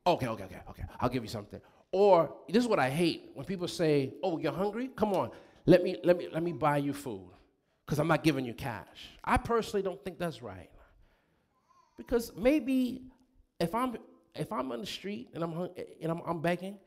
Okay, 0.06 0.28
okay, 0.28 0.44
okay, 0.44 0.62
okay. 0.70 0.84
I'll 1.00 1.10
give 1.10 1.24
you 1.24 1.30
something. 1.30 1.60
Or 1.92 2.32
this 2.48 2.64
is 2.64 2.70
what 2.70 2.78
I 2.80 2.90
hate 2.90 3.32
when 3.34 3.46
people 3.46 3.68
say, 3.68 4.14
"Oh, 4.24 4.38
you're 4.38 4.54
hungry? 4.54 4.90
Come 4.96 5.14
on, 5.14 5.32
let 5.66 5.84
me 5.84 5.98
let 6.04 6.18
me 6.18 6.28
let 6.32 6.44
me 6.44 6.54
buy 6.54 6.78
you 6.78 6.94
food, 6.94 7.30
because 7.86 8.00
I'm 8.00 8.08
not 8.08 8.24
giving 8.24 8.46
you 8.46 8.54
cash." 8.54 9.10
I 9.24 9.38
personally 9.38 9.82
don't 9.84 10.02
think 10.04 10.18
that's 10.20 10.42
right, 10.42 10.70
because 11.98 12.32
maybe 12.36 13.02
if 13.60 13.74
I'm 13.76 13.98
if 14.36 14.52
I'm 14.52 14.72
on 14.72 14.82
the 14.82 14.86
street 14.86 15.30
and 15.34 15.44
I'm 15.44 15.52
hung- 15.52 15.76
and 16.02 16.12
I'm, 16.12 16.22
I'm 16.26 16.42
begging, 16.42 16.78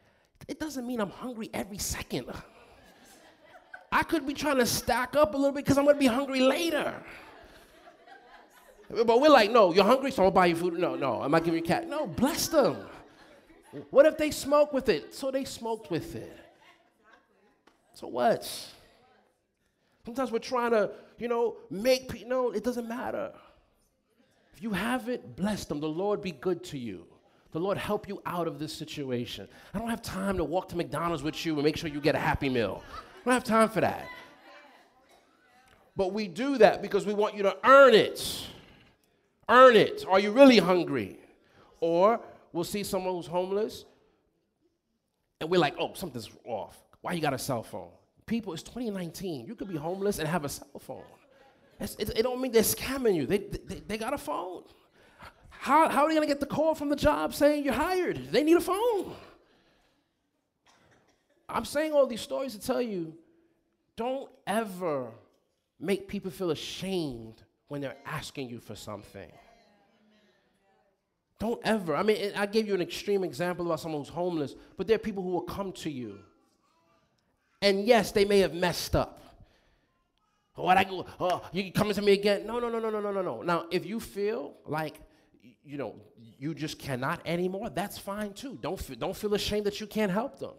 it 0.49 0.59
doesn't 0.61 0.87
mean 0.87 1.01
I'm 1.01 1.11
hungry 1.11 1.51
every 1.53 1.79
second. 1.79 2.27
I 3.93 4.03
could 4.05 4.27
be 4.27 4.35
trying 4.35 4.59
to 4.59 4.67
stack 4.67 5.15
up 5.17 5.35
a 5.35 5.37
little 5.37 5.53
bit 5.53 5.65
because 5.65 5.79
I'm 5.79 5.85
gonna 5.85 5.99
be 5.99 6.07
hungry 6.07 6.41
later. 6.41 6.95
But 9.07 9.21
we're 9.21 9.29
like, 9.29 9.51
no, 9.51 9.73
you're 9.73 9.85
hungry, 9.85 10.11
so 10.11 10.25
I'll 10.25 10.31
buy 10.31 10.47
you 10.47 10.57
food. 10.57 10.75
No, 10.75 10.95
no, 10.95 11.23
I'm 11.23 11.31
not 11.31 11.45
giving 11.45 11.61
you 11.61 11.67
cat. 11.67 11.89
No, 11.89 12.07
bless 12.07 12.49
them. 12.49 12.77
What 13.91 14.07
if 14.07 14.17
they 14.17 14.31
smoke 14.31 14.73
with 14.73 14.89
it? 14.89 15.15
So 15.15 15.31
they 15.31 15.45
smoked 15.45 15.91
with 15.91 16.15
it. 16.15 16.39
So 17.95 18.07
what? 18.07 18.49
Sometimes 20.05 20.31
we're 20.31 20.39
trying 20.39 20.73
to, 20.73 20.91
you 21.19 21.29
know, 21.29 21.57
make 21.71 22.09
people, 22.09 22.29
no, 22.29 22.51
it 22.51 22.63
doesn't 22.63 22.89
matter. 22.89 23.33
If 24.53 24.63
you 24.63 24.71
have 24.71 25.09
it, 25.09 25.37
bless 25.37 25.65
them. 25.65 25.81
The 25.81 25.89
Lord 25.89 26.23
be 26.23 26.33
good 26.33 26.63
to 26.65 26.79
you. 26.79 27.07
The 27.53 27.59
Lord 27.61 27.79
help 27.79 28.09
you 28.09 28.21
out 28.27 28.47
of 28.47 28.59
this 28.59 28.73
situation. 28.73 29.49
I 29.73 29.79
don't 29.79 29.89
have 29.89 30.03
time 30.03 30.37
to 30.37 30.45
walk 30.45 30.69
to 30.71 30.77
McDonald's 30.77 31.23
with 31.23 31.47
you 31.47 31.55
and 31.55 31.65
make 31.65 31.77
sure 31.77 31.89
you 31.89 32.01
get 32.01 32.15
a 32.15 32.19
happy 32.19 32.49
meal. 32.49 32.83
I 32.93 33.25
don't 33.25 33.35
have 33.35 33.45
time 33.45 33.69
for 33.69 33.81
that. 33.81 34.07
But 35.97 36.13
we 36.13 36.27
do 36.27 36.59
that 36.59 36.83
because 36.83 37.07
we 37.07 37.15
want 37.15 37.37
you 37.37 37.45
to 37.45 37.57
earn 37.65 37.95
it. 37.95 38.47
Earn 39.49 39.77
it. 39.77 40.05
Are 40.09 40.19
you 40.19 40.31
really 40.31 40.59
hungry? 40.59 41.19
Or 41.81 42.21
we'll 42.53 42.65
see 42.65 42.83
someone 42.83 43.15
who's 43.15 43.27
homeless 43.27 43.85
and 45.41 45.51
we're 45.51 45.61
like, 45.61 45.75
oh, 45.79 45.93
something's 45.95 46.31
off. 46.47 46.83
Why 47.03 47.13
you 47.13 47.21
got 47.21 47.35
a 47.35 47.39
cell 47.39 47.63
phone? 47.63 47.91
People, 48.25 48.55
it's 48.55 48.63
2019. 48.63 49.45
You 49.45 49.55
could 49.55 49.69
be 49.69 49.77
homeless 49.77 50.19
and 50.19 50.27
have 50.27 50.45
a 50.45 50.49
cell 50.49 50.81
phone. 50.81 51.03
It's, 51.79 51.95
it, 51.97 52.11
it 52.17 52.23
don't 52.23 52.41
mean 52.41 52.53
they're 52.53 52.63
scamming 52.63 53.15
you. 53.15 53.27
They, 53.27 53.39
they, 53.39 53.83
they 53.87 53.99
got 53.99 54.15
a 54.15 54.19
phone. 54.19 54.63
How, 55.51 55.89
how 55.89 56.05
are 56.05 56.09
they 56.09 56.15
going 56.15 56.27
to 56.27 56.33
get 56.33 56.41
the 56.41 56.47
call 56.47 56.75
from 56.75 56.89
the 56.89 56.97
job 56.97 57.35
saying 57.35 57.65
you're 57.65 57.75
hired? 57.75 58.33
They 58.33 58.43
need 58.43 58.57
a 58.57 58.61
phone. 58.63 59.13
I'm 61.49 61.65
saying 61.65 61.93
all 61.93 62.07
these 62.07 62.23
stories 62.23 62.53
to 62.53 62.61
tell 62.61 62.81
you 62.81 63.15
don't 63.97 64.31
ever 64.47 65.09
make 65.79 66.09
people 66.09 66.31
feel 66.31 66.51
ashamed 66.51 67.44
when 67.69 67.81
they're 67.81 67.97
asking 68.07 68.49
you 68.49 68.59
for 68.59 68.75
something. 68.75 69.31
Don't 71.39 71.61
ever. 71.65 71.97
I 71.97 72.03
mean, 72.03 72.33
I 72.37 72.47
gave 72.47 72.67
you 72.67 72.75
an 72.75 72.81
extreme 72.81 73.25
example 73.25 73.67
about 73.67 73.81
someone 73.81 74.01
who's 74.03 74.09
homeless, 74.09 74.55
but 74.77 74.87
there 74.87 74.97
are 74.97 75.01
people 75.01 75.23
who 75.23 75.31
will 75.31 75.43
come 75.43 75.73
to 75.73 75.91
you. 75.91 76.19
And 77.61 77.85
yes, 77.85 78.13
they 78.13 78.25
may 78.25 78.41
have 78.41 78.55
messed 78.55 78.95
up. 78.95 79.21
What 80.55 80.77
I 80.77 80.85
go, 80.85 81.05
oh, 81.19 81.43
you 81.53 81.73
coming 81.73 81.95
to 81.95 82.03
me 82.03 82.13
again? 82.13 82.47
No, 82.47 82.61
no, 82.61 82.69
no, 82.69 82.79
no, 82.79 82.91
no, 82.91 83.01
no, 83.01 83.11
no, 83.11 83.23
no. 83.23 83.43
Now, 83.43 83.67
if 83.73 83.85
you 83.85 83.99
feel 83.99 84.55
like, 84.67 85.01
you 85.65 85.77
know, 85.77 85.97
you 86.39 86.55
just 86.55 86.79
cannot 86.79 87.21
anymore, 87.25 87.71
that's 87.71 87.99
fine 87.99 88.35
too. 88.35 88.57
Don't 88.61 88.99
don't 89.01 89.17
feel 89.17 89.35
ashamed 89.35 89.67
that 89.67 89.81
you 89.81 89.87
can't 89.87 90.13
help 90.13 90.39
them. 90.39 90.53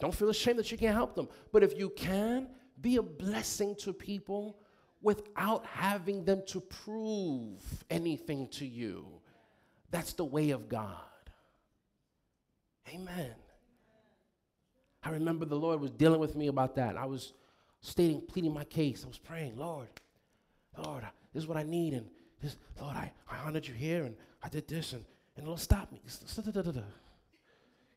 Don't 0.00 0.14
feel 0.14 0.28
ashamed 0.28 0.58
that 0.58 0.70
you 0.70 0.76
can't 0.76 0.94
help 0.94 1.14
them. 1.14 1.28
But 1.50 1.62
if 1.62 1.78
you 1.78 1.88
can, 1.90 2.48
be 2.80 2.96
a 2.96 3.02
blessing 3.02 3.74
to 3.76 3.92
people 3.92 4.58
without 5.02 5.66
having 5.66 6.24
them 6.24 6.42
to 6.46 6.60
prove 6.60 7.62
anything 7.90 8.48
to 8.48 8.64
you. 8.66 9.06
That's 9.90 10.12
the 10.14 10.24
way 10.24 10.50
of 10.50 10.68
God. 10.68 10.96
Amen. 12.88 13.34
I 15.02 15.10
remember 15.10 15.44
the 15.44 15.56
Lord 15.56 15.80
was 15.80 15.90
dealing 15.90 16.20
with 16.20 16.36
me 16.36 16.46
about 16.46 16.76
that. 16.76 16.96
I 16.96 17.06
was 17.06 17.32
stating, 17.80 18.20
pleading 18.20 18.54
my 18.54 18.64
case. 18.64 19.02
I 19.04 19.08
was 19.08 19.18
praying, 19.18 19.56
Lord, 19.56 19.88
Lord, 20.78 21.04
this 21.34 21.42
is 21.42 21.48
what 21.48 21.56
I 21.56 21.64
need. 21.64 21.94
And 21.94 22.06
this, 22.40 22.56
Lord, 22.80 22.96
I, 22.96 23.12
I 23.28 23.38
honored 23.38 23.66
you 23.66 23.74
here 23.74 24.04
and 24.04 24.14
I 24.42 24.48
did 24.48 24.68
this 24.68 24.92
and, 24.92 25.04
and 25.36 25.44
the 25.44 25.48
Lord 25.48 25.60
stopped 25.60 25.92
me. 25.92 26.00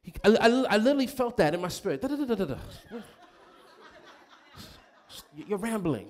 He, 0.02 0.14
I, 0.24 0.30
I, 0.30 0.48
I, 0.48 0.78
literally 0.78 1.08
felt 1.08 1.38
that 1.38 1.54
in 1.54 1.62
my 1.62 1.68
spirit. 1.68 2.04
You're 5.36 5.58
rambling. 5.58 6.10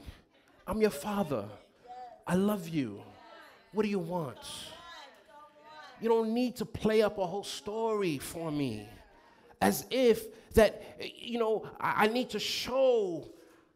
I'm 0.68 0.82
your 0.82 0.91
father. 0.91 1.45
I 2.26 2.36
love 2.36 2.68
you. 2.68 3.01
What 3.72 3.84
do 3.84 3.89
you 3.89 3.99
want? 3.99 4.39
You 6.01 6.09
don't 6.09 6.34
need 6.34 6.55
to 6.57 6.66
play 6.66 7.01
up 7.01 7.18
a 7.18 7.26
whole 7.26 7.43
story 7.43 8.18
for 8.18 8.51
me 8.51 8.88
as 9.61 9.86
if 9.89 10.53
that, 10.53 10.99
you 10.99 11.39
know, 11.39 11.68
I, 11.80 12.05
I 12.05 12.07
need 12.07 12.30
to 12.32 12.39
show. 12.39 13.28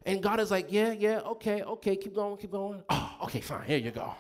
And 0.06 0.22
God 0.22 0.40
is 0.40 0.52
like, 0.52 0.68
yeah, 0.70 0.92
yeah, 0.92 1.20
okay, 1.20 1.62
okay, 1.62 1.96
keep 1.96 2.16
going, 2.16 2.38
keep 2.38 2.52
going. 2.52 2.82
Oh, 2.90 3.18
okay, 3.24 3.42
fine, 3.42 3.66
here 3.66 3.78
you 3.78 3.92
go. 3.92 4.14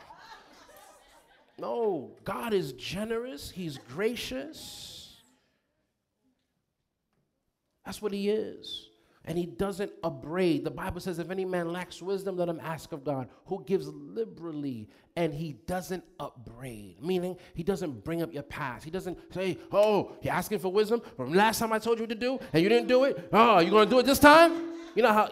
No, 1.57 2.11
God 2.23 2.53
is 2.53 2.73
generous, 2.73 3.49
He's 3.49 3.77
gracious. 3.77 5.17
That's 7.85 8.01
what 8.01 8.13
He 8.13 8.29
is 8.29 8.88
and 9.25 9.37
he 9.37 9.45
doesn't 9.45 9.91
upbraid. 10.03 10.63
The 10.63 10.71
Bible 10.71 11.01
says, 11.01 11.19
if 11.19 11.29
any 11.29 11.45
man 11.45 11.71
lacks 11.71 12.01
wisdom, 12.01 12.37
let 12.37 12.47
him 12.47 12.59
ask 12.63 12.91
of 12.91 13.03
God, 13.03 13.27
who 13.45 13.63
gives 13.65 13.87
liberally, 13.87 14.89
and 15.15 15.33
he 15.33 15.53
doesn't 15.67 16.03
upbraid. 16.19 17.01
Meaning, 17.01 17.37
he 17.53 17.63
doesn't 17.63 18.03
bring 18.03 18.21
up 18.21 18.33
your 18.33 18.43
past. 18.43 18.85
He 18.85 18.91
doesn't 18.91 19.17
say, 19.33 19.57
oh, 19.71 20.13
you're 20.21 20.33
asking 20.33 20.59
for 20.59 20.71
wisdom 20.71 21.01
from 21.17 21.33
last 21.33 21.59
time 21.59 21.73
I 21.73 21.79
told 21.79 21.99
you 21.99 22.07
to 22.07 22.15
do, 22.15 22.39
and 22.53 22.63
you 22.63 22.69
didn't 22.69 22.87
do 22.87 23.03
it? 23.03 23.29
Oh, 23.31 23.59
you're 23.59 23.71
gonna 23.71 23.89
do 23.89 23.99
it 23.99 24.05
this 24.05 24.19
time? 24.19 24.73
You 24.95 25.03
know 25.03 25.13
how. 25.13 25.29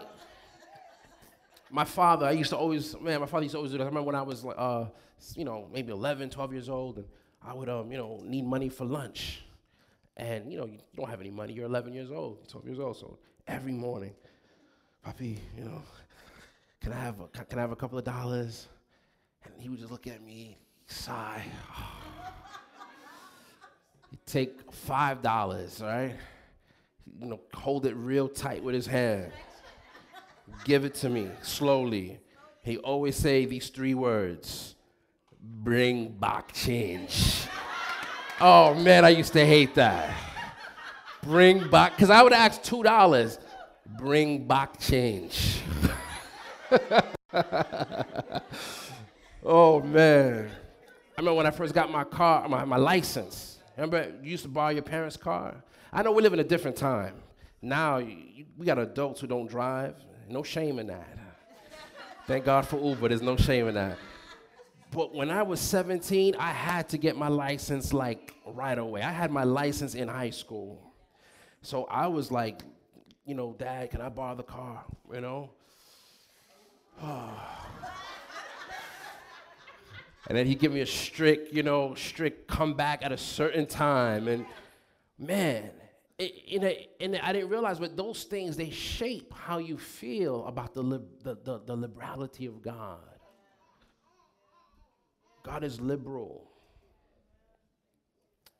My 1.70 1.84
father, 1.84 2.24
I 2.26 2.30
used 2.30 2.50
to 2.50 2.56
always, 2.56 2.98
man, 3.00 3.20
my 3.20 3.26
father 3.26 3.42
used 3.42 3.52
to 3.52 3.58
always 3.58 3.72
do 3.72 3.78
that. 3.78 3.84
I 3.84 3.88
remember 3.88 4.06
when 4.06 4.14
I 4.14 4.22
was, 4.22 4.44
uh, 4.44 4.86
you 5.34 5.44
know, 5.44 5.68
maybe 5.72 5.92
11, 5.92 6.30
12 6.30 6.52
years 6.52 6.68
old, 6.68 6.98
and 6.98 7.06
I 7.42 7.52
would, 7.52 7.68
um, 7.68 7.90
you 7.90 7.98
know, 7.98 8.20
need 8.24 8.46
money 8.46 8.68
for 8.68 8.84
lunch. 8.84 9.44
And, 10.16 10.50
you 10.50 10.58
know, 10.58 10.66
you 10.66 10.78
don't 10.96 11.08
have 11.08 11.20
any 11.20 11.30
money. 11.30 11.52
You're 11.52 11.66
11 11.66 11.92
years 11.92 12.10
old, 12.10 12.48
12 12.48 12.66
years 12.66 12.78
old. 12.80 12.96
So 12.96 13.18
every 13.48 13.72
morning, 13.72 14.12
Papi, 15.04 15.38
you 15.56 15.64
know, 15.64 15.82
can 16.80 16.92
I 16.92 17.00
have 17.00 17.20
a, 17.20 17.44
can 17.44 17.58
I 17.58 17.62
have 17.62 17.72
a 17.72 17.76
couple 17.76 17.98
of 17.98 18.04
dollars? 18.04 18.68
And 19.44 19.54
he 19.58 19.68
would 19.68 19.78
just 19.78 19.90
look 19.90 20.06
at 20.06 20.22
me, 20.22 20.58
sigh. 20.86 21.42
He'd 24.10 24.24
take 24.26 24.72
five 24.72 25.22
dollars, 25.22 25.80
right? 25.82 26.14
You 27.18 27.26
know, 27.26 27.40
hold 27.54 27.86
it 27.86 27.96
real 27.96 28.28
tight 28.28 28.62
with 28.62 28.74
his 28.74 28.86
hand. 28.86 29.32
Give 30.64 30.84
it 30.84 30.94
to 30.96 31.08
me 31.08 31.30
slowly. 31.42 32.20
He 32.62 32.76
always 32.78 33.16
say 33.16 33.46
these 33.46 33.68
three 33.68 33.94
words: 33.94 34.74
"Bring 35.40 36.08
back 36.08 36.52
change." 36.52 37.46
oh 38.40 38.74
man, 38.74 39.04
I 39.04 39.10
used 39.10 39.32
to 39.32 39.44
hate 39.44 39.74
that. 39.74 40.27
Bring 41.28 41.68
back, 41.68 41.94
because 41.94 42.08
I 42.08 42.22
would 42.22 42.32
ask 42.32 42.62
$2. 42.62 43.38
Bring 43.98 44.48
back 44.48 44.80
change. 44.80 45.60
oh, 49.44 49.82
man. 49.82 50.48
I 50.48 51.20
remember 51.20 51.36
when 51.36 51.44
I 51.44 51.50
first 51.50 51.74
got 51.74 51.92
my 51.92 52.04
car, 52.04 52.48
my, 52.48 52.64
my 52.64 52.78
license. 52.78 53.58
Remember, 53.76 54.10
you 54.22 54.30
used 54.30 54.44
to 54.44 54.48
borrow 54.48 54.70
your 54.70 54.80
parents' 54.80 55.18
car? 55.18 55.62
I 55.92 56.02
know 56.02 56.12
we 56.12 56.22
live 56.22 56.32
in 56.32 56.40
a 56.40 56.44
different 56.44 56.78
time. 56.78 57.16
Now, 57.60 57.98
you, 57.98 58.46
we 58.56 58.64
got 58.64 58.78
adults 58.78 59.20
who 59.20 59.26
don't 59.26 59.50
drive. 59.50 59.96
No 60.30 60.42
shame 60.42 60.78
in 60.78 60.86
that. 60.86 61.18
Thank 62.26 62.46
God 62.46 62.66
for 62.66 62.80
Uber. 62.82 63.08
There's 63.08 63.20
no 63.20 63.36
shame 63.36 63.68
in 63.68 63.74
that. 63.74 63.98
But 64.92 65.14
when 65.14 65.30
I 65.30 65.42
was 65.42 65.60
17, 65.60 66.36
I 66.38 66.52
had 66.52 66.88
to 66.88 66.96
get 66.96 67.18
my 67.18 67.28
license 67.28 67.92
like 67.92 68.32
right 68.46 68.78
away. 68.78 69.02
I 69.02 69.12
had 69.12 69.30
my 69.30 69.44
license 69.44 69.94
in 69.94 70.08
high 70.08 70.30
school. 70.30 70.87
So 71.62 71.84
I 71.84 72.06
was 72.06 72.30
like, 72.30 72.62
you 73.24 73.34
know, 73.34 73.54
Dad, 73.58 73.90
can 73.90 74.00
I 74.00 74.08
borrow 74.08 74.34
the 74.34 74.42
car? 74.42 74.84
You 75.12 75.20
know? 75.20 75.50
and 77.02 77.36
then 80.28 80.46
he'd 80.46 80.58
give 80.58 80.72
me 80.72 80.80
a 80.80 80.86
strict, 80.86 81.52
you 81.52 81.62
know, 81.62 81.94
strict 81.94 82.48
comeback 82.48 83.04
at 83.04 83.12
a 83.12 83.18
certain 83.18 83.66
time. 83.66 84.28
And 84.28 84.46
man, 85.18 85.70
it, 86.18 86.34
in 86.46 86.64
a, 86.64 86.88
in 87.00 87.14
a, 87.14 87.20
I 87.22 87.32
didn't 87.32 87.50
realize, 87.50 87.78
but 87.78 87.96
those 87.96 88.24
things, 88.24 88.56
they 88.56 88.70
shape 88.70 89.32
how 89.34 89.58
you 89.58 89.78
feel 89.78 90.46
about 90.46 90.74
the, 90.74 90.82
the, 91.22 91.36
the, 91.44 91.60
the 91.66 91.76
liberality 91.76 92.46
of 92.46 92.62
God. 92.62 92.98
God 95.44 95.64
is 95.64 95.80
liberal. 95.80 96.50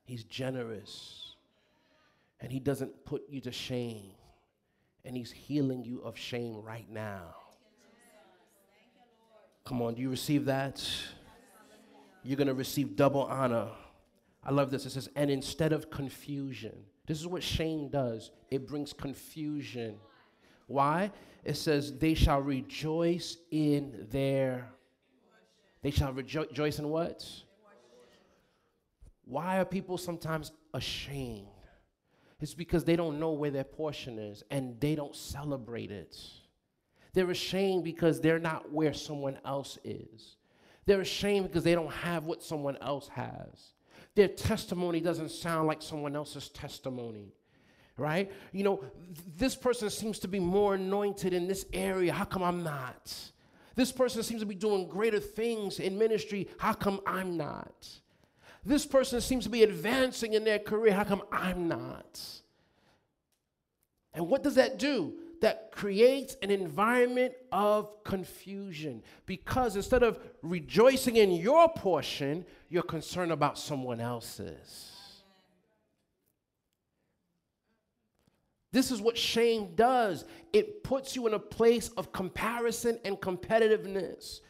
He's 0.04 0.24
generous 0.24 1.28
and 2.40 2.52
He 2.52 2.60
doesn't 2.60 3.04
put 3.04 3.22
you 3.28 3.40
to 3.42 3.52
shame. 3.52 4.12
And 5.04 5.16
He's 5.16 5.30
healing 5.30 5.84
you 5.84 6.00
of 6.02 6.16
shame 6.18 6.62
right 6.62 6.88
now. 6.90 7.34
Come 9.64 9.82
on, 9.82 9.94
do 9.94 10.02
you 10.02 10.10
receive 10.10 10.46
that? 10.46 10.86
You're 12.22 12.36
going 12.36 12.48
to 12.48 12.54
receive 12.54 12.96
double 12.96 13.22
honor. 13.22 13.68
I 14.42 14.50
love 14.50 14.70
this. 14.70 14.86
It 14.86 14.90
says, 14.90 15.08
and 15.14 15.30
instead 15.30 15.72
of 15.72 15.90
confusion, 15.90 16.74
this 17.06 17.20
is 17.20 17.26
what 17.26 17.42
shame 17.42 17.88
does 17.88 18.30
it 18.50 18.66
brings 18.66 18.92
confusion. 18.92 19.96
Why? 20.66 21.10
It 21.44 21.56
says, 21.56 21.96
they 21.96 22.14
shall 22.14 22.40
rejoice 22.40 23.36
in 23.50 24.06
their. 24.10 24.70
They 25.82 25.90
shall 25.90 26.12
rejo- 26.12 26.48
rejoice 26.48 26.78
in 26.78 26.88
what? 26.88 27.26
Why 29.24 29.58
are 29.60 29.64
people 29.64 29.98
sometimes 29.98 30.52
ashamed? 30.72 31.48
It's 32.40 32.54
because 32.54 32.84
they 32.84 32.96
don't 32.96 33.18
know 33.18 33.32
where 33.32 33.50
their 33.50 33.64
portion 33.64 34.18
is 34.18 34.44
and 34.50 34.80
they 34.80 34.94
don't 34.94 35.16
celebrate 35.16 35.90
it. 35.90 36.16
They're 37.12 37.30
ashamed 37.30 37.84
because 37.84 38.20
they're 38.20 38.38
not 38.38 38.70
where 38.72 38.94
someone 38.94 39.38
else 39.44 39.78
is. 39.82 40.36
They're 40.86 41.00
ashamed 41.00 41.48
because 41.48 41.64
they 41.64 41.74
don't 41.74 41.92
have 41.92 42.24
what 42.24 42.42
someone 42.42 42.76
else 42.78 43.08
has. 43.08 43.72
Their 44.14 44.28
testimony 44.28 45.00
doesn't 45.00 45.30
sound 45.30 45.66
like 45.66 45.82
someone 45.82 46.16
else's 46.16 46.48
testimony, 46.48 47.34
right? 47.96 48.30
You 48.52 48.64
know, 48.64 48.76
th- 48.76 49.26
this 49.36 49.56
person 49.56 49.90
seems 49.90 50.18
to 50.20 50.28
be 50.28 50.38
more 50.38 50.74
anointed 50.74 51.32
in 51.32 51.46
this 51.46 51.66
area. 51.72 52.12
How 52.12 52.24
come 52.24 52.42
I'm 52.42 52.62
not? 52.62 53.14
This 53.74 53.92
person 53.92 54.22
seems 54.22 54.40
to 54.40 54.46
be 54.46 54.54
doing 54.54 54.88
greater 54.88 55.20
things 55.20 55.78
in 55.78 55.98
ministry. 55.98 56.48
How 56.58 56.72
come 56.72 57.00
I'm 57.06 57.36
not? 57.36 57.88
This 58.68 58.84
person 58.84 59.22
seems 59.22 59.44
to 59.44 59.50
be 59.50 59.62
advancing 59.62 60.34
in 60.34 60.44
their 60.44 60.58
career. 60.58 60.92
How 60.92 61.02
come 61.02 61.22
I'm 61.32 61.68
not? 61.68 62.20
And 64.12 64.28
what 64.28 64.42
does 64.42 64.56
that 64.56 64.78
do? 64.78 65.14
That 65.40 65.72
creates 65.72 66.36
an 66.42 66.50
environment 66.50 67.32
of 67.50 68.04
confusion 68.04 69.02
because 69.24 69.74
instead 69.74 70.02
of 70.02 70.18
rejoicing 70.42 71.16
in 71.16 71.30
your 71.32 71.70
portion, 71.70 72.44
you're 72.68 72.82
concerned 72.82 73.32
about 73.32 73.58
someone 73.58 74.00
else's. 74.00 74.92
This 78.70 78.90
is 78.90 79.00
what 79.00 79.16
shame 79.16 79.74
does 79.76 80.26
it 80.52 80.84
puts 80.84 81.16
you 81.16 81.26
in 81.26 81.32
a 81.32 81.38
place 81.38 81.88
of 81.96 82.12
comparison 82.12 82.98
and 83.02 83.16
competitiveness. 83.16 84.40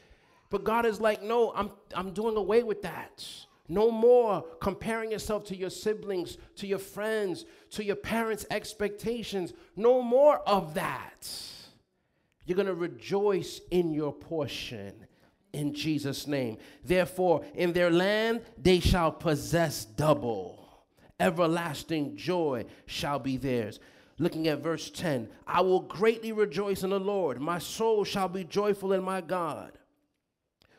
But 0.50 0.64
God 0.64 0.86
is 0.86 1.00
like, 1.00 1.22
no, 1.22 1.52
I'm, 1.54 1.70
I'm 1.94 2.12
doing 2.12 2.36
away 2.36 2.64
with 2.64 2.82
that. 2.82 3.24
No 3.68 3.90
more 3.90 4.44
comparing 4.60 5.12
yourself 5.12 5.44
to 5.44 5.56
your 5.56 5.70
siblings, 5.70 6.38
to 6.56 6.66
your 6.66 6.78
friends, 6.78 7.44
to 7.70 7.84
your 7.84 7.96
parents' 7.96 8.46
expectations. 8.50 9.52
No 9.76 10.00
more 10.00 10.38
of 10.48 10.74
that. 10.74 11.28
You're 12.46 12.56
going 12.56 12.66
to 12.66 12.74
rejoice 12.74 13.60
in 13.70 13.92
your 13.92 14.12
portion 14.12 14.94
in 15.52 15.74
Jesus' 15.74 16.26
name. 16.26 16.56
Therefore, 16.82 17.44
in 17.54 17.74
their 17.74 17.90
land 17.90 18.40
they 18.56 18.80
shall 18.80 19.12
possess 19.12 19.84
double. 19.84 20.86
Everlasting 21.20 22.16
joy 22.16 22.64
shall 22.86 23.18
be 23.18 23.36
theirs. 23.36 23.80
Looking 24.18 24.48
at 24.48 24.60
verse 24.62 24.90
10 24.90 25.28
I 25.46 25.60
will 25.60 25.80
greatly 25.80 26.32
rejoice 26.32 26.82
in 26.82 26.90
the 26.90 27.00
Lord. 27.00 27.38
My 27.40 27.58
soul 27.58 28.04
shall 28.04 28.28
be 28.28 28.44
joyful 28.44 28.94
in 28.94 29.02
my 29.02 29.20
God 29.20 29.77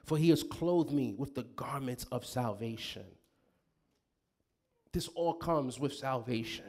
for 0.10 0.18
he 0.18 0.30
has 0.30 0.42
clothed 0.42 0.92
me 0.92 1.14
with 1.16 1.36
the 1.36 1.44
garments 1.56 2.04
of 2.12 2.26
salvation. 2.26 3.06
This 4.92 5.08
all 5.10 5.36
comes 5.36 5.80
with 5.80 5.94
salvation. 5.94 6.66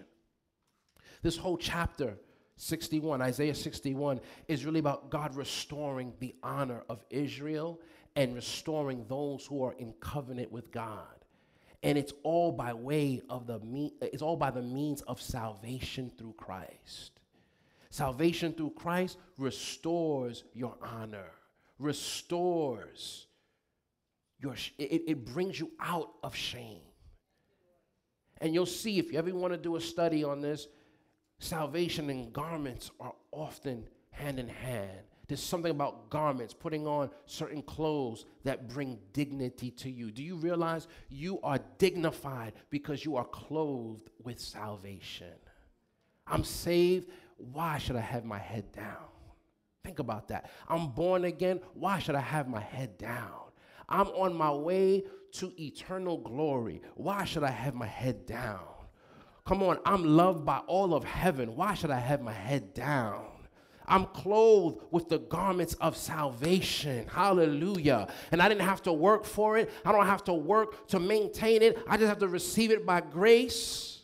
This 1.22 1.38
whole 1.38 1.56
chapter, 1.56 2.18
61, 2.56 3.22
Isaiah 3.22 3.54
61, 3.54 4.20
is 4.46 4.66
really 4.66 4.78
about 4.78 5.08
God 5.08 5.34
restoring 5.34 6.12
the 6.20 6.34
honor 6.42 6.82
of 6.90 7.02
Israel 7.08 7.80
and 8.14 8.34
restoring 8.34 9.06
those 9.08 9.46
who 9.46 9.64
are 9.64 9.74
in 9.78 9.94
covenant 10.00 10.52
with 10.52 10.70
God. 10.70 11.24
And 11.82 11.96
it's 11.96 12.12
all 12.22 12.52
by 12.52 12.74
way 12.74 13.22
of 13.30 13.46
the 13.46 13.58
me- 13.60 13.94
it's 14.02 14.20
all 14.22 14.36
by 14.36 14.50
the 14.50 14.60
means 14.60 15.00
of 15.00 15.18
salvation 15.18 16.12
through 16.18 16.34
Christ. 16.34 17.20
Salvation 17.88 18.52
through 18.52 18.74
Christ 18.76 19.16
restores 19.38 20.44
your 20.52 20.76
honor, 20.82 21.32
restores 21.78 23.28
your, 24.40 24.54
it, 24.78 25.02
it 25.06 25.24
brings 25.26 25.58
you 25.60 25.70
out 25.80 26.10
of 26.22 26.34
shame. 26.34 26.80
And 28.40 28.54
you'll 28.54 28.66
see 28.66 28.98
if 28.98 29.12
you 29.12 29.18
ever 29.18 29.34
want 29.34 29.52
to 29.52 29.58
do 29.58 29.76
a 29.76 29.80
study 29.80 30.24
on 30.24 30.40
this, 30.40 30.66
salvation 31.38 32.08
and 32.08 32.32
garments 32.32 32.90
are 32.98 33.14
often 33.32 33.86
hand 34.10 34.38
in 34.38 34.48
hand. 34.48 34.98
There's 35.28 35.42
something 35.42 35.70
about 35.70 36.10
garments, 36.10 36.52
putting 36.52 36.88
on 36.88 37.10
certain 37.26 37.62
clothes 37.62 38.24
that 38.42 38.68
bring 38.68 38.98
dignity 39.12 39.70
to 39.72 39.90
you. 39.90 40.10
Do 40.10 40.24
you 40.24 40.34
realize 40.34 40.88
you 41.08 41.38
are 41.42 41.60
dignified 41.78 42.54
because 42.68 43.04
you 43.04 43.16
are 43.16 43.24
clothed 43.24 44.10
with 44.24 44.40
salvation? 44.40 45.34
I'm 46.26 46.42
saved. 46.42 47.10
Why 47.36 47.78
should 47.78 47.94
I 47.94 48.00
have 48.00 48.24
my 48.24 48.38
head 48.38 48.72
down? 48.72 49.06
Think 49.84 50.00
about 50.00 50.28
that. 50.28 50.50
I'm 50.68 50.88
born 50.88 51.24
again. 51.24 51.60
Why 51.74 52.00
should 52.00 52.16
I 52.16 52.20
have 52.20 52.48
my 52.48 52.60
head 52.60 52.98
down? 52.98 53.49
I'm 53.90 54.08
on 54.08 54.36
my 54.36 54.52
way 54.52 55.04
to 55.32 55.52
eternal 55.60 56.18
glory. 56.18 56.82
Why 56.94 57.24
should 57.24 57.42
I 57.42 57.50
have 57.50 57.74
my 57.74 57.86
head 57.86 58.26
down? 58.26 58.60
Come 59.46 59.62
on, 59.62 59.78
I'm 59.84 60.04
loved 60.04 60.44
by 60.44 60.58
all 60.66 60.94
of 60.94 61.04
heaven. 61.04 61.56
Why 61.56 61.74
should 61.74 61.90
I 61.90 61.98
have 61.98 62.20
my 62.20 62.32
head 62.32 62.72
down? 62.74 63.26
I'm 63.90 64.06
clothed 64.06 64.82
with 64.92 65.08
the 65.08 65.18
garments 65.18 65.74
of 65.74 65.96
salvation. 65.96 67.08
Hallelujah. 67.08 68.06
And 68.30 68.40
I 68.40 68.48
didn't 68.48 68.62
have 68.62 68.82
to 68.82 68.92
work 68.92 69.24
for 69.24 69.58
it. 69.58 69.70
I 69.84 69.90
don't 69.90 70.06
have 70.06 70.22
to 70.24 70.32
work 70.32 70.86
to 70.88 71.00
maintain 71.00 71.62
it. 71.62 71.76
I 71.88 71.96
just 71.96 72.08
have 72.08 72.20
to 72.20 72.28
receive 72.28 72.70
it 72.70 72.86
by 72.86 73.00
grace. 73.00 74.02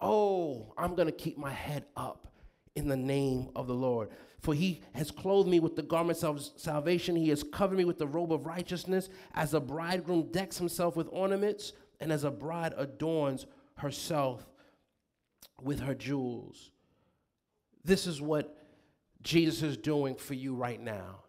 Oh, 0.00 0.72
I'm 0.78 0.94
going 0.94 1.06
to 1.06 1.12
keep 1.12 1.36
my 1.36 1.50
head 1.50 1.84
up 1.96 2.28
in 2.74 2.88
the 2.88 2.96
name 2.96 3.50
of 3.54 3.66
the 3.66 3.74
Lord. 3.74 4.08
For 4.44 4.52
he 4.52 4.82
has 4.92 5.10
clothed 5.10 5.48
me 5.48 5.58
with 5.58 5.74
the 5.74 5.82
garments 5.82 6.22
of 6.22 6.46
salvation. 6.56 7.16
He 7.16 7.30
has 7.30 7.42
covered 7.42 7.78
me 7.78 7.86
with 7.86 7.98
the 7.98 8.06
robe 8.06 8.30
of 8.30 8.44
righteousness, 8.44 9.08
as 9.32 9.54
a 9.54 9.60
bridegroom 9.60 10.30
decks 10.32 10.58
himself 10.58 10.96
with 10.96 11.08
ornaments, 11.10 11.72
and 11.98 12.12
as 12.12 12.24
a 12.24 12.30
bride 12.30 12.74
adorns 12.76 13.46
herself 13.78 14.46
with 15.62 15.80
her 15.80 15.94
jewels. 15.94 16.72
This 17.86 18.06
is 18.06 18.20
what 18.20 18.54
Jesus 19.22 19.62
is 19.62 19.78
doing 19.78 20.14
for 20.14 20.34
you 20.34 20.54
right 20.54 20.78
now. 20.78 21.20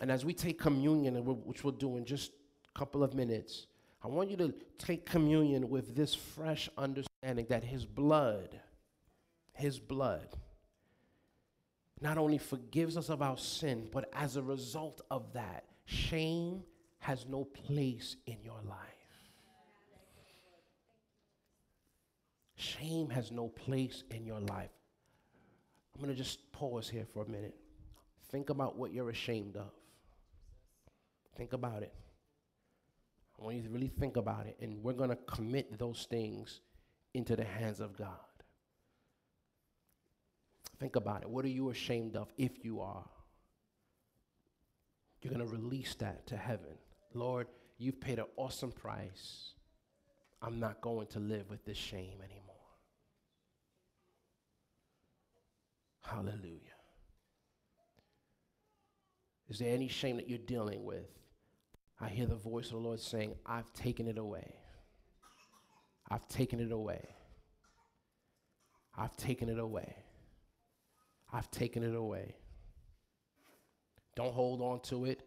And 0.00 0.08
as 0.08 0.24
we 0.24 0.32
take 0.32 0.56
communion, 0.56 1.16
which 1.24 1.64
we'll 1.64 1.72
do 1.72 1.96
in 1.96 2.04
just 2.04 2.30
a 2.72 2.78
couple 2.78 3.02
of 3.02 3.12
minutes, 3.12 3.66
I 4.04 4.06
want 4.06 4.30
you 4.30 4.36
to 4.36 4.54
take 4.78 5.04
communion 5.04 5.68
with 5.68 5.96
this 5.96 6.14
fresh 6.14 6.70
understanding 6.78 7.46
that 7.48 7.64
his 7.64 7.84
blood, 7.84 8.60
his 9.52 9.80
blood, 9.80 10.28
not 12.00 12.18
only 12.18 12.38
forgives 12.38 12.96
us 12.96 13.08
of 13.08 13.22
our 13.22 13.36
sin, 13.36 13.88
but 13.92 14.10
as 14.14 14.36
a 14.36 14.42
result 14.42 15.00
of 15.10 15.32
that, 15.34 15.64
shame 15.84 16.62
has 16.98 17.26
no 17.26 17.44
place 17.44 18.16
in 18.26 18.36
your 18.42 18.60
life. 18.68 18.78
Shame 22.56 23.08
has 23.10 23.30
no 23.32 23.48
place 23.48 24.04
in 24.10 24.26
your 24.26 24.40
life. 24.40 24.70
I'm 25.94 26.02
going 26.02 26.14
to 26.14 26.22
just 26.22 26.52
pause 26.52 26.88
here 26.88 27.06
for 27.12 27.22
a 27.22 27.28
minute. 27.28 27.54
Think 28.30 28.50
about 28.50 28.76
what 28.76 28.92
you're 28.92 29.10
ashamed 29.10 29.56
of. 29.56 29.70
Think 31.36 31.52
about 31.52 31.82
it. 31.82 31.92
I 33.40 33.44
want 33.44 33.56
you 33.56 33.62
to 33.62 33.70
really 33.70 33.88
think 33.88 34.16
about 34.16 34.46
it, 34.46 34.56
and 34.60 34.82
we're 34.82 34.92
going 34.92 35.10
to 35.10 35.16
commit 35.16 35.78
those 35.78 36.06
things 36.10 36.60
into 37.14 37.34
the 37.34 37.44
hands 37.44 37.80
of 37.80 37.96
God. 37.96 38.29
Think 40.80 40.96
about 40.96 41.22
it. 41.22 41.28
What 41.28 41.44
are 41.44 41.48
you 41.48 41.68
ashamed 41.68 42.16
of 42.16 42.32
if 42.38 42.64
you 42.64 42.80
are? 42.80 43.04
You're 45.20 45.34
going 45.34 45.46
to 45.46 45.52
release 45.52 45.94
that 45.96 46.26
to 46.28 46.36
heaven. 46.36 46.78
Lord, 47.12 47.46
you've 47.76 48.00
paid 48.00 48.18
an 48.18 48.24
awesome 48.36 48.72
price. 48.72 49.52
I'm 50.40 50.58
not 50.58 50.80
going 50.80 51.06
to 51.08 51.18
live 51.18 51.50
with 51.50 51.62
this 51.66 51.76
shame 51.76 52.22
anymore. 52.24 52.56
Hallelujah. 56.02 56.58
Is 59.50 59.58
there 59.58 59.74
any 59.74 59.88
shame 59.88 60.16
that 60.16 60.30
you're 60.30 60.38
dealing 60.38 60.84
with? 60.84 61.10
I 62.00 62.08
hear 62.08 62.26
the 62.26 62.36
voice 62.36 62.66
of 62.66 62.72
the 62.72 62.78
Lord 62.78 63.00
saying, 63.00 63.34
I've 63.44 63.70
taken 63.74 64.08
it 64.08 64.16
away. 64.16 64.54
I've 66.10 66.26
taken 66.28 66.58
it 66.58 66.72
away. 66.72 67.06
I've 68.96 69.16
taken 69.16 69.50
it 69.50 69.58
away. 69.58 69.94
I've 71.32 71.50
taken 71.50 71.82
it 71.82 71.94
away. 71.94 72.34
Don't 74.16 74.32
hold 74.32 74.60
on 74.60 74.80
to 74.80 75.04
it. 75.04 75.22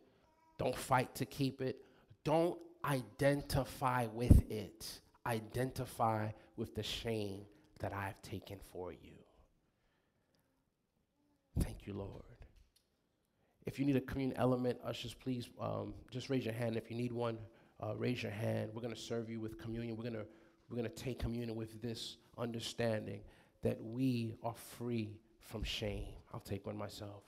Don't 0.60 0.76
fight 0.76 1.16
to 1.16 1.26
keep 1.26 1.62
it. 1.62 1.78
Don't 2.24 2.58
identify 2.86 4.08
with 4.14 4.50
it. 4.52 5.00
Identify 5.26 6.30
with 6.58 6.76
the 6.76 6.84
shame 6.84 7.42
that 7.80 7.94
I've 7.94 8.22
taken 8.22 8.60
for 8.72 8.92
you. 8.92 9.14
Thank 11.60 11.88
you, 11.88 11.94
Lord. 11.94 12.24
If 13.66 13.80
you 13.80 13.86
need 13.86 13.96
a 13.96 14.02
communion 14.02 14.38
element, 14.38 14.80
ushers, 14.84 15.14
please 15.14 15.48
um, 15.60 15.94
just 16.12 16.30
raise 16.30 16.44
your 16.44 16.54
hand. 16.54 16.76
If 16.76 16.92
you 16.92 16.98
need 16.98 17.14
one, 17.14 17.38
uh, 17.82 17.96
raise 17.96 18.22
your 18.22 18.32
hand. 18.32 18.72
We're 18.74 18.82
going 18.82 18.94
to 18.94 19.00
serve 19.00 19.30
you 19.30 19.40
with 19.40 19.58
communion. 19.58 19.96
We're 19.96 20.04
going 20.04 20.16
to 20.16 20.26
we're 20.70 20.78
going 20.78 20.90
to 20.90 20.96
take 20.96 21.20
communion 21.20 21.56
with 21.56 21.82
this 21.82 22.18
understanding 22.38 23.22
that 23.62 23.82
we 23.82 24.36
are 24.44 24.56
free 24.78 25.20
from 25.44 25.64
shame. 25.64 26.06
I'll 26.34 26.40
take 26.40 26.66
one 26.66 26.78
myself. 26.78 27.24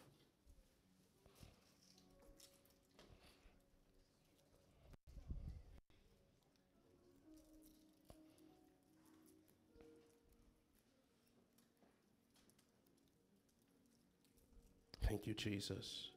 Thank 15.07 15.28
you, 15.28 15.34
Jesus. 15.36 16.09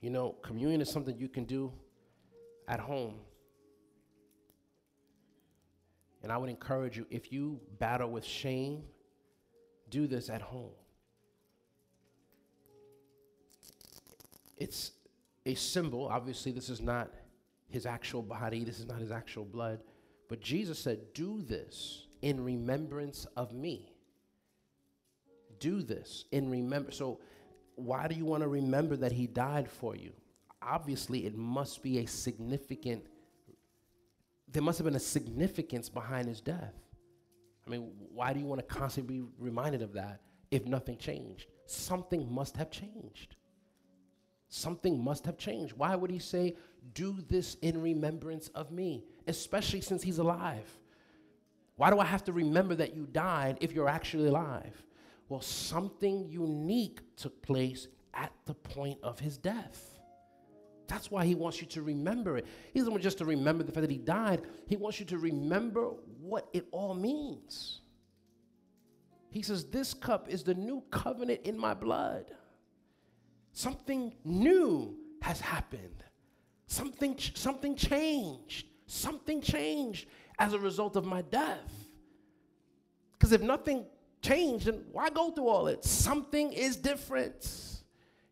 You 0.00 0.10
know, 0.10 0.36
communion 0.42 0.82
is 0.82 0.90
something 0.90 1.16
you 1.18 1.28
can 1.28 1.44
do 1.44 1.72
at 2.68 2.78
home. 2.78 3.14
And 6.24 6.32
I 6.32 6.38
would 6.38 6.50
encourage 6.50 6.96
you 6.96 7.06
if 7.10 7.32
you 7.32 7.60
battle 7.78 8.10
with 8.10 8.24
shame, 8.24 8.82
do 9.90 10.08
this 10.08 10.28
at 10.28 10.42
home. 10.42 10.72
it's 14.56 14.92
a 15.46 15.54
symbol. 15.54 16.08
Obviously, 16.08 16.52
this 16.52 16.68
is 16.68 16.80
not 16.80 17.10
his 17.68 17.86
actual 17.86 18.22
body, 18.22 18.64
this 18.64 18.78
is 18.78 18.86
not 18.86 18.98
his 18.98 19.10
actual 19.10 19.44
blood. 19.44 19.80
But 20.28 20.40
Jesus 20.40 20.78
said, 20.78 21.12
Do 21.12 21.42
this 21.42 22.06
in 22.22 22.42
remembrance 22.42 23.26
of 23.36 23.52
me. 23.52 23.92
Do 25.60 25.82
this 25.82 26.24
in 26.32 26.50
remember. 26.50 26.90
So, 26.90 27.20
why 27.76 28.08
do 28.08 28.14
you 28.14 28.24
want 28.24 28.42
to 28.42 28.48
remember 28.48 28.96
that 28.96 29.12
he 29.12 29.26
died 29.26 29.68
for 29.68 29.96
you? 29.96 30.12
Obviously, 30.62 31.26
it 31.26 31.36
must 31.36 31.82
be 31.82 31.98
a 31.98 32.06
significant, 32.06 33.04
there 34.54 34.62
must 34.62 34.78
have 34.78 34.84
been 34.84 34.94
a 34.94 35.00
significance 35.00 35.88
behind 35.88 36.28
his 36.28 36.40
death. 36.40 36.74
I 37.66 37.70
mean, 37.70 37.90
why 38.12 38.32
do 38.32 38.38
you 38.38 38.46
want 38.46 38.60
to 38.60 38.74
constantly 38.74 39.18
be 39.18 39.24
reminded 39.36 39.82
of 39.82 39.92
that 39.94 40.20
if 40.52 40.64
nothing 40.64 40.96
changed? 40.96 41.46
Something 41.66 42.32
must 42.32 42.56
have 42.56 42.70
changed. 42.70 43.34
Something 44.48 45.02
must 45.02 45.26
have 45.26 45.36
changed. 45.36 45.74
Why 45.76 45.96
would 45.96 46.10
he 46.10 46.20
say, 46.20 46.54
Do 46.94 47.16
this 47.28 47.56
in 47.62 47.82
remembrance 47.82 48.46
of 48.48 48.70
me, 48.70 49.04
especially 49.26 49.80
since 49.80 50.04
he's 50.04 50.18
alive? 50.18 50.70
Why 51.74 51.90
do 51.90 51.98
I 51.98 52.04
have 52.04 52.22
to 52.24 52.32
remember 52.32 52.76
that 52.76 52.94
you 52.94 53.08
died 53.10 53.58
if 53.60 53.72
you're 53.72 53.88
actually 53.88 54.28
alive? 54.28 54.84
Well, 55.28 55.40
something 55.40 56.28
unique 56.28 57.00
took 57.16 57.42
place 57.42 57.88
at 58.12 58.30
the 58.44 58.54
point 58.54 59.00
of 59.02 59.18
his 59.18 59.36
death. 59.36 59.93
That's 60.86 61.10
why 61.10 61.24
he 61.24 61.34
wants 61.34 61.60
you 61.60 61.66
to 61.68 61.82
remember 61.82 62.36
it. 62.36 62.46
He 62.72 62.78
doesn't 62.78 62.92
want 62.92 63.02
just 63.02 63.18
to 63.18 63.24
remember 63.24 63.64
the 63.64 63.72
fact 63.72 63.82
that 63.82 63.90
he 63.90 63.98
died, 63.98 64.42
he 64.66 64.76
wants 64.76 65.00
you 65.00 65.06
to 65.06 65.18
remember 65.18 65.90
what 66.20 66.48
it 66.52 66.66
all 66.70 66.94
means. 66.94 67.80
He 69.30 69.42
says, 69.42 69.64
This 69.64 69.94
cup 69.94 70.28
is 70.28 70.44
the 70.44 70.54
new 70.54 70.82
covenant 70.90 71.40
in 71.44 71.58
my 71.58 71.74
blood. 71.74 72.30
Something 73.52 74.14
new 74.24 74.96
has 75.22 75.40
happened. 75.40 76.04
Something, 76.66 77.18
something 77.34 77.76
changed. 77.76 78.66
Something 78.86 79.40
changed 79.40 80.08
as 80.38 80.52
a 80.52 80.58
result 80.58 80.96
of 80.96 81.04
my 81.04 81.22
death. 81.22 81.72
Because 83.12 83.32
if 83.32 83.40
nothing 83.40 83.86
changed, 84.22 84.66
then 84.66 84.84
why 84.92 85.10
go 85.10 85.30
through 85.30 85.48
all 85.48 85.66
it? 85.68 85.84
Something 85.84 86.52
is 86.52 86.76
different. 86.76 87.73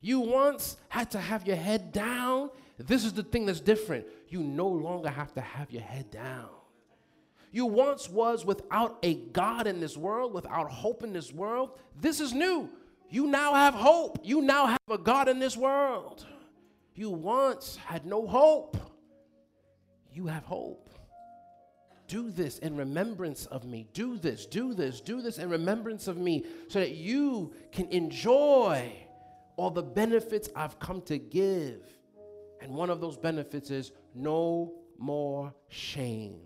You 0.03 0.21
once 0.21 0.77
had 0.89 1.13
to 1.13 1.19
have 1.19 1.47
your 1.47 1.57
head 1.57 1.93
down. 1.93 2.51
This 2.77 3.05
is 3.05 3.13
the 3.13 3.23
thing 3.23 3.47
that's 3.47 3.61
different. 3.61 4.05
You 4.29 4.41
no 4.41 4.67
longer 4.67 5.09
have 5.09 5.33
to 5.35 5.41
have 5.41 5.71
your 5.71 5.83
head 5.83 6.11
down. 6.11 6.49
You 7.53 7.67
once 7.67 8.11
was 8.11 8.45
without 8.45 8.99
a 9.03 9.15
God 9.15 9.67
in 9.67 9.79
this 9.79 9.97
world, 9.97 10.35
without 10.35 10.71
hope 10.71 11.05
in 11.05 11.13
this 11.13 11.33
world. 11.33 11.79
This 12.01 12.19
is 12.19 12.33
new. 12.33 12.69
You 13.11 13.27
now 13.27 13.55
have 13.55 13.75
hope. 13.75 14.19
You 14.25 14.41
now 14.41 14.67
have 14.67 14.81
a 14.91 14.99
God 14.99 15.29
in 15.29 15.39
this 15.39 15.57
world. 15.57 16.27
You 16.95 17.11
once 17.11 17.77
had 17.77 18.05
no 18.05 18.27
hope. 18.27 18.77
You 20.13 20.27
have 20.27 20.45
hope. 20.45 20.91
Do 22.09 22.31
this 22.31 22.59
in 22.59 22.77
remembrance 22.77 23.47
of 23.47 23.65
me. 23.65 23.87
Do 23.93 24.19
this, 24.19 24.47
do 24.47 24.75
this, 24.75 25.01
do 25.01 25.23
this 25.23 25.39
in 25.39 25.49
remembrance 25.49 26.09
of 26.09 26.17
me 26.17 26.45
so 26.69 26.81
that 26.81 26.93
you 26.93 27.55
can 27.71 27.89
enjoy 27.89 28.93
all 29.57 29.71
the 29.71 29.83
benefits 29.83 30.49
I've 30.57 30.79
come 30.79 31.03
to 31.03 31.19
give. 31.19 31.81
And 32.61 32.75
one 32.75 32.91
of 32.91 33.01
those 33.01 33.17
benefits 33.17 33.71
is 33.71 33.93
no 34.15 34.73
more 34.99 35.53
shame. 35.69 36.41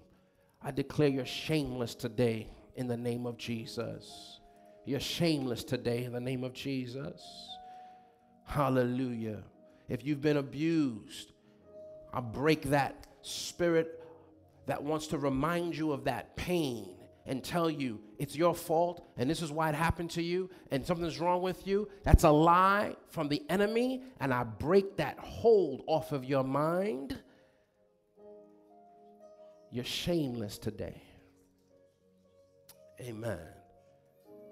I 0.63 0.71
declare 0.71 1.09
you're 1.09 1.27
shameless 1.27 1.95
today 1.95 2.49
in 2.75 2.87
the 2.87 2.97
name 2.97 3.27
of 3.27 3.37
Jesus. 3.37 4.41
You're 4.85 5.01
shameless 5.01 5.65
today 5.65 6.05
in 6.05 6.13
the 6.13 6.21
name 6.21 6.43
of 6.43 6.53
Jesus. 6.53 7.23
Hallelujah. 8.45 9.43
If 9.89 10.05
you've 10.05 10.21
been 10.21 10.39
abused, 10.39 11.33
I 12.13 12.21
break 12.21 12.63
that 12.71 13.07
spirit 13.23 14.03
that 14.67 14.83
wants 14.83 15.09
to 15.09 15.19
remind 15.19 15.77
you 15.77 15.93
of 15.93 16.05
that 16.05 16.37
pain 16.37 16.96
and 17.27 17.43
tell 17.43 17.69
you 17.69 18.01
it's 18.19 18.37
your 18.37 18.55
fault 18.55 19.07
and 19.17 19.29
this 19.29 19.43
is 19.43 19.51
why 19.51 19.69
it 19.69 19.75
happened 19.75 20.11
to 20.11 20.23
you 20.23 20.49
and 20.71 20.87
something's 20.87 21.21
wrong 21.21 21.43
with 21.43 21.67
you, 21.67 21.89
that's 22.03 22.25
a 22.25 22.31
lie 22.31 22.97
from 23.11 23.29
the 23.29 23.43
enemy. 23.49 24.03
And 24.21 24.33
I 24.33 24.45
break 24.45 24.97
that 24.97 25.19
hold 25.19 25.83
off 25.87 26.13
of 26.13 26.25
your 26.25 26.45
mind. 26.45 27.19
You're 29.71 29.85
shameless 29.85 30.59
today. 30.59 31.03
Amen. 33.01 33.39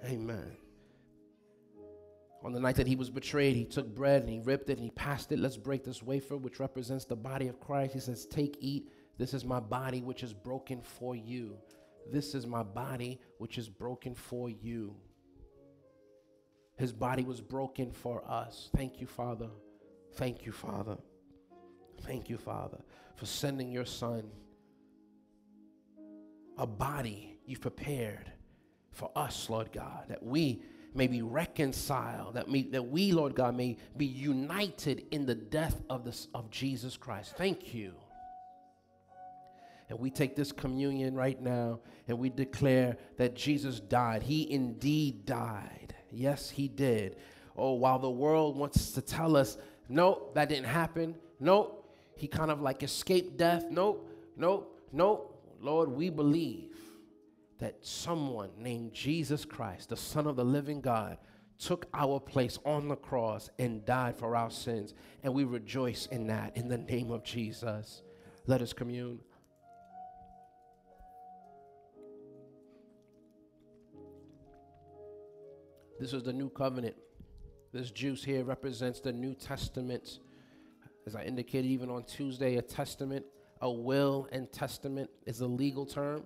Amen. 0.05 0.57
On 2.45 2.53
the 2.53 2.61
night 2.61 2.77
that 2.77 2.87
he 2.87 2.95
was 2.95 3.09
betrayed, 3.09 3.57
he 3.57 3.65
took 3.65 3.95
bread 3.95 4.21
and 4.21 4.31
he 4.31 4.39
ripped 4.41 4.69
it 4.69 4.75
and 4.75 4.85
he 4.85 4.91
passed 4.91 5.33
it. 5.33 5.39
Let's 5.39 5.57
break 5.57 5.83
this 5.83 6.03
wafer, 6.03 6.37
which 6.37 6.61
represents 6.61 7.07
the 7.07 7.17
body 7.17 7.49
of 7.49 7.59
Christ. 7.59 7.95
He 7.95 8.01
says, 8.01 8.27
Take, 8.27 8.59
eat. 8.61 8.91
This 9.17 9.33
is 9.33 9.47
my 9.47 9.61
body, 9.61 10.03
which 10.03 10.23
is 10.23 10.35
broken 10.35 10.83
for 10.83 11.17
you. 11.17 11.57
This 12.11 12.35
is 12.35 12.47
my 12.47 12.63
body, 12.63 13.21
which 13.39 13.59
is 13.59 13.69
broken 13.69 14.15
for 14.15 14.49
you. 14.49 14.95
His 16.77 16.93
body 16.93 17.25
was 17.25 17.41
broken 17.41 17.93
for 17.93 18.23
us. 18.29 18.71
Thank 18.77 19.01
you, 19.01 19.07
Father. 19.07 19.49
Thank 20.15 20.45
you, 20.45 20.53
Father. 20.53 20.97
Thank 22.03 22.29
you, 22.29 22.37
Father, 22.37 22.79
for 23.17 23.27
sending 23.27 23.71
your 23.71 23.87
Son. 23.87 24.25
A 26.59 26.67
body 26.67 27.39
you've 27.47 27.61
prepared 27.61 28.31
for 28.93 29.11
us, 29.17 29.51
Lord 29.51 29.73
God, 29.73 30.05
that 30.09 30.23
we 30.23 30.63
may 30.95 31.09
be 31.09 31.23
reconciled, 31.23 32.35
that, 32.35 32.49
we, 32.49 32.63
that 32.71 32.87
we, 32.87 33.13
Lord 33.13 33.35
God, 33.35 33.57
may 33.57 33.77
be 33.97 34.07
united 34.07 35.07
in 35.11 35.27
the 35.27 35.35
death 35.35 35.83
of, 35.91 36.05
this, 36.05 36.29
of 36.33 36.51
Jesus 36.51 36.97
Christ. 36.97 37.35
Thank 37.37 37.75
you. 37.75 37.95
And 39.89 39.99
we 39.99 40.11
take 40.11 40.35
this 40.35 40.53
communion 40.53 41.15
right 41.15 41.41
now 41.41 41.81
and 42.09 42.19
we 42.19 42.31
declare 42.31 42.97
that 43.17 43.35
Jesus 43.35 43.81
died. 43.81 44.23
He 44.23 44.51
indeed 44.51 45.27
died. 45.27 45.95
Yes, 46.11 46.49
he 46.51 46.69
did. 46.69 47.17
Oh, 47.57 47.75
while 47.75 47.99
the 47.99 48.11
world 48.11 48.57
wants 48.57 48.93
to 48.93 49.03
tell 49.03 49.37
us, 49.37 49.59
no, 49.89 50.29
that 50.35 50.49
didn't 50.49 50.67
happen. 50.67 51.17
No, 51.39 51.85
he 52.17 52.27
kind 52.27 52.51
of 52.51 52.61
like 52.61 52.83
escaped 52.83 53.37
death. 53.37 53.67
No, 53.71 54.01
no, 54.37 54.69
no. 54.93 55.31
Lord, 55.61 55.91
we 55.91 56.11
believe 56.11 56.77
that 57.59 57.77
someone 57.81 58.51
named 58.59 58.93
Jesus 58.93 59.45
Christ, 59.45 59.89
the 59.89 59.97
Son 59.97 60.27
of 60.27 60.37
the 60.37 60.45
living 60.45 60.81
God, 60.81 61.19
took 61.59 61.87
our 61.95 62.19
place 62.19 62.59
on 62.65 62.89
the 62.89 62.97
cross 62.97 63.49
and 63.59 63.85
died 63.85 64.17
for 64.17 64.37
our 64.37 64.51
sins. 64.51 64.95
And 65.23 65.33
we 65.33 65.45
rejoice 65.45 66.07
in 66.07 66.27
that 66.27 66.57
in 66.57 66.69
the 66.69 66.79
name 66.79 67.11
of 67.11 67.25
Jesus. 67.25 68.03
Let 68.47 68.61
us 68.61 68.73
commune. 68.73 69.21
This 75.99 76.13
is 76.13 76.25
the 76.25 76.33
new 76.33 76.49
covenant. 76.49 76.97
This 77.73 77.91
juice 77.91 78.25
here 78.25 78.45
represents 78.45 79.01
the 79.01 79.13
New 79.13 79.35
Testament. 79.35 80.19
As 81.07 81.15
I 81.15 81.25
indicated 81.25 81.69
even 81.69 81.91
on 81.91 82.05
Tuesday, 82.05 82.57
a 82.57 82.63
testament, 82.63 83.25
a 83.61 83.71
will 83.71 84.29
and 84.33 84.51
testament 84.53 85.09
is 85.27 85.41
a 85.41 85.47
legal 85.47 85.87
term. 85.87 86.25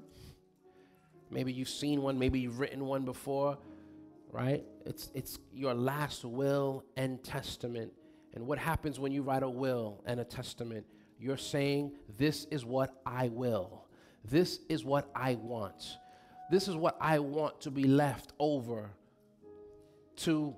Maybe 1.31 1.53
you've 1.53 1.69
seen 1.69 2.01
one, 2.01 2.19
maybe 2.19 2.41
you've 2.41 2.59
written 2.59 2.85
one 2.87 3.05
before, 3.05 3.59
right? 4.33 4.65
It's 4.87 5.11
it's 5.15 5.39
your 5.53 5.75
last 5.75 6.25
will 6.25 6.85
and 6.97 7.23
testament. 7.23 7.93
And 8.35 8.47
what 8.47 8.59
happens 8.59 8.99
when 8.99 9.13
you 9.13 9.23
write 9.23 9.43
a 9.43 9.51
will 9.51 10.03
and 10.07 10.21
a 10.21 10.25
testament? 10.25 10.87
You're 11.19 11.37
saying, 11.37 11.93
This 12.17 12.47
is 12.51 12.65
what 12.65 13.01
I 13.05 13.29
will. 13.29 13.87
This 14.25 14.61
is 14.69 14.85
what 14.85 15.11
I 15.15 15.35
want. 15.35 15.99
This 16.51 16.69
is 16.69 16.77
what 16.77 16.97
I 17.01 17.19
want 17.19 17.61
to 17.63 17.71
be 17.71 17.85
left 17.85 18.33
over 18.39 18.91
to 20.19 20.57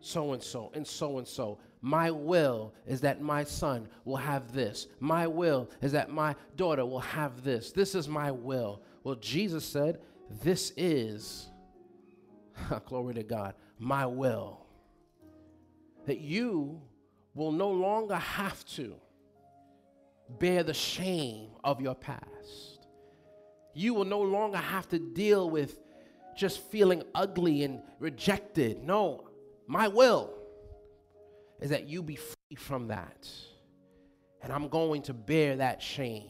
so 0.00 0.32
and 0.32 0.42
so 0.42 0.70
and 0.74 0.86
so 0.86 1.18
and 1.18 1.26
so. 1.26 1.58
My 1.80 2.10
will 2.10 2.74
is 2.86 3.00
that 3.02 3.20
my 3.20 3.44
son 3.44 3.88
will 4.04 4.16
have 4.16 4.52
this. 4.52 4.86
My 5.00 5.26
will 5.26 5.70
is 5.82 5.92
that 5.92 6.10
my 6.10 6.34
daughter 6.56 6.84
will 6.84 7.00
have 7.00 7.42
this. 7.42 7.72
This 7.72 7.94
is 7.94 8.08
my 8.08 8.30
will. 8.30 8.82
Well, 9.04 9.16
Jesus 9.16 9.64
said, 9.64 10.00
This 10.42 10.72
is, 10.76 11.48
glory 12.86 13.14
to 13.14 13.22
God, 13.22 13.54
my 13.78 14.06
will. 14.06 14.66
That 16.06 16.20
you 16.20 16.80
will 17.34 17.52
no 17.52 17.70
longer 17.70 18.16
have 18.16 18.64
to 18.76 18.94
bear 20.38 20.62
the 20.62 20.74
shame 20.74 21.50
of 21.62 21.80
your 21.80 21.94
past. 21.94 22.86
You 23.74 23.94
will 23.94 24.04
no 24.04 24.22
longer 24.22 24.58
have 24.58 24.88
to 24.88 24.98
deal 24.98 25.50
with 25.50 25.78
just 26.36 26.60
feeling 26.70 27.02
ugly 27.14 27.64
and 27.64 27.80
rejected. 27.98 28.82
No, 28.82 29.28
my 29.66 29.88
will 29.88 30.32
is 31.60 31.70
that 31.70 31.88
you 31.88 32.02
be 32.02 32.16
free 32.16 32.56
from 32.56 32.88
that. 32.88 33.28
And 34.42 34.52
I'm 34.52 34.68
going 34.68 35.02
to 35.02 35.14
bear 35.14 35.56
that 35.56 35.82
shame. 35.82 36.28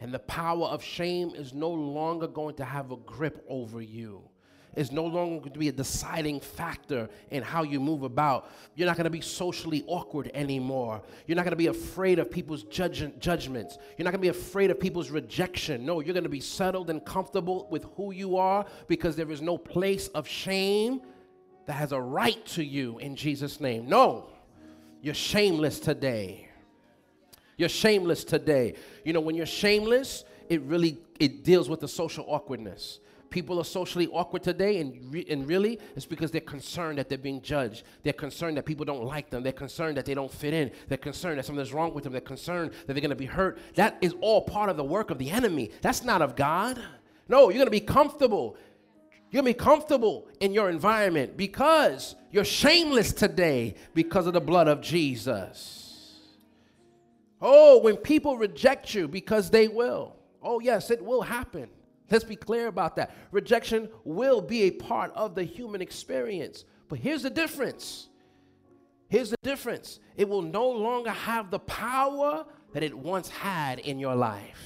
And 0.00 0.12
the 0.12 0.18
power 0.18 0.66
of 0.66 0.82
shame 0.82 1.30
is 1.36 1.54
no 1.54 1.70
longer 1.70 2.26
going 2.26 2.56
to 2.56 2.64
have 2.64 2.90
a 2.90 2.96
grip 2.96 3.44
over 3.48 3.80
you. 3.80 4.28
Is 4.74 4.90
no 4.90 5.04
longer 5.04 5.40
going 5.40 5.52
to 5.52 5.58
be 5.58 5.68
a 5.68 5.72
deciding 5.72 6.40
factor 6.40 7.08
in 7.30 7.42
how 7.42 7.62
you 7.62 7.78
move 7.80 8.02
about. 8.02 8.50
You're 8.74 8.86
not 8.86 8.96
going 8.96 9.04
to 9.04 9.10
be 9.10 9.20
socially 9.20 9.84
awkward 9.86 10.30
anymore. 10.34 11.02
You're 11.26 11.36
not 11.36 11.44
going 11.44 11.52
to 11.52 11.56
be 11.56 11.66
afraid 11.66 12.18
of 12.18 12.30
people's 12.30 12.64
judge- 12.64 13.12
judgments. 13.18 13.78
You're 13.96 14.04
not 14.04 14.12
going 14.12 14.22
to 14.22 14.32
be 14.32 14.36
afraid 14.36 14.70
of 14.70 14.80
people's 14.80 15.10
rejection. 15.10 15.84
No, 15.84 16.00
you're 16.00 16.14
going 16.14 16.24
to 16.24 16.30
be 16.30 16.40
settled 16.40 16.90
and 16.90 17.04
comfortable 17.04 17.68
with 17.70 17.86
who 17.96 18.12
you 18.12 18.36
are 18.36 18.64
because 18.88 19.16
there 19.16 19.30
is 19.30 19.42
no 19.42 19.58
place 19.58 20.08
of 20.08 20.26
shame 20.26 21.02
that 21.66 21.74
has 21.74 21.92
a 21.92 22.00
right 22.00 22.44
to 22.46 22.64
you 22.64 22.98
in 22.98 23.14
Jesus' 23.14 23.60
name. 23.60 23.88
No, 23.88 24.30
you're 25.00 25.14
shameless 25.14 25.78
today. 25.80 26.48
You're 27.56 27.68
shameless 27.68 28.24
today. 28.24 28.74
You 29.04 29.12
know, 29.12 29.20
when 29.20 29.36
you're 29.36 29.46
shameless, 29.46 30.24
it 30.48 30.62
really 30.62 30.98
it 31.20 31.44
deals 31.44 31.68
with 31.68 31.80
the 31.80 31.88
social 31.88 32.24
awkwardness. 32.26 32.98
People 33.32 33.58
are 33.58 33.64
socially 33.64 34.06
awkward 34.08 34.42
today, 34.42 34.78
and, 34.78 35.10
re- 35.10 35.26
and 35.28 35.48
really, 35.48 35.80
it's 35.96 36.04
because 36.04 36.30
they're 36.30 36.42
concerned 36.42 36.98
that 36.98 37.08
they're 37.08 37.16
being 37.16 37.40
judged. 37.40 37.82
They're 38.02 38.12
concerned 38.12 38.58
that 38.58 38.66
people 38.66 38.84
don't 38.84 39.04
like 39.04 39.30
them. 39.30 39.42
They're 39.42 39.52
concerned 39.52 39.96
that 39.96 40.04
they 40.04 40.12
don't 40.12 40.30
fit 40.30 40.52
in. 40.52 40.70
They're 40.88 40.98
concerned 40.98 41.38
that 41.38 41.46
something's 41.46 41.72
wrong 41.72 41.94
with 41.94 42.04
them. 42.04 42.12
They're 42.12 42.20
concerned 42.20 42.72
that 42.86 42.92
they're 42.92 43.00
going 43.00 43.08
to 43.08 43.16
be 43.16 43.24
hurt. 43.24 43.58
That 43.74 43.96
is 44.02 44.14
all 44.20 44.42
part 44.42 44.68
of 44.68 44.76
the 44.76 44.84
work 44.84 45.10
of 45.10 45.16
the 45.16 45.30
enemy. 45.30 45.70
That's 45.80 46.04
not 46.04 46.20
of 46.20 46.36
God. 46.36 46.78
No, 47.26 47.48
you're 47.48 47.54
going 47.54 47.66
to 47.66 47.70
be 47.70 47.80
comfortable. 47.80 48.58
You're 49.30 49.42
going 49.42 49.54
to 49.54 49.58
be 49.58 49.64
comfortable 49.64 50.28
in 50.40 50.52
your 50.52 50.68
environment 50.68 51.38
because 51.38 52.14
you're 52.30 52.44
shameless 52.44 53.14
today 53.14 53.76
because 53.94 54.26
of 54.26 54.34
the 54.34 54.42
blood 54.42 54.68
of 54.68 54.82
Jesus. 54.82 56.18
Oh, 57.40 57.78
when 57.78 57.96
people 57.96 58.36
reject 58.36 58.94
you, 58.94 59.08
because 59.08 59.48
they 59.48 59.68
will. 59.68 60.16
Oh, 60.42 60.60
yes, 60.60 60.90
it 60.90 61.02
will 61.02 61.22
happen. 61.22 61.70
Let's 62.10 62.24
be 62.24 62.36
clear 62.36 62.66
about 62.66 62.96
that. 62.96 63.14
Rejection 63.30 63.88
will 64.04 64.40
be 64.40 64.62
a 64.62 64.70
part 64.70 65.12
of 65.14 65.34
the 65.34 65.44
human 65.44 65.80
experience. 65.80 66.64
But 66.88 66.98
here's 66.98 67.22
the 67.22 67.30
difference. 67.30 68.08
Here's 69.08 69.30
the 69.30 69.36
difference. 69.42 70.00
It 70.16 70.28
will 70.28 70.42
no 70.42 70.68
longer 70.68 71.10
have 71.10 71.50
the 71.50 71.58
power 71.58 72.44
that 72.72 72.82
it 72.82 72.96
once 72.96 73.28
had 73.28 73.78
in 73.78 73.98
your 73.98 74.14
life. 74.14 74.58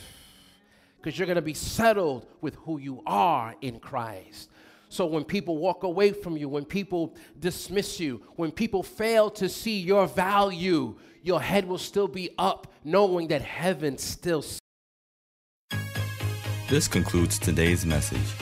Because 0.96 1.18
you're 1.18 1.26
going 1.26 1.36
to 1.36 1.42
be 1.42 1.54
settled 1.54 2.26
with 2.40 2.56
who 2.56 2.78
you 2.78 3.02
are 3.06 3.54
in 3.60 3.78
Christ. 3.78 4.50
So 4.88 5.06
when 5.06 5.24
people 5.24 5.58
walk 5.58 5.82
away 5.82 6.12
from 6.12 6.36
you, 6.36 6.48
when 6.48 6.64
people 6.64 7.16
dismiss 7.38 8.00
you, 8.00 8.22
when 8.36 8.50
people 8.50 8.82
fail 8.82 9.30
to 9.30 9.48
see 9.48 9.78
your 9.78 10.06
value, 10.06 10.96
your 11.22 11.40
head 11.40 11.66
will 11.66 11.78
still 11.78 12.08
be 12.08 12.30
up, 12.38 12.72
knowing 12.84 13.28
that 13.28 13.42
heaven 13.42 13.98
still 13.98 14.42
This 16.68 16.88
concludes 16.88 17.38
today's 17.38 17.86
message. 17.86 18.34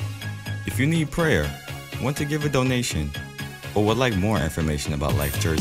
If 0.64 0.80
you 0.80 0.86
need 0.86 1.10
prayer, 1.10 1.46
want 2.02 2.16
to 2.16 2.24
give 2.24 2.46
a 2.46 2.48
donation, 2.48 3.10
or 3.74 3.84
would 3.84 3.98
like 3.98 4.16
more 4.16 4.38
information 4.38 4.94
about 4.94 5.14
Life 5.16 5.38
Church, 5.42 5.60